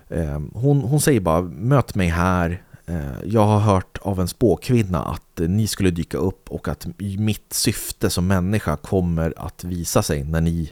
eh, 0.10 0.39
hon, 0.53 0.82
hon 0.82 1.01
säger 1.01 1.20
bara 1.20 1.41
möt 1.41 1.95
mig 1.95 2.08
här, 2.08 2.64
Eh, 2.89 3.23
jag 3.25 3.45
har 3.45 3.59
hört 3.59 3.97
av 4.01 4.19
en 4.19 4.27
spåkvinna 4.27 5.03
att 5.03 5.39
eh, 5.39 5.49
ni 5.49 5.67
skulle 5.67 5.91
dyka 5.91 6.17
upp 6.17 6.49
och 6.51 6.67
att 6.67 6.88
mitt 7.17 7.53
syfte 7.53 8.09
som 8.09 8.27
människa 8.27 8.77
kommer 8.77 9.33
att 9.38 9.63
visa 9.63 10.03
sig 10.03 10.23
när 10.23 10.41
ni, 10.41 10.71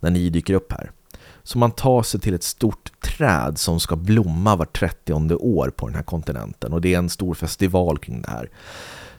när 0.00 0.10
ni 0.10 0.30
dyker 0.30 0.54
upp 0.54 0.72
här. 0.72 0.90
Så 1.42 1.58
man 1.58 1.70
tar 1.70 2.02
sig 2.02 2.20
till 2.20 2.34
ett 2.34 2.42
stort 2.42 3.00
träd 3.00 3.58
som 3.58 3.80
ska 3.80 3.96
blomma 3.96 4.56
var 4.56 4.64
30 4.64 5.34
år 5.34 5.70
på 5.76 5.86
den 5.86 5.96
här 5.96 6.02
kontinenten 6.02 6.72
och 6.72 6.80
det 6.80 6.94
är 6.94 6.98
en 6.98 7.08
stor 7.08 7.34
festival 7.34 7.98
kring 7.98 8.22
det 8.22 8.30
här. 8.30 8.50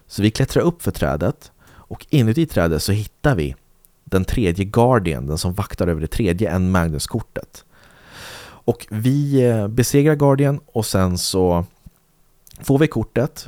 Så 0.08 0.22
vi 0.22 0.32
klättrar 0.32 0.64
upp 0.64 0.82
för 0.82 0.92
trädet 0.92 1.52
och 1.70 2.06
inuti 2.10 2.46
trädet 2.46 2.84
så 2.84 2.92
hittar 2.92 3.36
vi 3.36 3.56
den 4.04 4.26
tredje 4.26 4.66
Guardian, 4.66 5.28
den 5.28 5.38
som 5.38 5.54
vaktar 5.54 5.88
över 5.88 6.02
det 6.02 6.08
tredje 6.08 6.50
en 6.50 6.72
Magnus-kortet. 6.72 7.66
Och 8.66 8.88
vi 8.90 9.46
eh, 9.46 9.68
besegrar 9.68 10.16
Guardian 10.16 10.60
och 10.66 10.86
sen 10.86 11.18
så 11.18 11.66
får 12.62 12.80
vi 12.80 12.88
kortet 12.88 13.48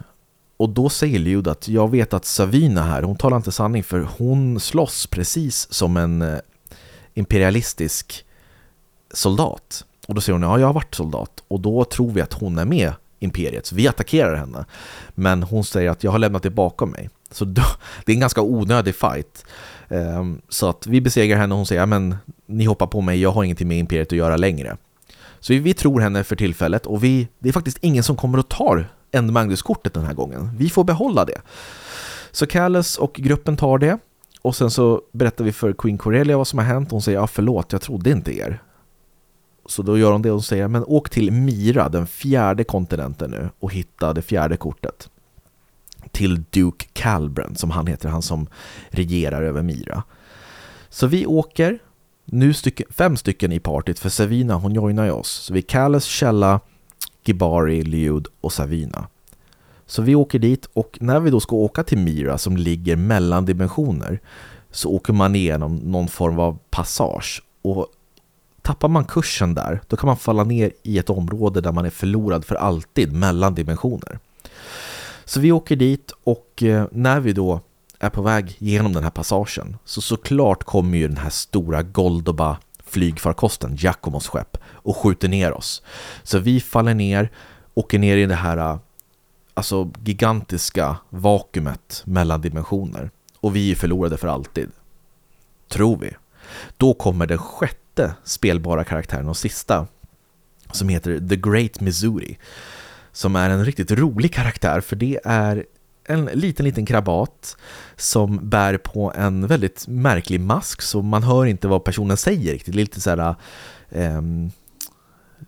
och 0.57 0.69
då 0.69 0.89
säger 0.89 1.19
Ljud 1.19 1.47
att 1.47 1.67
jag 1.67 1.91
vet 1.91 2.13
att 2.13 2.25
Savina 2.25 2.83
här, 2.83 3.03
hon 3.03 3.15
talar 3.15 3.37
inte 3.37 3.51
sanning 3.51 3.83
för 3.83 4.07
hon 4.17 4.59
slåss 4.59 5.07
precis 5.07 5.73
som 5.73 5.97
en 5.97 6.21
eh, 6.21 6.39
imperialistisk 7.13 8.25
soldat. 9.13 9.85
Och 10.07 10.15
då 10.15 10.21
säger 10.21 10.33
hon, 10.33 10.49
ja 10.49 10.59
jag 10.59 10.67
har 10.67 10.73
varit 10.73 10.95
soldat. 10.95 11.43
Och 11.47 11.59
då 11.59 11.85
tror 11.85 12.11
vi 12.11 12.21
att 12.21 12.33
hon 12.33 12.57
är 12.57 12.65
med 12.65 12.93
imperiet, 13.19 13.65
så 13.65 13.75
vi 13.75 13.87
attackerar 13.87 14.35
henne. 14.35 14.65
Men 15.09 15.43
hon 15.43 15.63
säger 15.63 15.89
att 15.89 16.03
jag 16.03 16.11
har 16.11 16.19
lämnat 16.19 16.43
det 16.43 16.49
bakom 16.49 16.91
mig. 16.91 17.09
Så 17.31 17.45
då, 17.45 17.61
det 18.05 18.11
är 18.11 18.13
en 18.13 18.19
ganska 18.19 18.41
onödig 18.41 18.95
fight. 18.95 19.45
Ehm, 19.89 20.41
så 20.49 20.69
att 20.69 20.87
vi 20.87 21.01
besegrar 21.01 21.37
henne 21.37 21.53
och 21.53 21.57
hon 21.57 21.65
säger, 21.65 21.85
men 21.85 22.15
ni 22.45 22.65
hoppar 22.65 22.87
på 22.87 23.01
mig, 23.01 23.21
jag 23.21 23.31
har 23.31 23.43
ingenting 23.43 23.67
med 23.67 23.79
imperiet 23.79 24.07
att 24.07 24.17
göra 24.17 24.37
längre. 24.37 24.77
Så 25.45 25.53
vi, 25.53 25.59
vi 25.59 25.73
tror 25.73 25.99
henne 25.99 26.23
för 26.23 26.35
tillfället 26.35 26.85
och 26.85 27.03
vi, 27.03 27.27
det 27.39 27.49
är 27.49 27.53
faktiskt 27.53 27.77
ingen 27.81 28.03
som 28.03 28.15
kommer 28.15 28.37
och 28.37 28.49
tar 28.49 28.87
en 29.11 29.33
Magnus-kortet 29.33 29.93
den 29.93 30.05
här 30.05 30.13
gången. 30.13 30.49
Vi 30.57 30.69
får 30.69 30.83
behålla 30.83 31.25
det. 31.25 31.41
Så 32.31 32.47
Calles 32.47 32.97
och 32.97 33.13
gruppen 33.13 33.57
tar 33.57 33.77
det 33.77 33.97
och 34.41 34.55
sen 34.55 34.71
så 34.71 35.01
berättar 35.11 35.43
vi 35.43 35.51
för 35.51 35.73
Queen 35.73 35.97
Corellia 35.97 36.37
vad 36.37 36.47
som 36.47 36.59
har 36.59 36.65
hänt. 36.65 36.91
Hon 36.91 37.01
säger, 37.01 37.19
ja 37.19 37.27
förlåt, 37.27 37.71
jag 37.71 37.81
trodde 37.81 38.09
inte 38.09 38.37
er. 38.37 38.63
Så 39.65 39.81
då 39.81 39.97
gör 39.97 40.11
hon 40.11 40.21
det 40.21 40.31
och 40.31 40.45
säger 40.45 40.67
men 40.67 40.83
åk 40.83 41.09
till 41.09 41.31
Mira, 41.31 41.89
den 41.89 42.07
fjärde 42.07 42.63
kontinenten 42.63 43.31
nu 43.31 43.49
och 43.59 43.73
hitta 43.73 44.13
det 44.13 44.21
fjärde 44.21 44.57
kortet. 44.57 45.09
Till 46.11 46.43
Duke 46.49 46.85
Calbrand 46.93 47.59
som 47.59 47.71
han 47.71 47.87
heter, 47.87 48.09
han 48.09 48.21
som 48.21 48.47
regerar 48.89 49.41
över 49.41 49.61
Mira. 49.61 50.03
Så 50.89 51.07
vi 51.07 51.25
åker, 51.25 51.79
nu 52.25 52.53
stycken, 52.53 52.87
fem 52.89 53.17
stycken 53.17 53.51
i 53.51 53.59
partyt 53.59 53.99
för 53.99 54.09
Savina 54.09 54.55
hon 54.55 54.73
joinar 54.73 55.05
ju 55.05 55.11
oss. 55.11 55.29
Så 55.29 55.53
vi 55.53 55.59
är 55.59 55.63
Kalles, 55.63 56.05
Källa, 56.05 56.59
Gibari, 57.23 57.83
Liud 57.83 58.27
och 58.41 58.53
Savina. 58.53 59.07
Så 59.85 60.01
vi 60.01 60.15
åker 60.15 60.39
dit 60.39 60.69
och 60.73 60.97
när 61.01 61.19
vi 61.19 61.29
då 61.29 61.39
ska 61.39 61.55
åka 61.55 61.83
till 61.83 61.97
Mira 61.97 62.37
som 62.37 62.57
ligger 62.57 62.95
mellan 62.95 63.45
dimensioner 63.45 64.19
så 64.71 64.89
åker 64.89 65.13
man 65.13 65.35
igenom 65.35 65.75
någon 65.75 66.07
form 66.07 66.39
av 66.39 66.57
passage 66.69 67.43
och 67.61 67.87
tappar 68.61 68.87
man 68.87 69.05
kursen 69.05 69.55
där, 69.55 69.81
då 69.87 69.97
kan 69.97 70.07
man 70.07 70.17
falla 70.17 70.43
ner 70.43 70.71
i 70.83 70.97
ett 70.97 71.09
område 71.09 71.61
där 71.61 71.71
man 71.71 71.85
är 71.85 71.89
förlorad 71.89 72.45
för 72.45 72.55
alltid 72.55 73.13
mellan 73.13 73.55
dimensioner. 73.55 74.19
Så 75.25 75.39
vi 75.39 75.51
åker 75.51 75.75
dit 75.75 76.11
och 76.23 76.63
eh, 76.63 76.85
när 76.91 77.19
vi 77.19 77.33
då 77.33 77.59
är 77.99 78.09
på 78.09 78.21
väg 78.21 78.55
genom 78.59 78.93
den 78.93 79.03
här 79.03 79.09
passagen 79.09 79.77
så 79.85 80.01
såklart 80.01 80.63
kommer 80.63 80.97
ju 80.97 81.07
den 81.07 81.17
här 81.17 81.29
stora 81.29 81.83
Goldoba 81.83 82.57
flygfarkosten, 82.85 83.75
Giacomos 83.75 84.27
skepp, 84.27 84.57
och 84.67 84.97
skjuter 84.97 85.27
ner 85.27 85.53
oss. 85.53 85.81
Så 86.23 86.39
vi 86.39 86.61
faller 86.61 86.93
ner, 86.93 87.31
åker 87.73 87.99
ner 87.99 88.17
i 88.17 88.25
det 88.25 88.35
här 88.35 88.79
alltså 89.53 89.91
gigantiska 90.03 90.97
vakuumet 91.09 92.03
mellan 92.05 92.41
dimensioner 92.41 93.11
och 93.39 93.55
vi 93.55 93.71
är 93.71 93.75
förlorade 93.75 94.17
för 94.17 94.27
alltid. 94.27 94.71
Tror 95.67 95.97
vi. 95.97 96.11
Då 96.77 96.93
kommer 96.93 97.27
den 97.27 97.37
sjätte 97.37 97.79
sjätte 97.95 98.15
spelbara 98.23 98.83
karaktären 98.83 99.29
och 99.29 99.37
sista 99.37 99.87
som 100.71 100.89
heter 100.89 101.19
The 101.29 101.35
Great 101.35 101.79
Missouri 101.81 102.37
som 103.11 103.35
är 103.35 103.49
en 103.49 103.65
riktigt 103.65 103.91
rolig 103.91 104.33
karaktär 104.33 104.81
för 104.81 104.95
det 104.95 105.19
är 105.23 105.65
en 106.05 106.25
liten 106.25 106.65
liten 106.65 106.85
krabat 106.85 107.57
som 107.95 108.49
bär 108.49 108.77
på 108.77 109.13
en 109.15 109.47
väldigt 109.47 109.87
märklig 109.87 110.39
mask 110.39 110.81
så 110.81 111.01
man 111.01 111.23
hör 111.23 111.45
inte 111.45 111.67
vad 111.67 111.83
personen 111.83 112.17
säger 112.17 112.53
riktigt. 112.53 112.75
Lite 112.75 113.01
så 113.01 113.09
här 113.09 113.35
eh, 113.89 114.21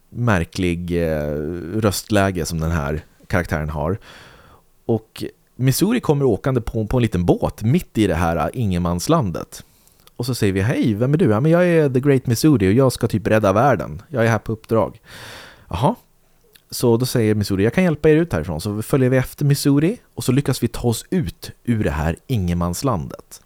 märklig 0.09 1.03
eh, 1.03 1.31
röstläge 1.73 2.45
som 2.45 2.59
den 2.59 2.71
här 2.71 3.01
karaktären 3.27 3.69
har. 3.69 3.97
Och 4.85 5.23
Missouri 5.55 5.99
kommer 5.99 6.25
åkande 6.25 6.61
på, 6.61 6.87
på 6.87 6.97
en 6.97 7.03
liten 7.03 7.25
båt 7.25 7.61
mitt 7.61 7.97
i 7.97 8.07
det 8.07 8.15
här 8.15 8.35
eh, 8.35 8.49
ingenmanslandet. 8.53 9.63
Och 10.15 10.25
så 10.25 10.35
säger 10.35 10.53
vi 10.53 10.61
hej, 10.61 10.93
vem 10.93 11.13
är 11.13 11.17
du? 11.17 11.29
Ja, 11.29 11.39
men 11.39 11.51
jag 11.51 11.67
är 11.67 11.89
The 11.89 11.99
Great 11.99 12.25
Missouri 12.25 12.69
och 12.69 12.73
jag 12.73 12.91
ska 12.91 13.07
typ 13.07 13.27
rädda 13.27 13.53
världen. 13.53 14.01
Jag 14.07 14.25
är 14.25 14.29
här 14.29 14.39
på 14.39 14.51
uppdrag. 14.51 15.01
Jaha. 15.69 15.95
Så 16.69 16.97
då 16.97 17.05
säger 17.05 17.35
Missouri, 17.35 17.63
jag 17.63 17.73
kan 17.73 17.83
hjälpa 17.83 18.09
er 18.09 18.15
ut 18.15 18.33
härifrån. 18.33 18.61
Så 18.61 18.81
följer 18.81 19.09
vi 19.09 19.17
efter 19.17 19.45
Missouri 19.45 19.97
och 20.15 20.23
så 20.23 20.31
lyckas 20.31 20.63
vi 20.63 20.67
ta 20.67 20.87
oss 20.87 21.05
ut 21.09 21.51
ur 21.63 21.83
det 21.83 21.91
här 21.91 22.15
ingenmanslandet. 22.27 23.41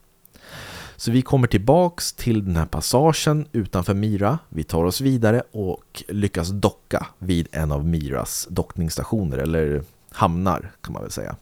Så 0.95 1.11
vi 1.11 1.21
kommer 1.21 1.47
tillbaks 1.47 2.13
till 2.13 2.45
den 2.45 2.55
här 2.55 2.65
passagen 2.65 3.45
utanför 3.51 3.93
Mira. 3.93 4.39
Vi 4.49 4.63
tar 4.63 4.83
oss 4.83 5.01
vidare 5.01 5.43
och 5.51 6.03
lyckas 6.07 6.49
docka 6.49 7.07
vid 7.17 7.47
en 7.51 7.71
av 7.71 7.85
Miras 7.85 8.47
dockningsstationer, 8.49 9.37
eller 9.37 9.83
hamnar 10.11 10.71
kan 10.81 10.93
man 10.93 11.01
väl 11.01 11.11
säga. 11.11 11.35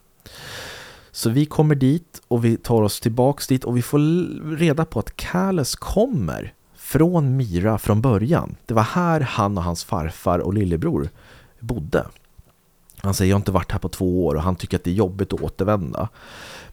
Så 1.10 1.30
vi 1.30 1.46
kommer 1.46 1.74
dit 1.74 2.22
och 2.28 2.44
vi 2.44 2.56
tar 2.56 2.82
oss 2.82 3.00
tillbaks 3.00 3.46
dit 3.46 3.64
och 3.64 3.76
vi 3.76 3.82
får 3.82 4.56
reda 4.56 4.84
på 4.84 4.98
att 4.98 5.16
Kales 5.16 5.74
kommer 5.74 6.54
från 6.76 7.36
Mira 7.36 7.78
från 7.78 8.00
början. 8.00 8.56
Det 8.66 8.74
var 8.74 8.82
här 8.82 9.20
han 9.20 9.58
och 9.58 9.64
hans 9.64 9.84
farfar 9.84 10.38
och 10.38 10.54
lillebror 10.54 11.08
bodde. 11.60 12.06
Han 12.96 13.14
säger 13.14 13.30
jag 13.30 13.36
har 13.36 13.40
inte 13.40 13.52
varit 13.52 13.72
här 13.72 13.78
på 13.78 13.88
två 13.88 14.26
år 14.26 14.34
och 14.34 14.42
han 14.42 14.56
tycker 14.56 14.76
att 14.76 14.84
det 14.84 14.90
är 14.90 14.94
jobbigt 14.94 15.32
att 15.32 15.40
återvända. 15.40 16.08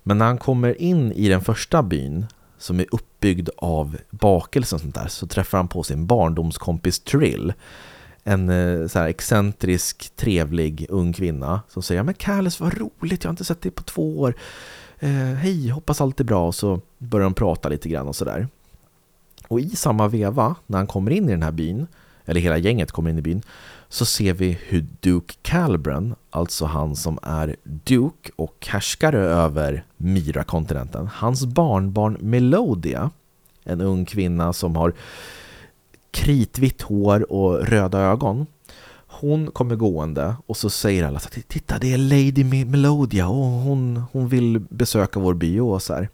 Men 0.04 0.18
när 0.18 0.26
han 0.26 0.38
kommer 0.38 0.82
in 0.82 1.12
i 1.12 1.30
den 1.30 1.42
första 1.42 1.84
byn 1.84 2.26
som 2.58 2.80
är 2.80 2.86
uppbyggd 2.92 3.50
av 3.58 3.98
bakelse 4.10 4.76
och 4.76 4.82
sånt 4.82 4.96
där 4.96 5.08
så 5.08 5.28
träffar 5.28 5.58
han 5.58 5.68
på 5.68 5.84
sin 5.84 6.06
barndomskompis 6.06 7.00
Trill 7.00 7.54
en 8.28 8.50
eh, 8.50 8.88
så 8.88 9.00
här 9.00 9.08
excentrisk, 9.08 10.16
trevlig 10.16 10.86
ung 10.90 11.14
kvinna 11.14 11.62
som 11.68 11.84
säger 11.84 12.04
men 12.04 12.14
Kalles 12.14 12.60
vad 12.60 12.78
roligt, 12.78 13.24
jag 13.24 13.30
har 13.30 13.34
inte 13.34 13.46
sett 13.46 13.62
dig 13.62 13.72
på 13.72 13.84
två 13.84 14.20
år. 14.20 14.36
Eh, 15.00 15.10
Hej, 15.10 15.70
hoppas 15.70 16.02
allt 16.02 16.20
är 16.20 16.24
bra. 16.24 16.48
Och 16.48 16.56
så 16.56 16.82
börjar 16.98 17.24
de 17.24 17.34
prata 17.34 17.70
lite 17.70 17.90
grann 17.90 18.08
och 18.08 18.16
sådär. 18.16 18.48
Och 19.48 19.60
i 19.60 19.70
samma 19.70 20.08
veva, 20.08 20.56
när 20.66 20.78
han 20.78 20.88
kommer 20.88 21.12
in 21.12 21.30
i 21.30 21.32
den 21.32 21.44
här 21.44 21.52
byn, 21.52 21.88
eller 22.26 22.42
hela 22.42 22.58
gänget 22.58 22.92
kommer 22.92 23.10
in 23.10 23.18
i 23.18 23.22
byn, 23.22 23.42
så 23.90 24.06
ser 24.06 24.34
vi 24.34 24.58
hur 24.68 24.86
Duke 25.00 25.34
Calbran, 25.42 26.16
alltså 26.30 26.66
han 26.66 26.96
som 26.96 27.20
är 27.22 27.56
Duke 27.64 28.32
och 28.36 28.68
härskare 28.70 29.20
över 29.20 29.84
Myra-kontinenten, 29.98 31.10
hans 31.14 31.46
barnbarn 31.46 32.18
Melodia, 32.20 33.12
en 33.64 33.82
ung 33.82 34.06
kvinna 34.06 34.54
som 34.54 34.76
har 34.76 34.94
kritvitt 36.12 36.82
hår 36.82 37.32
och 37.32 37.68
röda 37.68 38.00
ögon. 38.00 38.46
Hon 39.08 39.52
kommer 39.52 39.76
gående 39.76 40.36
och 40.48 40.58
så 40.58 40.70
säger 40.70 41.04
alla 41.04 41.20
så 41.20 41.30
Titta, 41.48 41.78
det 41.78 41.94
är 41.94 41.98
Lady 41.98 42.66
Melodia 42.66 43.28
och 43.28 43.46
hon, 43.46 44.04
hon 44.12 44.28
vill 44.28 44.60
besöka 44.60 45.20
vår 45.20 45.34
by 45.34 45.60
och 45.60 45.82
så 45.82 45.94
här. 45.94 46.10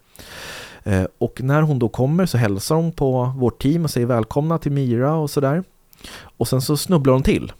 Eh, 0.82 1.06
och 1.18 1.40
när 1.42 1.62
hon 1.62 1.78
då 1.78 1.88
kommer 1.88 2.26
så 2.26 2.38
hälsar 2.38 2.76
hon 2.76 2.92
på 2.92 3.34
vårt 3.36 3.62
team 3.62 3.84
och 3.84 3.90
säger 3.90 4.06
välkomna 4.06 4.58
till 4.58 4.72
Mira 4.72 5.14
och 5.14 5.30
sådär. 5.30 5.64
Och 6.36 6.48
sen 6.48 6.62
så 6.62 6.76
snubblar 6.76 7.12
hon 7.12 7.22
till. 7.22 7.52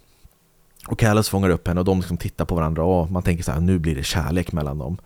Och 0.87 0.99
Callas 0.99 1.29
fångar 1.29 1.49
upp 1.49 1.67
henne 1.67 1.79
och 1.79 1.85
de 1.85 1.99
liksom 1.99 2.17
tittar 2.17 2.45
på 2.45 2.55
varandra 2.55 2.83
och 2.83 3.11
man 3.11 3.23
tänker 3.23 3.43
så 3.43 3.51
här, 3.51 3.59
nu 3.59 3.79
blir 3.79 3.95
det 3.95 4.03
kärlek 4.03 4.51
mellan 4.51 4.77
dem. 4.77 4.97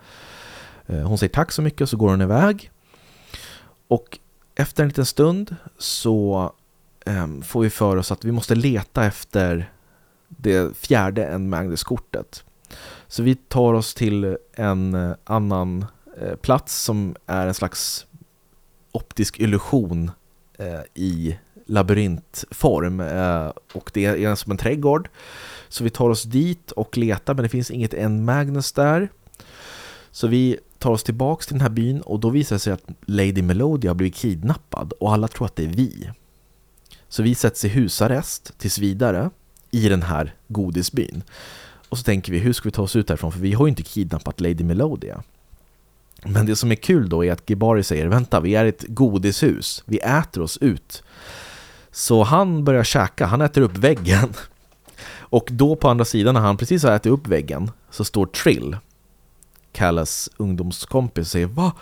Eh, 0.86 1.00
hon 1.00 1.18
säger 1.18 1.32
tack 1.32 1.52
så 1.52 1.62
mycket 1.62 1.80
och 1.80 1.88
så 1.88 1.96
går 1.96 2.08
hon 2.08 2.20
iväg. 2.20 2.70
Och 3.88 4.18
efter 4.54 4.82
en 4.82 4.88
liten 4.88 5.06
stund 5.06 5.56
så 5.78 6.52
ehm, 7.06 7.42
får 7.42 7.60
vi 7.62 7.70
för 7.70 7.96
oss 7.96 8.12
att 8.12 8.24
vi 8.24 8.32
måste 8.32 8.54
leta 8.54 9.04
efter 9.04 9.72
det 10.28 10.76
fjärde 10.76 11.24
en 11.24 11.48
Magnus-kortet. 11.48 12.44
Så 13.06 13.22
vi 13.22 13.34
tar 13.34 13.74
oss 13.74 13.94
till 13.94 14.36
en 14.54 14.94
eh, 14.94 15.12
annan 15.24 15.86
eh, 16.20 16.36
plats 16.36 16.82
som 16.82 17.16
är 17.26 17.46
en 17.46 17.54
slags 17.54 18.06
optisk 18.92 19.38
illusion 19.38 20.10
i 20.94 21.36
labyrintform 21.66 23.00
eh, 23.00 23.52
och 23.74 23.90
det 23.94 24.04
är 24.04 24.34
som 24.34 24.52
en 24.52 24.58
trädgård. 24.58 25.08
Så 25.68 25.84
vi 25.84 25.90
tar 25.90 26.10
oss 26.10 26.22
dit 26.22 26.70
och 26.70 26.98
letar 26.98 27.34
men 27.34 27.42
det 27.42 27.48
finns 27.48 27.70
inget 27.70 27.94
en 27.94 28.24
Magnus 28.24 28.72
där. 28.72 29.08
Så 30.10 30.26
vi 30.26 30.58
tar 30.78 30.90
oss 30.90 31.04
tillbaks 31.04 31.46
till 31.46 31.54
den 31.54 31.60
här 31.60 31.68
byn 31.68 32.00
och 32.00 32.20
då 32.20 32.30
visar 32.30 32.56
det 32.56 32.60
sig 32.60 32.72
att 32.72 32.84
Lady 33.06 33.42
Melodia 33.42 33.90
har 33.90 33.94
blivit 33.94 34.14
kidnappad 34.14 34.92
och 35.00 35.12
alla 35.12 35.28
tror 35.28 35.46
att 35.46 35.56
det 35.56 35.64
är 35.64 35.68
vi. 35.68 36.10
Så 37.08 37.22
vi 37.22 37.34
sätts 37.34 37.64
i 37.64 37.68
husarrest 37.68 38.58
tills 38.58 38.78
vidare 38.78 39.30
i 39.70 39.88
den 39.88 40.02
här 40.02 40.34
godisbyn. 40.48 41.22
Och 41.88 41.98
så 41.98 42.04
tänker 42.04 42.32
vi, 42.32 42.38
hur 42.38 42.52
ska 42.52 42.68
vi 42.68 42.72
ta 42.72 42.82
oss 42.82 42.96
ut 42.96 43.08
härifrån 43.08 43.32
För 43.32 43.40
vi 43.40 43.52
har 43.52 43.66
ju 43.66 43.70
inte 43.70 43.82
kidnappat 43.82 44.40
Lady 44.40 44.64
Melodia. 44.64 45.22
Men 46.24 46.46
det 46.46 46.56
som 46.56 46.70
är 46.70 46.74
kul 46.74 47.08
då 47.08 47.24
är 47.24 47.32
att 47.32 47.50
Gibari 47.50 47.82
säger, 47.82 48.06
vänta, 48.06 48.40
vi 48.40 48.54
är 48.54 48.64
ett 48.64 48.84
godishus, 48.88 49.82
vi 49.86 49.98
äter 49.98 50.42
oss 50.42 50.58
ut. 50.58 51.02
Så 51.92 52.22
han 52.22 52.64
börjar 52.64 52.84
käka, 52.84 53.26
han 53.26 53.40
äter 53.40 53.62
upp 53.62 53.76
väggen. 53.76 54.28
Och 55.18 55.48
då 55.50 55.76
på 55.76 55.88
andra 55.88 56.04
sidan 56.04 56.34
när 56.34 56.40
han 56.40 56.56
precis 56.56 56.82
har 56.82 56.92
ätit 56.92 57.12
upp 57.12 57.26
väggen 57.26 57.70
så 57.90 58.04
står 58.04 58.26
Trill, 58.26 58.76
Callas 59.72 60.30
ungdomskompis, 60.36 61.26
och 61.26 61.30
säger 61.30 61.46
Va? 61.46 61.72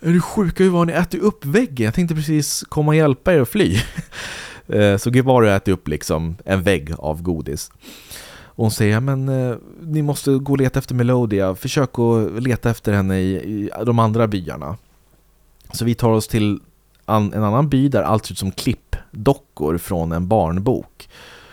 Är 0.00 0.12
du 0.12 0.20
sjuka 0.20 0.64
hur 0.64 0.70
var 0.70 0.84
ni 0.84 0.92
äter 0.92 1.18
upp 1.18 1.44
väggen? 1.44 1.84
Jag 1.84 1.94
tänkte 1.94 2.14
precis 2.14 2.64
komma 2.68 2.88
och 2.88 2.96
hjälpa 2.96 3.34
er 3.34 3.40
att 3.40 3.48
fly. 3.48 3.80
Eh, 4.70 4.96
så 4.96 5.10
Guevara 5.10 5.56
äter 5.56 5.72
upp 5.72 5.88
liksom 5.88 6.36
en 6.44 6.62
vägg 6.62 6.94
av 6.98 7.22
godis. 7.22 7.70
Och 8.42 8.64
hon 8.64 8.70
säger, 8.70 9.00
men 9.00 9.28
eh, 9.28 9.56
ni 9.80 10.02
måste 10.02 10.30
gå 10.30 10.52
och 10.52 10.58
leta 10.58 10.78
efter 10.78 10.94
Melodia, 10.94 11.54
försök 11.54 11.98
att 11.98 12.42
leta 12.42 12.70
efter 12.70 12.92
henne 12.92 13.20
i, 13.20 13.34
i 13.34 13.70
de 13.86 13.98
andra 13.98 14.26
byarna. 14.26 14.76
Så 15.72 15.84
vi 15.84 15.94
tar 15.94 16.10
oss 16.10 16.28
till 16.28 16.60
an, 17.08 17.32
en 17.32 17.44
annan 17.44 17.68
by 17.68 17.88
där 17.88 18.02
allt 18.02 18.26
ser 18.26 18.32
ut 18.32 18.38
som 18.38 18.50
klippdockor 18.50 19.78
från 19.78 20.12
en 20.12 20.28
barnbok. 20.28 21.08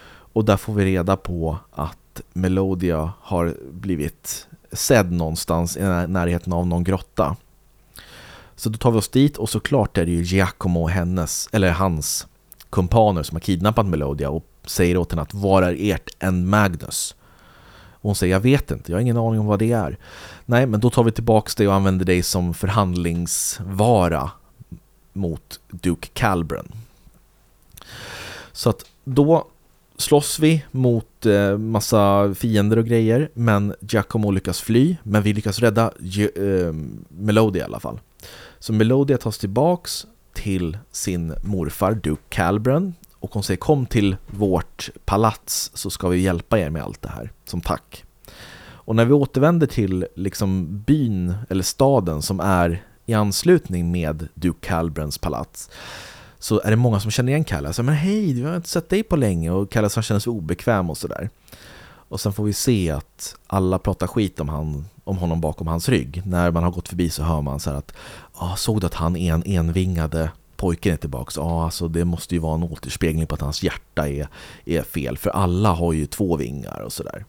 Och 0.07 0.45
där 0.45 0.57
får 0.57 0.73
vi 0.73 0.85
reda 0.85 1.17
på 1.17 1.57
att 1.71 2.21
Melodia 2.33 3.13
har 3.21 3.55
blivit 3.71 4.47
sedd 4.71 5.11
någonstans 5.11 5.77
i 5.77 5.81
närheten 6.07 6.53
av 6.53 6.67
någon 6.67 6.83
grotta. 6.83 7.35
Så 8.55 8.69
då 8.69 8.77
tar 8.77 8.91
vi 8.91 8.97
oss 8.97 9.09
dit 9.09 9.37
och 9.37 9.49
såklart 9.49 9.97
är 9.97 10.05
det 10.05 10.11
ju 10.11 10.23
Giacomo 10.23 10.81
och 10.81 10.89
hennes, 10.89 11.49
eller 11.51 11.71
hans 11.71 12.27
kumpaner 12.69 13.23
som 13.23 13.35
har 13.35 13.39
kidnappat 13.39 13.85
Melodia 13.85 14.29
och 14.29 14.45
säger 14.65 14.97
åt 14.97 15.11
henne 15.11 15.21
att 15.21 15.33
var 15.33 15.63
är 15.63 15.93
ert 15.93 16.09
en 16.19 16.49
Magnus? 16.49 17.15
Och 18.05 18.09
hon 18.09 18.15
säger 18.15 18.33
jag 18.33 18.39
vet 18.39 18.71
inte, 18.71 18.91
jag 18.91 18.97
har 18.97 19.01
ingen 19.01 19.17
aning 19.17 19.39
om 19.39 19.45
vad 19.45 19.59
det 19.59 19.71
är. 19.71 19.97
Nej, 20.45 20.65
men 20.65 20.79
då 20.79 20.89
tar 20.89 21.03
vi 21.03 21.11
tillbaks 21.11 21.55
det 21.55 21.67
och 21.67 21.73
använder 21.73 22.05
dig 22.05 22.23
som 22.23 22.53
förhandlingsvara 22.53 24.31
mot 25.15 25.59
Duke 25.69 26.07
Calbren. 26.13 26.67
Så 28.51 28.69
att 28.69 28.85
då 29.03 29.47
slåss 29.97 30.39
vi 30.39 30.65
mot 30.71 31.25
eh, 31.25 31.57
massa 31.57 32.33
fiender 32.33 32.77
och 32.77 32.85
grejer, 32.85 33.29
men 33.33 33.73
Giacomo 33.81 34.31
lyckas 34.31 34.61
fly, 34.61 34.97
men 35.03 35.21
vi 35.21 35.33
lyckas 35.33 35.59
rädda 35.59 35.91
eh, 36.35 36.73
Melodia 37.09 37.61
i 37.61 37.65
alla 37.65 37.79
fall. 37.79 37.99
Så 38.59 38.73
Melodia 38.73 39.17
tas 39.17 39.37
tillbaks 39.37 40.05
till 40.33 40.77
sin 40.91 41.33
morfar 41.43 41.93
Duke 41.93 42.21
Calbren 42.29 42.93
och 43.19 43.33
hon 43.33 43.43
säger 43.43 43.57
kom 43.57 43.85
till 43.85 44.15
vårt 44.27 44.89
palats 45.05 45.71
så 45.73 45.89
ska 45.89 46.07
vi 46.07 46.21
hjälpa 46.21 46.59
er 46.59 46.69
med 46.69 46.83
allt 46.83 47.01
det 47.01 47.09
här 47.09 47.31
som 47.45 47.61
tack. 47.61 48.03
Och 48.85 48.95
när 48.95 49.05
vi 49.05 49.13
återvänder 49.13 49.67
till 49.67 50.07
liksom 50.15 50.79
byn 50.79 51.33
eller 51.49 51.63
staden 51.63 52.21
som 52.21 52.39
är 52.39 52.83
i 53.05 53.13
anslutning 53.13 53.91
med 53.91 54.27
Duke 54.33 54.67
Calbrens 54.67 55.17
palats 55.17 55.69
så 56.39 56.61
är 56.61 56.69
det 56.69 56.75
många 56.75 56.99
som 56.99 57.11
känner 57.11 57.31
igen 57.31 57.43
Kalle. 57.43 57.73
Så, 57.73 57.83
men 57.83 57.95
hej, 57.95 58.33
vi 58.33 58.41
har 58.41 58.55
inte 58.55 58.69
sett 58.69 58.89
dig 58.89 59.03
på 59.03 59.15
länge 59.15 59.51
och 59.51 59.71
Kalle 59.71 59.89
som 59.89 60.03
känner 60.03 60.19
sig 60.19 60.31
obekväm 60.31 60.89
och 60.89 60.97
sådär. 60.97 61.29
Och 62.07 62.21
sen 62.21 62.33
får 62.33 62.43
vi 62.43 62.53
se 62.53 62.91
att 62.91 63.35
alla 63.47 63.79
pratar 63.79 64.07
skit 64.07 64.39
om, 64.39 64.49
han, 64.49 64.85
om 65.03 65.17
honom 65.17 65.41
bakom 65.41 65.67
hans 65.67 65.89
rygg. 65.89 66.21
När 66.25 66.51
man 66.51 66.63
har 66.63 66.71
gått 66.71 66.89
förbi 66.89 67.09
så 67.09 67.23
hör 67.23 67.41
man 67.41 67.59
så 67.59 67.69
att 67.69 67.93
ah, 68.33 68.55
såg 68.55 68.81
du 68.81 68.87
att 68.87 68.93
han 68.93 69.15
en 69.15 69.43
envingade 69.45 70.31
pojken 70.55 70.93
är 70.93 70.97
tillbaka? 70.97 71.31
Ja, 71.35 71.41
ah, 71.41 71.63
alltså 71.63 71.87
det 71.87 72.05
måste 72.05 72.35
ju 72.35 72.41
vara 72.41 72.55
en 72.55 72.63
återspegling 72.63 73.27
på 73.27 73.35
att 73.35 73.41
hans 73.41 73.63
hjärta 73.63 74.09
är, 74.09 74.27
är 74.65 74.81
fel. 74.81 75.17
För 75.17 75.29
alla 75.29 75.69
har 75.69 75.93
ju 75.93 76.05
två 76.05 76.37
vingar 76.37 76.79
och 76.79 76.93
sådär. 76.93 77.25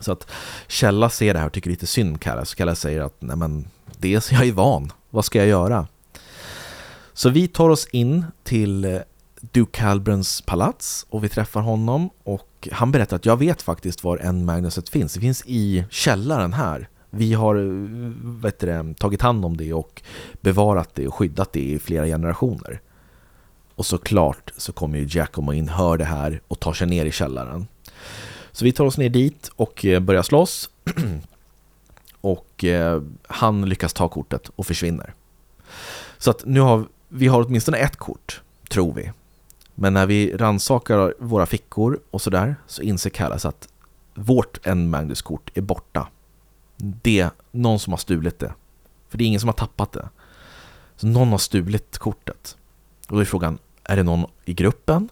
Så 0.00 0.12
att 0.12 0.30
Källa 0.68 1.10
ser 1.10 1.34
det 1.34 1.40
här 1.40 1.46
och 1.46 1.52
tycker 1.52 1.70
lite 1.70 1.86
synd 1.86 2.20
Kalle. 2.20 2.44
Så 2.44 2.56
Kalle 2.56 2.74
säger 2.74 3.00
att 3.00 3.16
nej 3.18 3.36
men, 3.36 3.64
dels 4.02 4.32
jag 4.32 4.46
är 4.46 4.52
van. 4.52 4.92
Vad 5.10 5.24
ska 5.24 5.38
jag 5.38 5.48
göra? 5.48 5.86
Så 7.12 7.30
vi 7.30 7.48
tar 7.48 7.68
oss 7.68 7.86
in 7.92 8.24
till 8.42 8.84
eh, 8.84 9.00
Duke 9.40 9.82
Halbrans 9.82 10.42
palats 10.42 11.06
och 11.08 11.24
vi 11.24 11.28
träffar 11.28 11.60
honom 11.60 12.10
och 12.24 12.68
han 12.72 12.92
berättar 12.92 13.16
att 13.16 13.26
jag 13.26 13.36
vet 13.36 13.62
faktiskt 13.62 14.04
var 14.04 14.18
en 14.18 14.44
Magnuset 14.44 14.88
finns. 14.88 15.14
Det 15.14 15.20
finns 15.20 15.42
i 15.46 15.84
källaren 15.90 16.52
här. 16.52 16.88
Vi 17.10 17.34
har 17.34 17.56
eh, 17.56 17.62
vet 18.22 18.58
det, 18.58 18.94
tagit 18.98 19.22
hand 19.22 19.44
om 19.44 19.56
det 19.56 19.72
och 19.72 20.02
bevarat 20.40 20.94
det 20.94 21.06
och 21.06 21.14
skyddat 21.14 21.52
det 21.52 21.60
i 21.60 21.78
flera 21.78 22.06
generationer. 22.06 22.80
Och 23.74 23.86
såklart 23.86 24.52
så 24.56 24.72
kommer 24.72 24.98
ju 24.98 25.04
Giacomo 25.04 25.52
in, 25.52 25.68
hör 25.68 25.96
det 25.96 26.04
här 26.04 26.40
och 26.48 26.60
tar 26.60 26.72
sig 26.72 26.86
ner 26.86 27.06
i 27.06 27.12
källaren. 27.12 27.66
Så 28.52 28.64
vi 28.64 28.72
tar 28.72 28.84
oss 28.84 28.98
ner 28.98 29.08
dit 29.08 29.50
och 29.56 29.84
eh, 29.84 30.00
börjar 30.00 30.22
slåss. 30.22 30.70
och 32.22 32.64
eh, 32.64 33.02
han 33.26 33.68
lyckas 33.68 33.92
ta 33.92 34.08
kortet 34.08 34.50
och 34.56 34.66
försvinner. 34.66 35.14
Så 36.18 36.30
att 36.30 36.44
nu 36.44 36.60
har 36.60 36.86
vi 37.08 37.26
har 37.26 37.44
åtminstone 37.46 37.78
ett 37.78 37.96
kort, 37.96 38.42
tror 38.70 38.94
vi. 38.94 39.12
Men 39.74 39.94
när 39.94 40.06
vi 40.06 40.36
ransakar 40.36 41.14
våra 41.18 41.46
fickor 41.46 42.00
och 42.10 42.22
sådär 42.22 42.56
så 42.66 42.82
inser 42.82 43.10
Kallas 43.10 43.44
att 43.44 43.68
vårt 44.14 44.66
en 44.66 44.90
Magnus-kort 44.90 45.50
är 45.54 45.60
borta. 45.62 46.08
Det 46.76 47.20
är 47.20 47.30
någon 47.50 47.78
som 47.78 47.92
har 47.92 47.98
stulit 47.98 48.38
det. 48.38 48.52
För 49.08 49.18
det 49.18 49.24
är 49.24 49.26
ingen 49.26 49.40
som 49.40 49.48
har 49.48 49.54
tappat 49.54 49.92
det. 49.92 50.08
Så 50.96 51.06
någon 51.06 51.28
har 51.28 51.38
stulit 51.38 51.98
kortet. 51.98 52.56
Och 53.08 53.14
då 53.14 53.20
är 53.20 53.24
frågan, 53.24 53.58
är 53.84 53.96
det 53.96 54.02
någon 54.02 54.26
i 54.44 54.54
gruppen? 54.54 55.08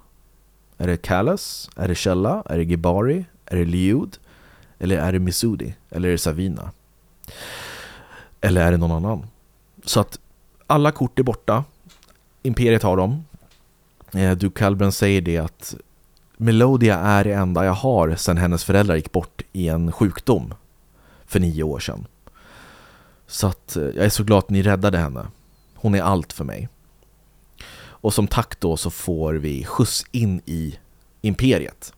Är 0.78 0.86
det 0.86 0.96
Callas? 0.96 1.70
Är 1.76 1.88
det 1.88 1.94
Shella? 1.94 2.42
Är 2.46 2.58
det 2.58 2.64
Gibari? 2.64 3.24
Är 3.46 3.56
det 3.56 3.64
Liud? 3.64 4.18
Eller 4.78 4.98
är 4.98 5.12
det 5.12 5.18
Misudi? 5.18 5.74
Eller 5.90 6.08
är 6.08 6.12
det 6.12 6.18
Savina? 6.18 6.70
Eller 8.40 8.60
är 8.66 8.70
det 8.70 8.76
någon 8.76 8.92
annan? 8.92 9.26
Så 9.84 10.00
att 10.00 10.18
alla 10.66 10.92
kort 10.92 11.18
är 11.18 11.22
borta 11.22 11.64
Imperiet 12.42 12.82
har 12.82 12.96
dem. 12.96 13.24
Du 14.10 14.34
Duke 14.34 14.58
Calbren 14.58 14.92
säger 14.92 15.20
det 15.20 15.38
att 15.38 15.74
Melodia 16.36 16.98
är 16.98 17.24
det 17.24 17.32
enda 17.32 17.64
jag 17.64 17.72
har 17.72 18.14
sedan 18.14 18.36
hennes 18.36 18.64
föräldrar 18.64 18.96
gick 18.96 19.12
bort 19.12 19.42
i 19.52 19.68
en 19.68 19.92
sjukdom 19.92 20.54
för 21.26 21.40
nio 21.40 21.62
år 21.62 21.78
sedan. 21.78 22.06
Så 23.26 23.46
att 23.46 23.76
eh, 23.76 23.82
jag 23.82 24.04
är 24.04 24.08
så 24.08 24.24
glad 24.24 24.38
att 24.38 24.50
ni 24.50 24.62
räddade 24.62 24.98
henne. 24.98 25.26
Hon 25.74 25.94
är 25.94 26.02
allt 26.02 26.32
för 26.32 26.44
mig. 26.44 26.68
Och 27.76 28.14
som 28.14 28.26
tack 28.26 28.60
då 28.60 28.76
så 28.76 28.90
får 28.90 29.34
vi 29.34 29.64
skjuts 29.64 30.04
in 30.10 30.40
i 30.46 30.78
Imperiet 31.20 31.92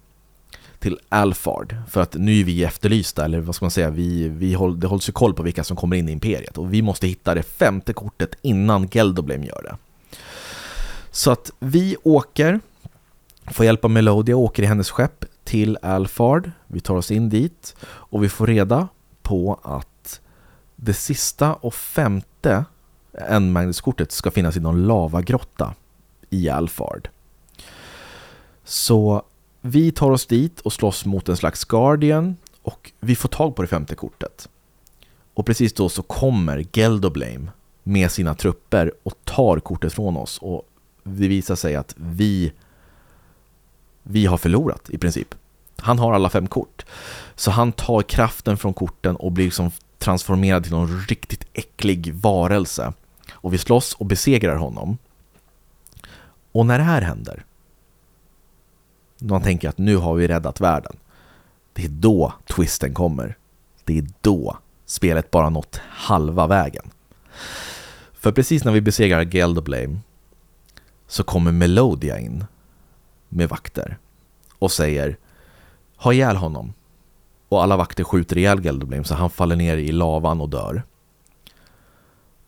till 0.82 0.98
Alfard 1.08 1.76
för 1.88 2.00
att 2.00 2.14
nu 2.14 2.40
är 2.40 2.44
vi 2.44 2.64
efterlysta, 2.64 3.24
eller 3.24 3.40
vad 3.40 3.54
ska 3.54 3.64
man 3.64 3.70
säga, 3.70 3.90
vi, 3.90 4.28
vi 4.28 4.54
håll, 4.54 4.80
det 4.80 4.86
hålls 4.86 5.08
ju 5.08 5.12
koll 5.12 5.34
på 5.34 5.42
vilka 5.42 5.64
som 5.64 5.76
kommer 5.76 5.96
in 5.96 6.08
i 6.08 6.12
Imperiet 6.12 6.58
och 6.58 6.74
vi 6.74 6.82
måste 6.82 7.06
hitta 7.06 7.34
det 7.34 7.42
femte 7.42 7.92
kortet 7.92 8.34
innan 8.42 8.88
Geldoblem 8.88 9.44
gör 9.44 9.62
det. 9.62 9.76
Så 11.10 11.30
att 11.30 11.50
vi 11.58 11.96
åker, 12.02 12.60
får 13.46 13.64
hjälp 13.64 13.84
av 13.84 13.90
Melodia, 13.90 14.36
åker 14.36 14.62
i 14.62 14.66
hennes 14.66 14.90
skepp 14.90 15.24
till 15.44 15.78
Alfard. 15.82 16.50
Vi 16.66 16.80
tar 16.80 16.96
oss 16.96 17.10
in 17.10 17.28
dit 17.28 17.76
och 17.84 18.24
vi 18.24 18.28
får 18.28 18.46
reda 18.46 18.88
på 19.22 19.60
att 19.62 20.20
det 20.76 20.94
sista 20.94 21.54
och 21.54 21.74
femte 21.74 22.64
N-magneskortet 23.28 24.12
ska 24.12 24.30
finnas 24.30 24.56
i 24.56 24.60
någon 24.60 24.86
lavagrotta 24.86 25.74
i 26.30 26.48
Alfard. 26.48 27.08
Så 28.64 29.22
vi 29.62 29.92
tar 29.92 30.10
oss 30.10 30.26
dit 30.26 30.60
och 30.60 30.72
slåss 30.72 31.04
mot 31.04 31.28
en 31.28 31.36
slags 31.36 31.64
Guardian 31.64 32.36
och 32.62 32.92
vi 33.00 33.16
får 33.16 33.28
tag 33.28 33.56
på 33.56 33.62
det 33.62 33.68
femte 33.68 33.94
kortet. 33.94 34.48
Och 35.34 35.46
precis 35.46 35.72
då 35.72 35.88
så 35.88 36.02
kommer 36.02 36.64
Geldoblame 36.72 37.50
med 37.82 38.10
sina 38.10 38.34
trupper 38.34 38.92
och 39.02 39.14
tar 39.24 39.60
kortet 39.60 39.92
från 39.92 40.16
oss 40.16 40.38
och 40.38 40.68
det 41.02 41.28
visar 41.28 41.54
sig 41.54 41.76
att 41.76 41.94
vi, 41.96 42.52
vi 44.02 44.26
har 44.26 44.38
förlorat 44.38 44.90
i 44.90 44.98
princip. 44.98 45.34
Han 45.76 45.98
har 45.98 46.12
alla 46.12 46.30
fem 46.30 46.46
kort. 46.46 46.84
Så 47.34 47.50
han 47.50 47.72
tar 47.72 48.02
kraften 48.02 48.56
från 48.56 48.74
korten 48.74 49.16
och 49.16 49.32
blir 49.32 49.44
liksom 49.44 49.70
transformerad 49.98 50.62
till 50.62 50.72
någon 50.72 51.00
riktigt 51.00 51.46
äcklig 51.52 52.14
varelse. 52.14 52.92
Och 53.32 53.54
vi 53.54 53.58
slåss 53.58 53.94
och 53.94 54.06
besegrar 54.06 54.56
honom. 54.56 54.98
Och 56.52 56.66
när 56.66 56.78
det 56.78 56.84
här 56.84 57.02
händer, 57.02 57.44
man 59.22 59.42
tänker 59.42 59.68
att 59.68 59.78
nu 59.78 59.96
har 59.96 60.14
vi 60.14 60.28
räddat 60.28 60.60
världen. 60.60 60.96
Det 61.72 61.84
är 61.84 61.88
då 61.88 62.32
twisten 62.46 62.94
kommer. 62.94 63.36
Det 63.84 63.98
är 63.98 64.06
då 64.20 64.58
spelet 64.86 65.30
bara 65.30 65.50
nått 65.50 65.80
halva 65.90 66.46
vägen. 66.46 66.90
För 68.12 68.32
precis 68.32 68.64
när 68.64 68.72
vi 68.72 68.80
besegrar 68.80 69.24
Geldoblame 69.24 70.00
så 71.06 71.24
kommer 71.24 71.52
Melodia 71.52 72.18
in 72.18 72.44
med 73.28 73.48
vakter 73.48 73.98
och 74.58 74.72
säger 74.72 75.16
ha 75.96 76.12
ihjäl 76.12 76.36
honom. 76.36 76.72
Och 77.48 77.62
alla 77.62 77.76
vakter 77.76 78.04
skjuter 78.04 78.38
ihjäl 78.38 78.64
Geldoblame 78.64 79.04
så 79.04 79.14
han 79.14 79.30
faller 79.30 79.56
ner 79.56 79.76
i 79.76 79.92
lavan 79.92 80.40
och 80.40 80.48
dör. 80.48 80.82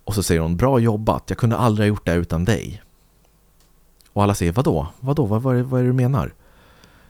Och 0.05 0.15
så 0.15 0.23
säger 0.23 0.41
hon 0.41 0.57
bra 0.57 0.79
jobbat, 0.79 1.25
jag 1.27 1.39
kunde 1.39 1.57
aldrig 1.57 1.85
ha 1.85 1.89
gjort 1.89 2.07
det 2.07 2.15
utan 2.15 2.45
dig. 2.45 2.83
Och 4.13 4.23
alla 4.23 4.35
säger 4.35 4.53
vadå? 4.53 4.87
Vadå? 5.01 5.27
Vad, 5.27 5.43
vad, 5.43 5.57
vad 5.57 5.81
är 5.81 5.85
det 5.85 5.91
du 5.91 5.95
menar? 5.95 6.33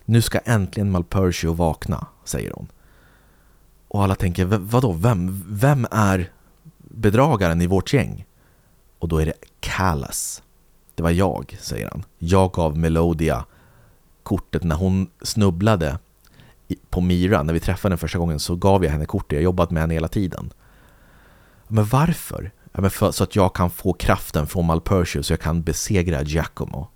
Nu 0.04 0.22
ska 0.22 0.38
äntligen 0.38 0.90
Malpercio 0.90 1.52
vakna, 1.52 2.06
säger 2.24 2.50
hon. 2.50 2.68
Och 3.88 4.04
alla 4.04 4.14
tänker 4.14 4.44
vadå? 4.44 4.92
Vem, 4.92 5.44
vem 5.48 5.86
är 5.90 6.32
bedragaren 6.78 7.62
i 7.62 7.66
vårt 7.66 7.92
gäng? 7.92 8.26
Och 8.98 9.08
då 9.08 9.18
är 9.18 9.26
det 9.26 9.34
Callas. 9.60 10.42
Det 10.94 11.02
var 11.02 11.10
jag, 11.10 11.56
säger 11.60 11.90
han. 11.90 12.04
Jag 12.18 12.52
gav 12.52 12.78
Melodia 12.78 13.44
kortet 14.22 14.62
när 14.62 14.76
hon 14.76 15.10
snubblade 15.22 15.98
på 16.90 17.00
Mira, 17.00 17.42
när 17.42 17.52
vi 17.52 17.60
träffade 17.60 17.92
henne 17.92 17.98
första 17.98 18.18
gången 18.18 18.40
så 18.40 18.56
gav 18.56 18.84
jag 18.84 18.90
henne 18.90 19.06
kortet, 19.06 19.32
jag 19.32 19.38
har 19.38 19.44
jobbat 19.44 19.70
med 19.70 19.80
henne 19.80 19.94
hela 19.94 20.08
tiden. 20.08 20.52
Men 21.68 21.84
varför? 21.84 22.50
Ja, 22.72 22.80
men 22.80 22.90
för, 22.90 23.10
så 23.10 23.24
att 23.24 23.36
jag 23.36 23.54
kan 23.54 23.70
få 23.70 23.92
kraften 23.92 24.46
från 24.46 24.66
Malpercio 24.66 25.22
så 25.22 25.32
jag 25.32 25.40
kan 25.40 25.62
besegra 25.62 26.22
Giacomo. 26.22 26.88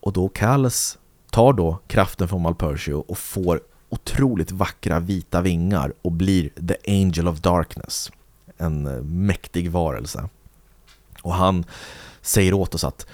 Och 0.00 0.12
då 0.12 0.28
Callas 0.28 0.98
tar 1.34 1.52
då 1.52 1.78
kraften 1.86 2.28
från 2.28 2.42
Malpercio 2.42 2.94
och 2.94 3.18
får 3.18 3.60
otroligt 3.88 4.52
vackra 4.52 5.00
vita 5.00 5.40
vingar 5.40 5.92
och 6.02 6.12
blir 6.12 6.50
The 6.68 7.02
Angel 7.02 7.28
of 7.28 7.38
Darkness. 7.38 8.10
En 8.56 8.86
eh, 8.86 9.02
mäktig 9.02 9.70
varelse. 9.70 10.28
Och 11.22 11.34
han 11.34 11.64
säger 12.22 12.54
åt 12.54 12.74
oss 12.74 12.84
att 12.84 13.06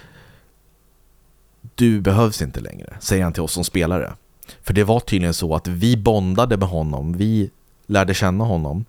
du 1.75 2.01
behövs 2.01 2.41
inte 2.41 2.59
längre, 2.59 2.97
säger 2.99 3.23
han 3.23 3.33
till 3.33 3.43
oss 3.43 3.53
som 3.53 3.63
spelare. 3.63 4.13
För 4.61 4.73
det 4.73 4.83
var 4.83 4.99
tydligen 4.99 5.33
så 5.33 5.55
att 5.55 5.67
vi 5.67 5.97
bondade 5.97 6.57
med 6.57 6.69
honom, 6.69 7.17
vi 7.17 7.51
lärde 7.85 8.13
känna 8.13 8.43
honom 8.43 8.85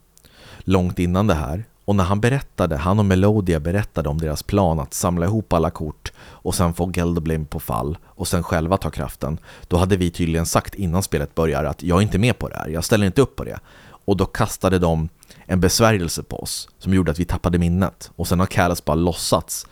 långt 0.58 0.98
innan 0.98 1.26
det 1.26 1.34
här. 1.34 1.64
Och 1.84 1.96
när 1.96 2.04
han 2.04 2.20
berättade, 2.20 2.76
han 2.76 2.98
och 2.98 3.04
Melodia 3.04 3.60
berättade 3.60 4.08
om 4.08 4.18
deras 4.18 4.42
plan 4.42 4.80
att 4.80 4.94
samla 4.94 5.26
ihop 5.26 5.52
alla 5.52 5.70
kort 5.70 6.12
och 6.18 6.54
sen 6.54 6.74
få 6.74 6.92
Geldoblame 6.94 7.44
på 7.44 7.60
fall 7.60 7.98
och 8.04 8.28
sen 8.28 8.42
själva 8.42 8.76
ta 8.76 8.90
kraften. 8.90 9.38
Då 9.68 9.76
hade 9.76 9.96
vi 9.96 10.10
tydligen 10.10 10.46
sagt 10.46 10.74
innan 10.74 11.02
spelet 11.02 11.34
börjar 11.34 11.64
att 11.64 11.82
jag 11.82 11.98
är 11.98 12.02
inte 12.02 12.18
med 12.18 12.38
på 12.38 12.48
det 12.48 12.56
här, 12.56 12.68
jag 12.68 12.84
ställer 12.84 13.06
inte 13.06 13.22
upp 13.22 13.36
på 13.36 13.44
det. 13.44 13.58
Och 14.04 14.16
då 14.16 14.26
kastade 14.26 14.78
de 14.78 15.08
en 15.46 15.60
besvärjelse 15.60 16.22
på 16.22 16.42
oss 16.42 16.68
som 16.78 16.94
gjorde 16.94 17.10
att 17.10 17.18
vi 17.18 17.24
tappade 17.24 17.58
minnet. 17.58 18.10
Och 18.16 18.28
sen 18.28 18.40
har 18.40 18.46
Kallus 18.46 18.84
bara 18.84 18.94
låtsats 18.94 19.66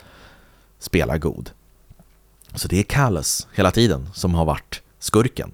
spela 0.79 1.19
god. 1.19 1.51
Så 2.55 2.69
det 2.69 2.79
är 2.79 2.83
Kallus 2.83 3.49
hela 3.55 3.71
tiden 3.71 4.09
som 4.15 4.35
har 4.35 4.45
varit 4.45 4.83
skurken. 4.99 5.53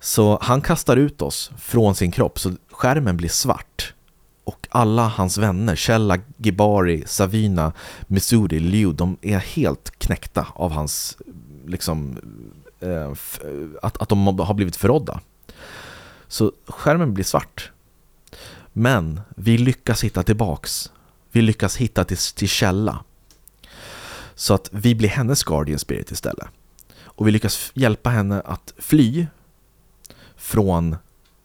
Så 0.00 0.38
han 0.42 0.60
kastar 0.60 0.96
ut 0.96 1.22
oss 1.22 1.50
från 1.58 1.94
sin 1.94 2.12
kropp 2.12 2.38
så 2.38 2.52
skärmen 2.70 3.16
blir 3.16 3.28
svart. 3.28 3.94
Och 4.46 4.68
alla 4.70 5.08
hans 5.08 5.38
vänner, 5.38 5.76
Shella, 5.76 6.18
Gibari, 6.36 7.02
Savina, 7.06 7.72
Missouri, 8.06 8.60
Liu, 8.60 8.92
de 8.92 9.16
är 9.22 9.38
helt 9.38 9.98
knäckta 9.98 10.46
av 10.54 10.72
hans, 10.72 11.18
liksom, 11.66 12.18
eh, 12.80 13.12
att, 13.82 14.02
att 14.02 14.08
de 14.08 14.26
har 14.38 14.54
blivit 14.54 14.76
förrådda. 14.76 15.20
Så 16.28 16.52
skärmen 16.66 17.14
blir 17.14 17.24
svart. 17.24 17.72
Men 18.72 19.20
vi 19.36 19.58
lyckas 19.58 20.04
hitta 20.04 20.22
tillbaks. 20.22 20.92
Vi 21.32 21.42
lyckas 21.42 21.76
hitta 21.76 22.04
till, 22.04 22.18
till 22.34 22.48
källa. 22.48 23.04
Så 24.34 24.54
att 24.54 24.68
vi 24.72 24.94
blir 24.94 25.08
hennes 25.08 25.44
Guardian 25.44 25.78
Spirit 25.78 26.10
istället. 26.10 26.46
Och 27.04 27.26
vi 27.26 27.30
lyckas 27.30 27.70
hjälpa 27.74 28.10
henne 28.10 28.42
att 28.44 28.74
fly 28.78 29.26
från 30.36 30.96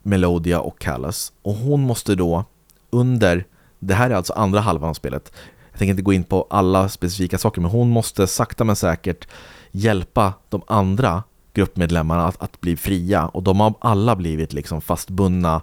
Melodia 0.03 0.59
och 0.59 0.79
Callas. 0.79 1.33
Och 1.41 1.53
hon 1.53 1.81
måste 1.81 2.15
då 2.15 2.45
under, 2.91 3.45
det 3.79 3.93
här 3.93 4.09
är 4.09 4.15
alltså 4.15 4.33
andra 4.33 4.59
halvan 4.59 4.89
av 4.89 4.93
spelet, 4.93 5.31
jag 5.71 5.79
tänker 5.79 5.91
inte 5.91 6.01
gå 6.01 6.13
in 6.13 6.23
på 6.23 6.47
alla 6.49 6.89
specifika 6.89 7.37
saker, 7.37 7.61
men 7.61 7.71
hon 7.71 7.89
måste 7.89 8.27
sakta 8.27 8.63
men 8.63 8.75
säkert 8.75 9.27
hjälpa 9.71 10.33
de 10.49 10.61
andra 10.67 11.23
gruppmedlemmarna 11.53 12.27
att, 12.27 12.41
att 12.41 12.61
bli 12.61 12.75
fria 12.75 13.27
och 13.27 13.43
de 13.43 13.59
har 13.59 13.73
alla 13.81 14.15
blivit 14.15 14.53
liksom 14.53 14.81
fastbundna 14.81 15.61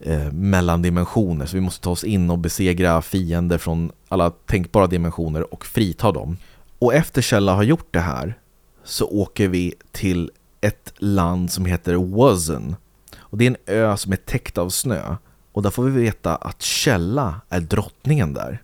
eh, 0.00 0.32
mellan 0.32 0.82
dimensioner 0.82 1.46
så 1.46 1.56
vi 1.56 1.60
måste 1.60 1.84
ta 1.84 1.90
oss 1.90 2.04
in 2.04 2.30
och 2.30 2.38
besegra 2.38 3.02
fiender 3.02 3.58
från 3.58 3.92
alla 4.08 4.30
tänkbara 4.30 4.86
dimensioner 4.86 5.54
och 5.54 5.66
frita 5.66 6.12
dem. 6.12 6.36
Och 6.78 6.94
efter 6.94 7.22
Källa 7.22 7.54
har 7.54 7.62
gjort 7.62 7.88
det 7.90 8.00
här 8.00 8.38
så 8.84 9.06
åker 9.06 9.48
vi 9.48 9.74
till 9.92 10.30
ett 10.60 10.92
land 10.98 11.52
som 11.52 11.66
heter 11.66 11.94
Wazen. 11.94 12.76
Och 13.18 13.38
det 13.38 13.44
är 13.44 13.50
en 13.50 13.56
ö 13.66 13.96
som 13.96 14.12
är 14.12 14.16
täckt 14.16 14.58
av 14.58 14.68
snö. 14.68 15.16
Och 15.56 15.62
där 15.62 15.70
får 15.70 15.84
vi 15.84 16.02
veta 16.02 16.36
att 16.36 16.62
Källa 16.62 17.40
är 17.48 17.60
drottningen 17.60 18.34
där. 18.34 18.62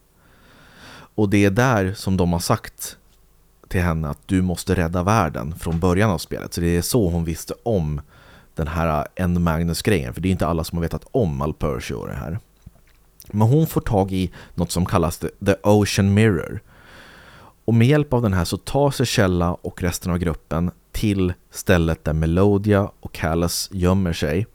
Och 1.15 1.29
det 1.29 1.45
är 1.45 1.51
där 1.51 1.95
som 1.95 2.17
de 2.17 2.33
har 2.33 2.41
sagt 2.41 2.97
till 3.69 3.81
henne 3.81 4.09
att 4.09 4.19
du 4.27 4.43
måste 4.43 4.75
rädda 4.75 5.03
världen 5.03 5.55
från 5.59 5.81
början 5.81 6.11
av 6.11 6.19
spelet. 6.19 6.55
Så 6.55 6.61
det 6.61 6.77
är 6.77 6.83
så 6.83 7.09
hon 7.09 7.25
visste 7.25 7.55
om 7.63 8.01
den 8.55 8.69
här 8.69 9.07
End 9.15 9.41
Magnus-grejen. 9.41 10.15
För 10.15 10.21
det 10.21 10.29
är 10.29 10.31
inte 10.31 10.47
alla 10.47 10.65
som 10.65 10.79
har 10.79 10.83
vetat 10.83 11.07
om 11.11 11.37
Malpercio 11.37 11.95
och 11.95 12.09
det 12.09 12.15
här. 12.15 12.39
Men 13.27 13.49
hon 13.49 13.67
får 13.67 13.81
tag 13.81 14.13
i 14.13 14.31
något 14.55 14.71
som 14.71 14.87
kallas 14.87 15.19
The 15.19 15.55
Ocean 15.63 16.15
Mirror. 16.15 16.61
Och 17.65 17.75
med 17.75 17.89
hjälp 17.89 18.13
av 18.13 18.23
den 18.23 18.33
här 18.33 18.45
så 18.45 18.57
tar 18.57 18.91
sig 18.91 19.07
Källa 19.07 19.55
och 19.55 19.83
resten 19.83 20.13
av 20.13 20.19
gruppen 20.19 20.71
till 20.91 21.33
stället 21.51 22.05
där 22.05 22.13
Melodia 22.13 22.91
och 23.01 23.13
Callas 23.13 23.69
gömmer 23.73 24.13
sig. 24.13 24.47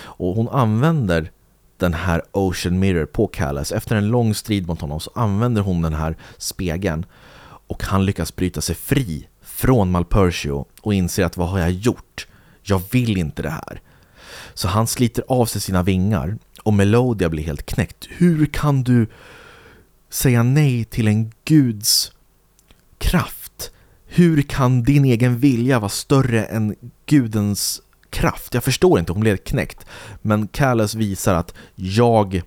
Och 0.00 0.34
hon 0.34 0.48
använder 0.48 1.30
den 1.78 1.94
här 1.94 2.22
Ocean 2.32 2.78
Mirror 2.78 3.06
på 3.06 3.26
Callas. 3.26 3.72
Efter 3.72 3.96
en 3.96 4.08
lång 4.08 4.34
strid 4.34 4.66
mot 4.66 4.80
honom 4.80 5.00
så 5.00 5.10
använder 5.14 5.62
hon 5.62 5.82
den 5.82 5.94
här 5.94 6.16
spegeln 6.38 7.06
och 7.42 7.82
han 7.82 8.04
lyckas 8.04 8.36
bryta 8.36 8.60
sig 8.60 8.74
fri 8.74 9.28
från 9.42 9.90
Malpercio 9.90 10.66
och 10.80 10.94
inser 10.94 11.24
att 11.24 11.36
vad 11.36 11.48
har 11.48 11.58
jag 11.58 11.70
gjort? 11.70 12.26
Jag 12.62 12.82
vill 12.90 13.16
inte 13.16 13.42
det 13.42 13.50
här. 13.50 13.80
Så 14.54 14.68
han 14.68 14.86
sliter 14.86 15.24
av 15.28 15.46
sig 15.46 15.60
sina 15.60 15.82
vingar 15.82 16.38
och 16.62 16.72
Melodia 16.72 17.28
blir 17.28 17.44
helt 17.44 17.66
knäckt. 17.66 18.06
Hur 18.10 18.46
kan 18.46 18.82
du 18.82 19.06
säga 20.10 20.42
nej 20.42 20.84
till 20.84 21.08
en 21.08 21.32
guds 21.44 22.12
kraft? 22.98 23.70
Hur 24.06 24.42
kan 24.42 24.82
din 24.82 25.04
egen 25.04 25.38
vilja 25.38 25.78
vara 25.78 25.88
större 25.88 26.44
än 26.44 26.76
gudens 27.06 27.82
kraft? 28.10 28.54
Jag 28.54 28.64
förstår 28.64 28.98
inte, 28.98 29.12
hon 29.12 29.20
blev 29.20 29.36
knäckt. 29.36 29.86
Men 30.22 30.48
Callas 30.48 30.94
visar 30.94 31.34
att 31.34 31.54
jag 31.74 32.42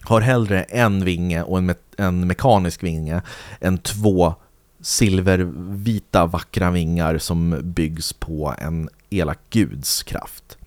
har 0.00 0.20
hellre 0.20 0.62
en 0.62 1.04
vinge 1.04 1.42
och 1.42 1.58
en, 1.58 1.66
me 1.66 1.74
en 1.96 2.26
mekanisk 2.26 2.82
vinge 2.82 3.22
än 3.60 3.78
två 3.78 4.34
silvervita 4.80 6.26
vackra 6.26 6.70
vingar 6.70 7.18
som 7.18 7.60
byggs 7.62 8.12
på 8.12 8.54
en 8.58 8.88
elak 9.10 9.38
guds 9.50 10.02
kraft. 10.02 10.58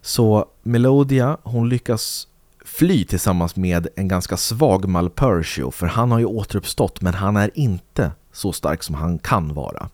Så 0.00 0.46
Melodia, 0.62 1.36
hon 1.42 1.68
lyckas 1.68 2.28
fly 2.64 3.04
tillsammans 3.04 3.56
med 3.56 3.88
en 3.96 4.08
ganska 4.08 4.36
svag 4.36 4.88
Malpercio 4.88 5.70
för 5.70 5.86
han 5.86 6.10
har 6.10 6.18
ju 6.18 6.24
återuppstått 6.24 7.00
men 7.00 7.14
han 7.14 7.36
är 7.36 7.50
inte 7.54 8.12
så 8.32 8.52
stark 8.52 8.82
som 8.82 8.94
han 8.94 9.18
kan 9.18 9.54
vara. 9.54 9.88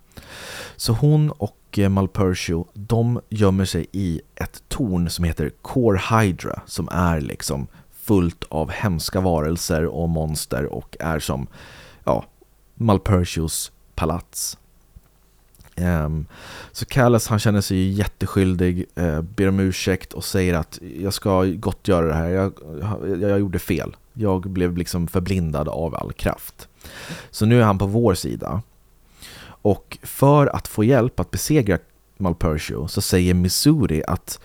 Så 0.76 0.92
hon 0.92 1.30
och 1.30 1.56
Eh, 1.78 1.88
Malpercio, 1.88 2.66
de 2.74 3.20
gömmer 3.28 3.64
sig 3.64 3.86
i 3.92 4.20
ett 4.34 4.62
torn 4.68 5.10
som 5.10 5.24
heter 5.24 5.50
Core 5.62 6.00
Hydra 6.10 6.60
som 6.66 6.88
är 6.92 7.20
liksom 7.20 7.66
fullt 7.92 8.44
av 8.48 8.70
hemska 8.70 9.20
varelser 9.20 9.86
och 9.86 10.08
monster 10.08 10.64
och 10.64 10.96
är 11.00 11.18
som 11.18 11.46
ja, 12.04 12.24
Malpercios 12.74 13.72
palats. 13.94 14.58
Um, 15.76 16.26
så 16.72 16.84
Callas 16.84 17.28
han 17.28 17.38
känner 17.38 17.60
sig 17.60 17.88
jätteskyldig, 17.88 18.86
uh, 18.98 19.20
ber 19.20 19.48
om 19.48 19.60
ursäkt 19.60 20.12
och 20.12 20.24
säger 20.24 20.54
att 20.54 20.78
jag 21.00 21.14
ska 21.14 21.44
gott 21.44 21.88
göra 21.88 22.06
det 22.06 22.14
här, 22.14 22.28
jag, 22.28 22.52
jag, 22.80 23.20
jag 23.30 23.38
gjorde 23.38 23.58
fel. 23.58 23.96
Jag 24.12 24.40
blev 24.40 24.76
liksom 24.76 25.08
förblindad 25.08 25.68
av 25.68 25.94
all 25.94 26.12
kraft. 26.12 26.68
Så 27.30 27.46
nu 27.46 27.60
är 27.60 27.64
han 27.64 27.78
på 27.78 27.86
vår 27.86 28.14
sida. 28.14 28.62
Och 29.66 29.98
för 30.02 30.56
att 30.56 30.68
få 30.68 30.84
hjälp 30.84 31.20
att 31.20 31.30
besegra 31.30 31.78
Malpertio 32.16 32.88
så 32.88 33.00
säger 33.00 33.34
Missouri 33.34 34.02
att 34.06 34.40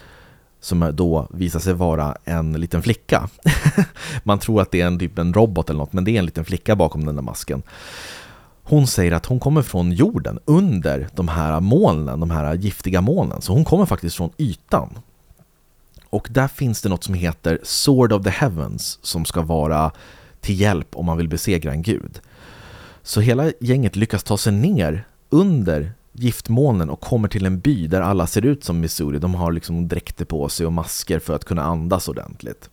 som 0.59 0.91
då 0.93 1.27
visar 1.29 1.59
sig 1.59 1.73
vara 1.73 2.15
en 2.25 2.53
liten 2.53 2.83
flicka. 2.83 3.29
Man 4.23 4.39
tror 4.39 4.61
att 4.61 4.71
det 4.71 4.81
är 4.81 4.87
en, 4.87 4.99
typ 4.99 5.17
en 5.17 5.33
robot 5.33 5.69
eller 5.69 5.77
något, 5.77 5.93
men 5.93 6.03
det 6.03 6.11
är 6.11 6.19
en 6.19 6.25
liten 6.25 6.45
flicka 6.45 6.75
bakom 6.75 7.05
den 7.05 7.15
där 7.15 7.21
masken. 7.21 7.63
Hon 8.63 8.87
säger 8.87 9.11
att 9.11 9.25
hon 9.25 9.39
kommer 9.39 9.61
från 9.61 9.91
jorden, 9.91 10.39
under 10.45 11.09
de 11.15 11.27
här 11.27 11.59
molnen, 11.59 12.19
de 12.19 12.31
här 12.31 12.53
giftiga 12.53 13.01
molnen. 13.01 13.41
Så 13.41 13.53
hon 13.53 13.65
kommer 13.65 13.85
faktiskt 13.85 14.15
från 14.15 14.31
ytan. 14.37 14.99
Och 16.09 16.27
där 16.31 16.47
finns 16.47 16.81
det 16.81 16.89
något 16.89 17.03
som 17.03 17.13
heter 17.13 17.59
Sword 17.63 18.13
of 18.13 18.23
the 18.23 18.29
Heavens 18.29 18.99
som 19.01 19.25
ska 19.25 19.41
vara 19.41 19.91
till 20.39 20.59
hjälp 20.59 20.95
om 20.95 21.05
man 21.05 21.17
vill 21.17 21.29
besegra 21.29 21.71
en 21.71 21.81
gud. 21.81 22.21
Så 23.03 23.21
hela 23.21 23.51
gänget 23.59 23.95
lyckas 23.95 24.23
ta 24.23 24.37
sig 24.37 24.53
ner 24.53 25.05
under 25.31 25.91
giftmolnen 26.11 26.89
och 26.89 26.99
kommer 27.01 27.27
till 27.27 27.45
en 27.45 27.59
by 27.59 27.87
där 27.87 28.01
alla 28.01 28.27
ser 28.27 28.45
ut 28.45 28.63
som 28.63 28.79
Missouri. 28.79 29.19
De 29.19 29.35
har 29.35 29.51
liksom 29.51 29.87
dräkter 29.87 30.25
på 30.25 30.49
sig 30.49 30.65
och 30.65 30.73
masker 30.73 31.19
för 31.19 31.35
att 31.35 31.45
kunna 31.45 31.63
andas 31.63 32.07
ordentligt. 32.07 32.69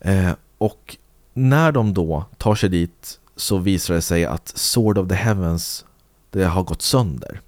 Eh, 0.00 0.32
och 0.58 0.96
när 1.32 1.72
de 1.72 1.94
då 1.94 2.24
tar 2.38 2.54
sig 2.54 2.68
dit 2.68 3.20
så 3.36 3.58
visar 3.58 3.94
det 3.94 4.02
sig 4.02 4.24
att 4.24 4.48
Sword 4.48 4.98
of 4.98 5.08
the 5.08 5.14
Heavens 5.14 5.84
det 6.30 6.44
har 6.44 6.62
gått 6.62 6.82
sönder. 6.82 7.40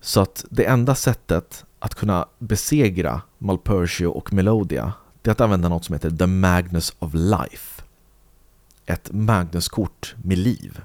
Så 0.00 0.20
att 0.20 0.44
det 0.50 0.64
enda 0.64 0.94
sättet 0.94 1.64
att 1.78 1.94
kunna 1.94 2.26
besegra 2.38 3.20
Malpertio 3.38 4.06
och 4.06 4.32
Melodia 4.32 4.92
det 5.22 5.30
är 5.30 5.32
att 5.32 5.40
använda 5.40 5.68
något 5.68 5.84
som 5.84 5.92
heter 5.92 6.10
The 6.10 6.26
Magnus 6.26 6.92
of 6.98 7.14
Life. 7.14 7.82
Ett 8.86 9.12
Magnuskort 9.12 10.14
med 10.22 10.38
liv. 10.38 10.80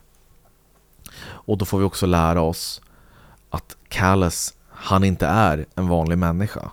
Och 1.46 1.58
då 1.58 1.66
får 1.66 1.80
vi 1.80 1.86
också 1.86 2.06
lära 2.06 2.42
oss 2.42 2.82
att 3.50 3.78
Kalles, 3.88 4.54
han 4.70 5.04
inte 5.04 5.28
är 5.28 5.66
en 5.76 5.88
vanlig 5.88 6.18
människa. 6.18 6.72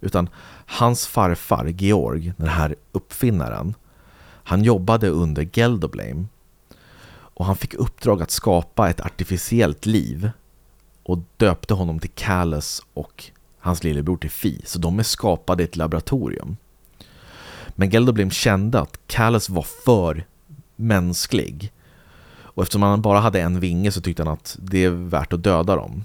Utan 0.00 0.28
hans 0.66 1.06
farfar 1.06 1.66
Georg, 1.66 2.32
den 2.36 2.48
här 2.48 2.74
uppfinnaren, 2.92 3.74
han 4.44 4.62
jobbade 4.62 5.08
under 5.08 5.48
Geldoblame 5.52 6.24
och 7.34 7.44
han 7.44 7.56
fick 7.56 7.74
uppdrag 7.74 8.22
att 8.22 8.30
skapa 8.30 8.90
ett 8.90 9.00
artificiellt 9.00 9.86
liv 9.86 10.30
och 11.02 11.18
döpte 11.36 11.74
honom 11.74 11.98
till 11.98 12.10
Kalles 12.10 12.82
och 12.94 13.24
hans 13.58 13.84
lillebror 13.84 14.16
till 14.16 14.30
Fi, 14.30 14.62
så 14.64 14.78
de 14.78 14.98
är 14.98 15.02
skapade 15.02 15.62
i 15.62 15.66
ett 15.66 15.76
laboratorium. 15.76 16.56
Men 17.68 17.90
Geldoblame 17.90 18.30
kände 18.30 18.80
att 18.80 19.00
Kalles 19.06 19.48
var 19.48 19.66
för 19.84 20.26
mänsklig 20.76 21.72
och 22.54 22.62
eftersom 22.62 22.82
han 22.82 23.02
bara 23.02 23.20
hade 23.20 23.40
en 23.40 23.60
vinge 23.60 23.92
så 23.92 24.00
tyckte 24.00 24.22
han 24.22 24.32
att 24.32 24.56
det 24.60 24.84
är 24.84 24.90
värt 24.90 25.32
att 25.32 25.42
döda 25.42 25.76
dem. 25.76 26.04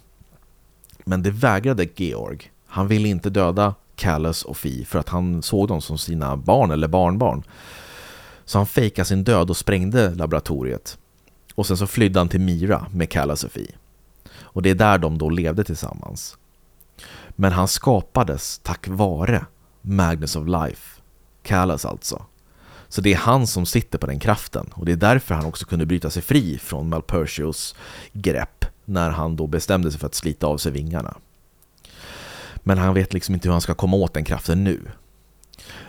Men 1.05 1.23
det 1.23 1.31
vägrade 1.31 1.87
Georg. 1.95 2.51
Han 2.67 2.87
ville 2.87 3.07
inte 3.07 3.29
döda 3.29 3.75
Callus 3.95 4.43
och 4.43 4.57
Fi 4.57 4.85
för 4.85 4.99
att 4.99 5.09
han 5.09 5.41
såg 5.41 5.67
dem 5.67 5.81
som 5.81 5.97
sina 5.97 6.37
barn 6.37 6.71
eller 6.71 6.87
barnbarn. 6.87 7.43
Så 8.45 8.57
han 8.57 8.67
fejkade 8.67 9.05
sin 9.05 9.23
död 9.23 9.49
och 9.49 9.57
sprängde 9.57 10.15
laboratoriet. 10.15 10.97
Och 11.55 11.65
sen 11.67 11.77
så 11.77 11.87
flydde 11.87 12.19
han 12.19 12.29
till 12.29 12.41
Mira 12.41 12.87
med 12.91 13.11
Callus 13.11 13.43
och 13.43 13.51
Fi. 13.51 13.75
Och 14.39 14.61
det 14.61 14.69
är 14.69 14.75
där 14.75 14.97
de 14.97 15.17
då 15.17 15.29
levde 15.29 15.63
tillsammans. 15.63 16.37
Men 17.29 17.51
han 17.51 17.67
skapades 17.67 18.59
tack 18.63 18.87
vare 18.87 19.45
Magnus 19.81 20.35
of 20.35 20.47
Life, 20.47 21.01
Callus 21.43 21.85
alltså. 21.85 22.25
Så 22.89 23.01
det 23.01 23.13
är 23.13 23.17
han 23.17 23.47
som 23.47 23.65
sitter 23.65 23.97
på 23.97 24.07
den 24.07 24.19
kraften 24.19 24.69
och 24.73 24.85
det 24.85 24.91
är 24.91 24.95
därför 24.95 25.35
han 25.35 25.45
också 25.45 25.65
kunde 25.65 25.85
bryta 25.85 26.09
sig 26.09 26.21
fri 26.21 26.57
från 26.57 26.89
Malpertius 26.89 27.75
grepp 28.13 28.65
när 28.85 29.09
han 29.09 29.35
då 29.35 29.47
bestämde 29.47 29.91
sig 29.91 29.99
för 29.99 30.07
att 30.07 30.15
slita 30.15 30.47
av 30.47 30.57
sig 30.57 30.71
vingarna. 30.71 31.17
Men 32.55 32.77
han 32.77 32.93
vet 32.93 33.13
liksom 33.13 33.35
inte 33.35 33.47
hur 33.47 33.51
han 33.51 33.61
ska 33.61 33.73
komma 33.73 33.97
åt 33.97 34.13
den 34.13 34.23
kraften 34.23 34.63
nu. 34.63 34.81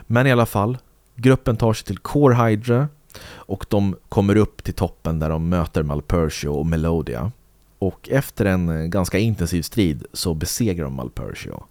Men 0.06 0.26
i 0.26 0.32
alla 0.32 0.46
fall, 0.46 0.78
gruppen 1.16 1.56
tar 1.56 1.72
sig 1.72 1.86
till 1.86 1.98
Core 1.98 2.34
Hydra 2.34 2.88
och 3.34 3.66
de 3.68 3.96
kommer 4.08 4.36
upp 4.36 4.64
till 4.64 4.74
toppen 4.74 5.18
där 5.18 5.28
de 5.28 5.48
möter 5.48 5.82
Malpertio 5.82 6.48
och 6.48 6.66
Melodia. 6.66 7.32
Och 7.78 8.08
efter 8.08 8.44
en 8.44 8.90
ganska 8.90 9.18
intensiv 9.18 9.62
strid 9.62 10.04
så 10.12 10.34
besegrar 10.34 10.84
de 10.84 10.94
Malpertio. 10.94 11.62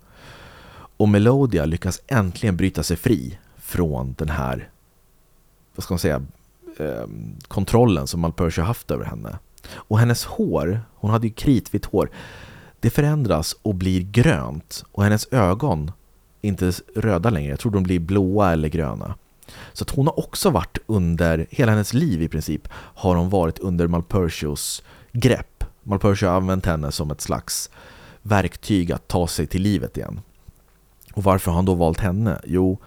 Och 0.97 1.09
Melodia 1.09 1.65
lyckas 1.65 2.01
äntligen 2.07 2.57
bryta 2.57 2.83
sig 2.83 2.97
fri 2.97 3.39
från 3.57 4.15
den 4.17 4.29
här, 4.29 4.69
vad 5.77 5.83
ska 5.83 5.93
man 5.93 5.99
säga, 5.99 6.21
eh, 6.77 7.07
kontrollen 7.47 8.07
som 8.07 8.19
Malpersia 8.21 8.63
haft 8.63 8.91
över 8.91 9.05
henne. 9.05 9.39
Och 9.73 9.99
hennes 9.99 10.25
hår, 10.25 10.81
hon 10.95 11.11
hade 11.11 11.27
ju 11.27 11.33
kritvitt 11.33 11.85
hår, 11.85 12.09
det 12.79 12.89
förändras 12.89 13.55
och 13.61 13.75
blir 13.75 14.01
grönt 14.01 14.83
och 14.91 15.03
hennes 15.03 15.27
ögon 15.31 15.91
är 16.41 16.47
inte 16.47 16.71
röda 16.95 17.29
längre, 17.29 17.49
jag 17.49 17.59
tror 17.59 17.71
de 17.71 17.83
blir 17.83 17.99
blåa 17.99 18.51
eller 18.51 18.69
gröna. 18.69 19.15
Så 19.73 19.83
att 19.83 19.89
hon 19.89 20.07
har 20.07 20.19
också 20.19 20.49
varit 20.49 20.77
under, 20.85 21.47
hela 21.49 21.71
hennes 21.71 21.93
liv 21.93 22.21
i 22.21 22.27
princip, 22.27 22.67
har 22.73 23.15
hon 23.15 23.29
varit 23.29 23.59
under 23.59 23.87
Malpersios 23.87 24.83
grepp. 25.11 25.63
Malpertio 25.83 26.27
har 26.27 26.35
använt 26.35 26.65
henne 26.65 26.91
som 26.91 27.11
ett 27.11 27.21
slags 27.21 27.69
verktyg 28.21 28.91
att 28.91 29.07
ta 29.07 29.27
sig 29.27 29.47
till 29.47 29.61
livet 29.61 29.97
igen. 29.97 30.19
Och 31.13 31.23
varför 31.23 31.51
har 31.51 31.55
han 31.55 31.65
då 31.65 31.73
valt 31.73 31.99
henne? 31.99 32.41
Jo, 32.45 32.77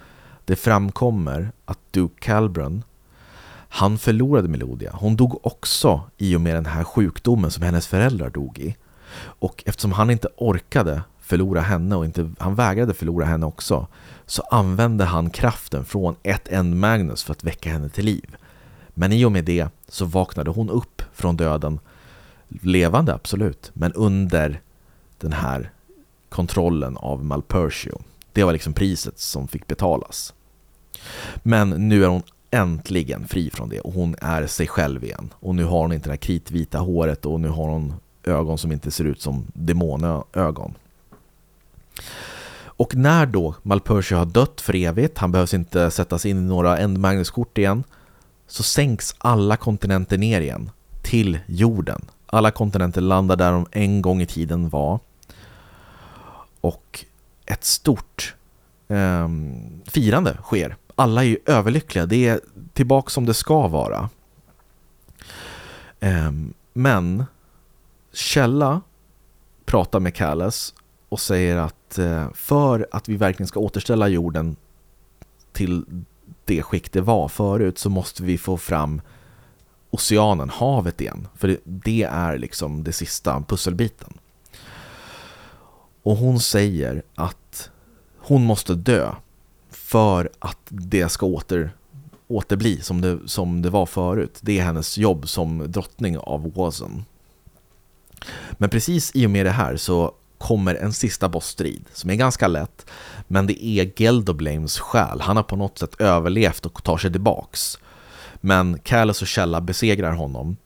det 0.50 0.56
framkommer 0.56 1.52
att 1.64 1.78
Duke 1.90 2.14
Calbron 2.18 2.84
han 3.68 3.98
förlorade 3.98 4.48
Melodia. 4.48 4.92
Hon 4.94 5.16
dog 5.16 5.46
också 5.46 6.00
i 6.16 6.36
och 6.36 6.40
med 6.40 6.54
den 6.54 6.66
här 6.66 6.84
sjukdomen 6.84 7.50
som 7.50 7.62
hennes 7.62 7.86
föräldrar 7.86 8.30
dog 8.30 8.58
i. 8.58 8.76
Och 9.20 9.62
eftersom 9.66 9.92
han 9.92 10.10
inte 10.10 10.28
orkade 10.36 11.02
förlora 11.20 11.60
henne 11.60 11.96
och 11.96 12.04
inte, 12.04 12.30
han 12.38 12.54
vägrade 12.54 12.94
förlora 12.94 13.24
henne 13.24 13.46
också 13.46 13.86
så 14.26 14.42
använde 14.42 15.04
han 15.04 15.30
kraften 15.30 15.84
från 15.84 16.16
ett 16.22 16.48
End 16.48 16.76
Magnus 16.76 17.22
för 17.22 17.32
att 17.32 17.44
väcka 17.44 17.70
henne 17.70 17.88
till 17.88 18.04
liv. 18.04 18.36
Men 18.94 19.12
i 19.12 19.24
och 19.24 19.32
med 19.32 19.44
det 19.44 19.68
så 19.88 20.04
vaknade 20.04 20.50
hon 20.50 20.70
upp 20.70 21.02
från 21.12 21.36
döden 21.36 21.78
levande 22.48 23.14
absolut, 23.14 23.70
men 23.74 23.92
under 23.92 24.60
den 25.18 25.32
här 25.32 25.70
kontrollen 26.28 26.96
av 26.96 27.24
Malpertio. 27.24 28.00
Det 28.32 28.44
var 28.44 28.52
liksom 28.52 28.72
priset 28.72 29.18
som 29.18 29.48
fick 29.48 29.66
betalas. 29.66 30.34
Men 31.42 31.70
nu 31.70 32.04
är 32.04 32.08
hon 32.08 32.22
äntligen 32.50 33.28
fri 33.28 33.50
från 33.50 33.68
det 33.68 33.80
och 33.80 33.92
hon 33.92 34.16
är 34.20 34.46
sig 34.46 34.66
själv 34.66 35.04
igen. 35.04 35.32
Och 35.40 35.54
nu 35.54 35.64
har 35.64 35.78
hon 35.78 35.92
inte 35.92 36.08
det 36.08 36.12
här 36.12 36.16
kritvita 36.16 36.78
håret 36.78 37.26
och 37.26 37.40
nu 37.40 37.48
har 37.48 37.68
hon 37.68 37.94
ögon 38.24 38.58
som 38.58 38.72
inte 38.72 38.90
ser 38.90 39.04
ut 39.04 39.20
som 39.20 39.46
demonögon. 39.52 40.74
Och 42.62 42.94
när 42.94 43.26
då 43.26 43.54
Malpersia 43.62 44.18
har 44.18 44.26
dött 44.26 44.60
för 44.60 44.74
evigt, 44.76 45.18
han 45.18 45.32
behövs 45.32 45.54
inte 45.54 45.90
sättas 45.90 46.26
in 46.26 46.38
i 46.38 46.40
några 46.40 46.78
Endmagnus-kort 46.78 47.58
igen, 47.58 47.84
så 48.46 48.62
sänks 48.62 49.14
alla 49.18 49.56
kontinenter 49.56 50.18
ner 50.18 50.40
igen 50.40 50.70
till 51.02 51.38
jorden. 51.46 52.00
Alla 52.26 52.50
kontinenter 52.50 53.00
landar 53.00 53.36
där 53.36 53.52
de 53.52 53.66
en 53.72 54.02
gång 54.02 54.22
i 54.22 54.26
tiden 54.26 54.68
var. 54.68 54.98
Och 56.60 57.04
ett 57.46 57.64
stort 57.64 58.34
eh, 58.88 59.28
firande 59.86 60.38
sker. 60.42 60.76
Alla 61.00 61.24
är 61.24 61.28
ju 61.28 61.38
överlyckliga, 61.46 62.06
det 62.06 62.28
är 62.28 62.40
tillbaka 62.72 63.10
som 63.10 63.26
det 63.26 63.34
ska 63.34 63.68
vara. 63.68 64.08
Ehm, 66.00 66.54
men 66.72 67.24
Källa 68.12 68.80
pratar 69.64 70.00
med 70.00 70.14
Kalles 70.14 70.74
och 71.08 71.20
säger 71.20 71.56
att 71.56 71.98
eh, 71.98 72.32
för 72.32 72.88
att 72.92 73.08
vi 73.08 73.16
verkligen 73.16 73.48
ska 73.48 73.60
återställa 73.60 74.08
jorden 74.08 74.56
till 75.52 75.84
det 76.44 76.62
skick 76.62 76.92
det 76.92 77.00
var 77.00 77.28
förut 77.28 77.78
så 77.78 77.90
måste 77.90 78.22
vi 78.22 78.38
få 78.38 78.56
fram 78.56 79.00
oceanen, 79.90 80.50
havet 80.50 81.00
igen. 81.00 81.28
För 81.34 81.58
det 81.64 82.02
är 82.02 82.38
liksom 82.38 82.84
det 82.84 82.92
sista 82.92 83.44
pusselbiten. 83.48 84.18
Och 86.02 86.16
hon 86.16 86.40
säger 86.40 87.02
att 87.14 87.70
hon 88.18 88.44
måste 88.44 88.74
dö 88.74 89.12
för 89.70 90.30
att 90.38 90.58
det 90.68 91.08
ska 91.08 91.26
åter, 91.26 91.72
återbli 92.28 92.80
som 92.80 93.00
det, 93.00 93.18
som 93.26 93.62
det 93.62 93.70
var 93.70 93.86
förut. 93.86 94.38
Det 94.40 94.58
är 94.58 94.64
hennes 94.64 94.98
jobb 94.98 95.28
som 95.28 95.72
drottning 95.72 96.18
av 96.18 96.52
Wazen. 96.54 97.04
Men 98.52 98.70
precis 98.70 99.10
i 99.14 99.26
och 99.26 99.30
med 99.30 99.46
det 99.46 99.50
här 99.50 99.76
så 99.76 100.14
kommer 100.38 100.74
en 100.74 100.92
sista 100.92 101.28
bossstrid 101.28 101.84
som 101.92 102.10
är 102.10 102.14
ganska 102.14 102.48
lätt 102.48 102.86
men 103.28 103.46
det 103.46 103.64
är 103.64 103.92
Geldoblames 103.96 104.78
själ. 104.78 105.20
Han 105.20 105.36
har 105.36 105.42
på 105.42 105.56
något 105.56 105.78
sätt 105.78 106.00
överlevt 106.00 106.66
och 106.66 106.84
tar 106.84 106.96
sig 106.96 107.12
tillbaks. 107.12 107.78
Men 108.40 108.78
Kallus 108.78 109.22
och 109.22 109.28
Källa 109.28 109.60
besegrar 109.60 110.12
honom. 110.12 110.56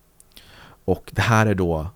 Och 0.85 1.11
det 1.13 1.23
här 1.23 1.47
är 1.47 1.55
då 1.55 1.87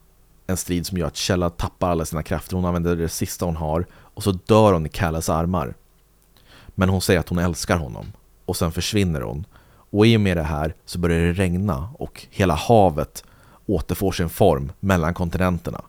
en 0.47 0.57
strid 0.57 0.87
som 0.87 0.99
gör 0.99 1.07
att 1.07 1.17
Källa 1.17 1.51
tappar 1.51 1.91
alla 1.91 2.05
sina 2.05 2.23
krafter. 2.23 2.57
Hon 2.57 2.65
använder 2.65 2.97
det 2.97 3.09
sista 3.09 3.45
hon 3.45 3.57
har 3.57 3.87
och 3.93 4.23
så 4.23 4.33
dör 4.33 4.73
hon 4.73 4.87
i 4.87 4.89
Kallas 4.89 5.29
armar. 5.29 5.75
Men 6.79 6.89
hon 6.89 7.01
säger 7.01 7.21
att 7.21 7.29
hon 7.29 7.39
älskar 7.39 7.77
honom 7.77 8.13
och 8.45 8.57
sen 8.57 8.73
försvinner 8.73 9.21
hon. 9.21 9.47
Och 9.91 10.07
i 10.07 10.17
och 10.17 10.21
med 10.21 10.37
det 10.37 10.43
här 10.43 10.75
så 10.85 10.99
börjar 10.99 11.21
det 11.21 11.33
regna 11.33 11.89
och 11.99 12.27
hela 12.31 12.55
havet 12.55 13.25
återfår 13.67 14.13
sin 14.13 14.29
form 14.29 14.73
mellan 14.81 15.15
kontinenterna. 15.15 15.83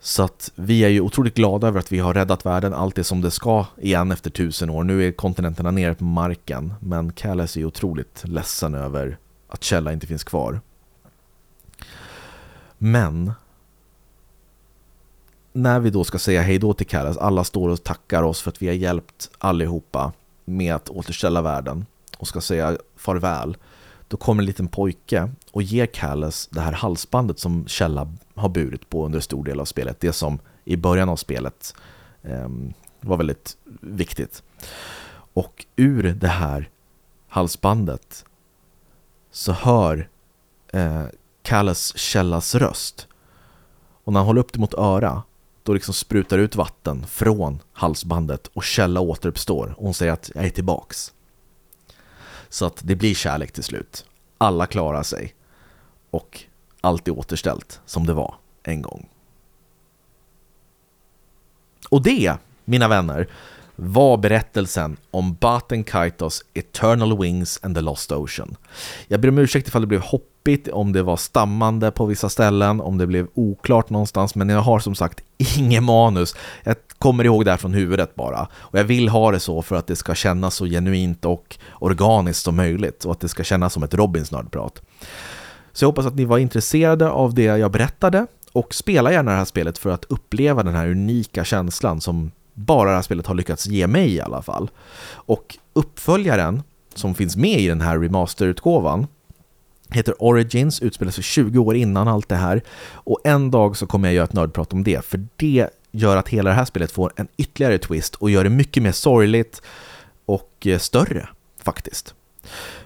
Så 0.00 0.22
att 0.22 0.50
vi 0.54 0.84
är 0.84 0.88
ju 0.88 1.00
otroligt 1.00 1.34
glada 1.34 1.68
över 1.68 1.80
att 1.80 1.92
vi 1.92 1.98
har 1.98 2.14
räddat 2.14 2.46
världen, 2.46 2.74
allt 2.74 2.98
är 2.98 3.02
som 3.02 3.20
det 3.20 3.30
ska 3.30 3.66
igen 3.76 4.12
efter 4.12 4.30
tusen 4.30 4.70
år. 4.70 4.84
Nu 4.84 5.06
är 5.06 5.12
kontinenterna 5.12 5.70
nere 5.70 5.94
på 5.94 6.04
marken, 6.04 6.74
men 6.80 7.12
Callas 7.12 7.56
är 7.56 7.60
ju 7.60 7.66
otroligt 7.66 8.22
ledsen 8.24 8.74
över 8.74 9.18
att 9.48 9.64
Källa 9.64 9.92
inte 9.92 10.06
finns 10.06 10.24
kvar. 10.24 10.60
Men 12.78 13.32
när 15.56 15.80
vi 15.80 15.90
då 15.90 16.04
ska 16.04 16.18
säga 16.18 16.42
hej 16.42 16.58
då 16.58 16.74
till 16.74 16.86
Kalles, 16.86 17.16
alla 17.16 17.44
står 17.44 17.68
och 17.68 17.84
tackar 17.84 18.22
oss 18.22 18.42
för 18.42 18.50
att 18.50 18.62
vi 18.62 18.66
har 18.66 18.74
hjälpt 18.74 19.30
allihopa 19.38 20.12
med 20.44 20.74
att 20.74 20.88
återställa 20.88 21.42
världen 21.42 21.86
och 22.18 22.28
ska 22.28 22.40
säga 22.40 22.76
farväl 22.96 23.56
då 24.08 24.16
kommer 24.16 24.42
en 24.42 24.46
liten 24.46 24.68
pojke 24.68 25.30
och 25.50 25.62
ger 25.62 25.86
Kalles 25.86 26.46
det 26.46 26.60
här 26.60 26.72
halsbandet 26.72 27.38
som 27.38 27.66
Källa 27.66 28.12
har 28.34 28.48
burit 28.48 28.90
på 28.90 29.06
under 29.06 29.20
stor 29.20 29.44
del 29.44 29.60
av 29.60 29.64
spelet. 29.64 30.00
Det 30.00 30.12
som 30.12 30.38
i 30.64 30.76
början 30.76 31.08
av 31.08 31.16
spelet 31.16 31.74
eh, 32.22 32.48
var 33.00 33.16
väldigt 33.16 33.56
viktigt. 33.80 34.42
Och 35.12 35.66
ur 35.76 36.02
det 36.02 36.28
här 36.28 36.70
halsbandet 37.28 38.24
så 39.30 39.52
hör 39.52 40.08
eh, 40.72 41.04
Källas 41.96 42.54
röst. 42.54 43.08
Och 44.04 44.12
när 44.12 44.20
han 44.20 44.26
håller 44.26 44.40
upp 44.40 44.52
det 44.52 44.58
mot 44.58 44.74
öra 44.74 45.22
då 45.66 45.74
liksom 45.74 45.94
sprutar 45.94 46.38
ut 46.38 46.56
vatten 46.56 47.06
från 47.06 47.62
halsbandet 47.72 48.50
och 48.52 48.64
Källa 48.64 49.00
återuppstår 49.00 49.74
och 49.78 49.84
hon 49.84 49.94
säger 49.94 50.12
att 50.12 50.30
jag 50.34 50.44
är 50.44 50.50
tillbaks. 50.50 51.12
Så 52.48 52.66
att 52.66 52.80
det 52.84 52.96
blir 52.96 53.14
kärlek 53.14 53.52
till 53.52 53.62
slut. 53.62 54.04
Alla 54.38 54.66
klarar 54.66 55.02
sig 55.02 55.34
och 56.10 56.40
allt 56.80 57.08
är 57.08 57.18
återställt 57.18 57.80
som 57.86 58.06
det 58.06 58.12
var 58.12 58.34
en 58.62 58.82
gång. 58.82 59.08
Och 61.88 62.02
det, 62.02 62.34
mina 62.64 62.88
vänner, 62.88 63.28
var 63.76 64.16
berättelsen 64.16 64.96
om 65.10 65.34
Baten 65.34 65.84
Kaitos 65.84 66.44
Eternal 66.54 67.18
Wings 67.18 67.60
and 67.62 67.74
the 67.74 67.80
Lost 67.80 68.12
Ocean. 68.12 68.56
Jag 69.08 69.20
ber 69.20 69.28
om 69.28 69.38
ursäkt 69.38 69.68
ifall 69.68 69.80
det 69.80 69.86
blev 69.86 70.00
hoppigt, 70.46 70.68
om 70.68 70.92
det 70.92 71.02
var 71.02 71.16
stammande 71.16 71.90
på 71.90 72.06
vissa 72.06 72.28
ställen, 72.28 72.80
om 72.80 72.98
det 72.98 73.06
blev 73.06 73.26
oklart 73.34 73.90
någonstans, 73.90 74.34
men 74.34 74.48
jag 74.48 74.60
har 74.60 74.78
som 74.78 74.94
sagt 74.94 75.20
inget 75.56 75.82
manus. 75.82 76.34
Jag 76.64 76.76
kommer 76.98 77.24
ihåg 77.24 77.44
det 77.44 77.50
här 77.50 77.58
från 77.58 77.74
huvudet 77.74 78.14
bara. 78.14 78.48
Och 78.54 78.78
jag 78.78 78.84
vill 78.84 79.08
ha 79.08 79.30
det 79.30 79.40
så 79.40 79.62
för 79.62 79.76
att 79.76 79.86
det 79.86 79.96
ska 79.96 80.14
kännas 80.14 80.54
så 80.54 80.66
genuint 80.66 81.24
och 81.24 81.58
organiskt 81.80 82.42
som 82.42 82.56
möjligt 82.56 83.04
och 83.04 83.12
att 83.12 83.20
det 83.20 83.28
ska 83.28 83.44
kännas 83.44 83.72
som 83.72 83.82
ett 83.82 83.94
Robins 83.94 84.32
nördprat. 84.32 84.82
Så 85.72 85.84
jag 85.84 85.88
hoppas 85.88 86.06
att 86.06 86.16
ni 86.16 86.24
var 86.24 86.38
intresserade 86.38 87.10
av 87.10 87.34
det 87.34 87.44
jag 87.44 87.70
berättade 87.70 88.26
och 88.52 88.74
spela 88.74 89.12
gärna 89.12 89.30
det 89.30 89.36
här 89.36 89.44
spelet 89.44 89.78
för 89.78 89.90
att 89.90 90.04
uppleva 90.04 90.62
den 90.62 90.74
här 90.74 90.88
unika 90.90 91.44
känslan 91.44 92.00
som 92.00 92.30
bara 92.54 92.90
det 92.90 92.96
här 92.96 93.02
spelet 93.02 93.26
har 93.26 93.34
lyckats 93.34 93.66
ge 93.66 93.86
mig 93.86 94.14
i 94.14 94.20
alla 94.20 94.42
fall. 94.42 94.70
Och 95.26 95.58
uppföljaren 95.72 96.62
som 96.94 97.14
finns 97.14 97.36
med 97.36 97.60
i 97.60 97.68
den 97.68 97.80
här 97.80 97.98
remasterutgåvan 97.98 99.06
heter 99.90 100.22
Origins, 100.22 100.82
utspelar 100.82 101.12
sig 101.12 101.24
20 101.24 101.58
år 101.58 101.76
innan 101.76 102.08
allt 102.08 102.28
det 102.28 102.36
här. 102.36 102.62
Och 102.92 103.20
en 103.24 103.50
dag 103.50 103.76
så 103.76 103.86
kommer 103.86 104.08
jag 104.08 104.14
göra 104.14 104.24
ett 104.24 104.32
nördprat 104.32 104.72
om 104.72 104.84
det, 104.84 105.04
för 105.04 105.26
det 105.36 105.68
gör 105.90 106.16
att 106.16 106.28
hela 106.28 106.50
det 106.50 106.56
här 106.56 106.64
spelet 106.64 106.92
får 106.92 107.12
en 107.16 107.28
ytterligare 107.36 107.78
twist 107.78 108.14
och 108.14 108.30
gör 108.30 108.44
det 108.44 108.50
mycket 108.50 108.82
mer 108.82 108.92
sorgligt 108.92 109.62
och 110.26 110.66
eh, 110.66 110.78
större 110.78 111.28
faktiskt. 111.62 112.14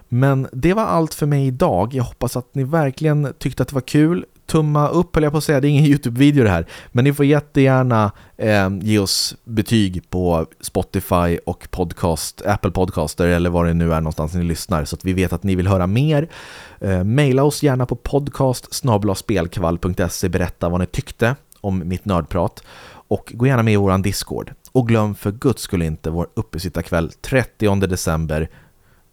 Men 0.08 0.48
det 0.52 0.74
var 0.74 0.82
allt 0.82 1.14
för 1.14 1.26
mig 1.26 1.46
idag. 1.46 1.94
Jag 1.94 2.04
hoppas 2.04 2.36
att 2.36 2.54
ni 2.54 2.64
verkligen 2.64 3.34
tyckte 3.38 3.62
att 3.62 3.68
det 3.68 3.74
var 3.74 3.80
kul 3.80 4.26
tumma 4.50 4.88
upp 4.88 5.14
höll 5.14 5.22
jag 5.22 5.32
på 5.32 5.38
att 5.38 5.44
säga, 5.44 5.60
det 5.60 5.68
är 5.68 5.70
ingen 5.70 5.84
YouTube-video 5.92 6.44
det 6.44 6.50
här. 6.50 6.66
Men 6.92 7.04
ni 7.04 7.12
får 7.12 7.26
jättegärna 7.26 8.12
eh, 8.36 8.70
ge 8.80 8.98
oss 8.98 9.36
betyg 9.44 10.10
på 10.10 10.46
Spotify 10.60 11.38
och 11.46 11.68
podcast, 11.70 12.42
Apple 12.46 12.70
Podcaster 12.70 13.26
eller 13.26 13.50
var 13.50 13.64
det 13.64 13.74
nu 13.74 13.94
är 13.94 14.00
någonstans 14.00 14.34
ni 14.34 14.44
lyssnar 14.44 14.84
så 14.84 14.96
att 14.96 15.04
vi 15.04 15.12
vet 15.12 15.32
att 15.32 15.42
ni 15.42 15.54
vill 15.54 15.66
höra 15.66 15.86
mer. 15.86 16.28
Eh, 16.80 17.04
maila 17.04 17.42
oss 17.42 17.62
gärna 17.62 17.86
på 17.86 17.96
podcast 17.96 18.74
berätta 20.28 20.68
vad 20.68 20.80
ni 20.80 20.86
tyckte 20.86 21.36
om 21.60 21.88
mitt 21.88 22.04
nördprat 22.04 22.62
och 23.08 23.32
gå 23.34 23.46
gärna 23.46 23.62
med 23.62 23.74
i 23.74 23.76
vår 23.76 23.98
Discord. 23.98 24.52
Och 24.72 24.88
glöm 24.88 25.14
för 25.14 25.32
guds 25.32 25.62
skull 25.62 25.82
inte 25.82 26.10
vår 26.10 26.28
uppesittarkväll 26.34 27.12
30 27.12 27.86
december 27.86 28.48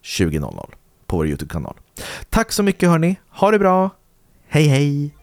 20.00 0.03 0.65
på 1.05 1.17
vår 1.17 1.27
YouTube-kanal. 1.27 1.73
Tack 2.29 2.51
så 2.51 2.63
mycket 2.63 2.89
hörni, 2.89 3.15
ha 3.29 3.51
det 3.51 3.59
bra, 3.59 3.89
hej 4.47 4.67
hej! 4.67 5.16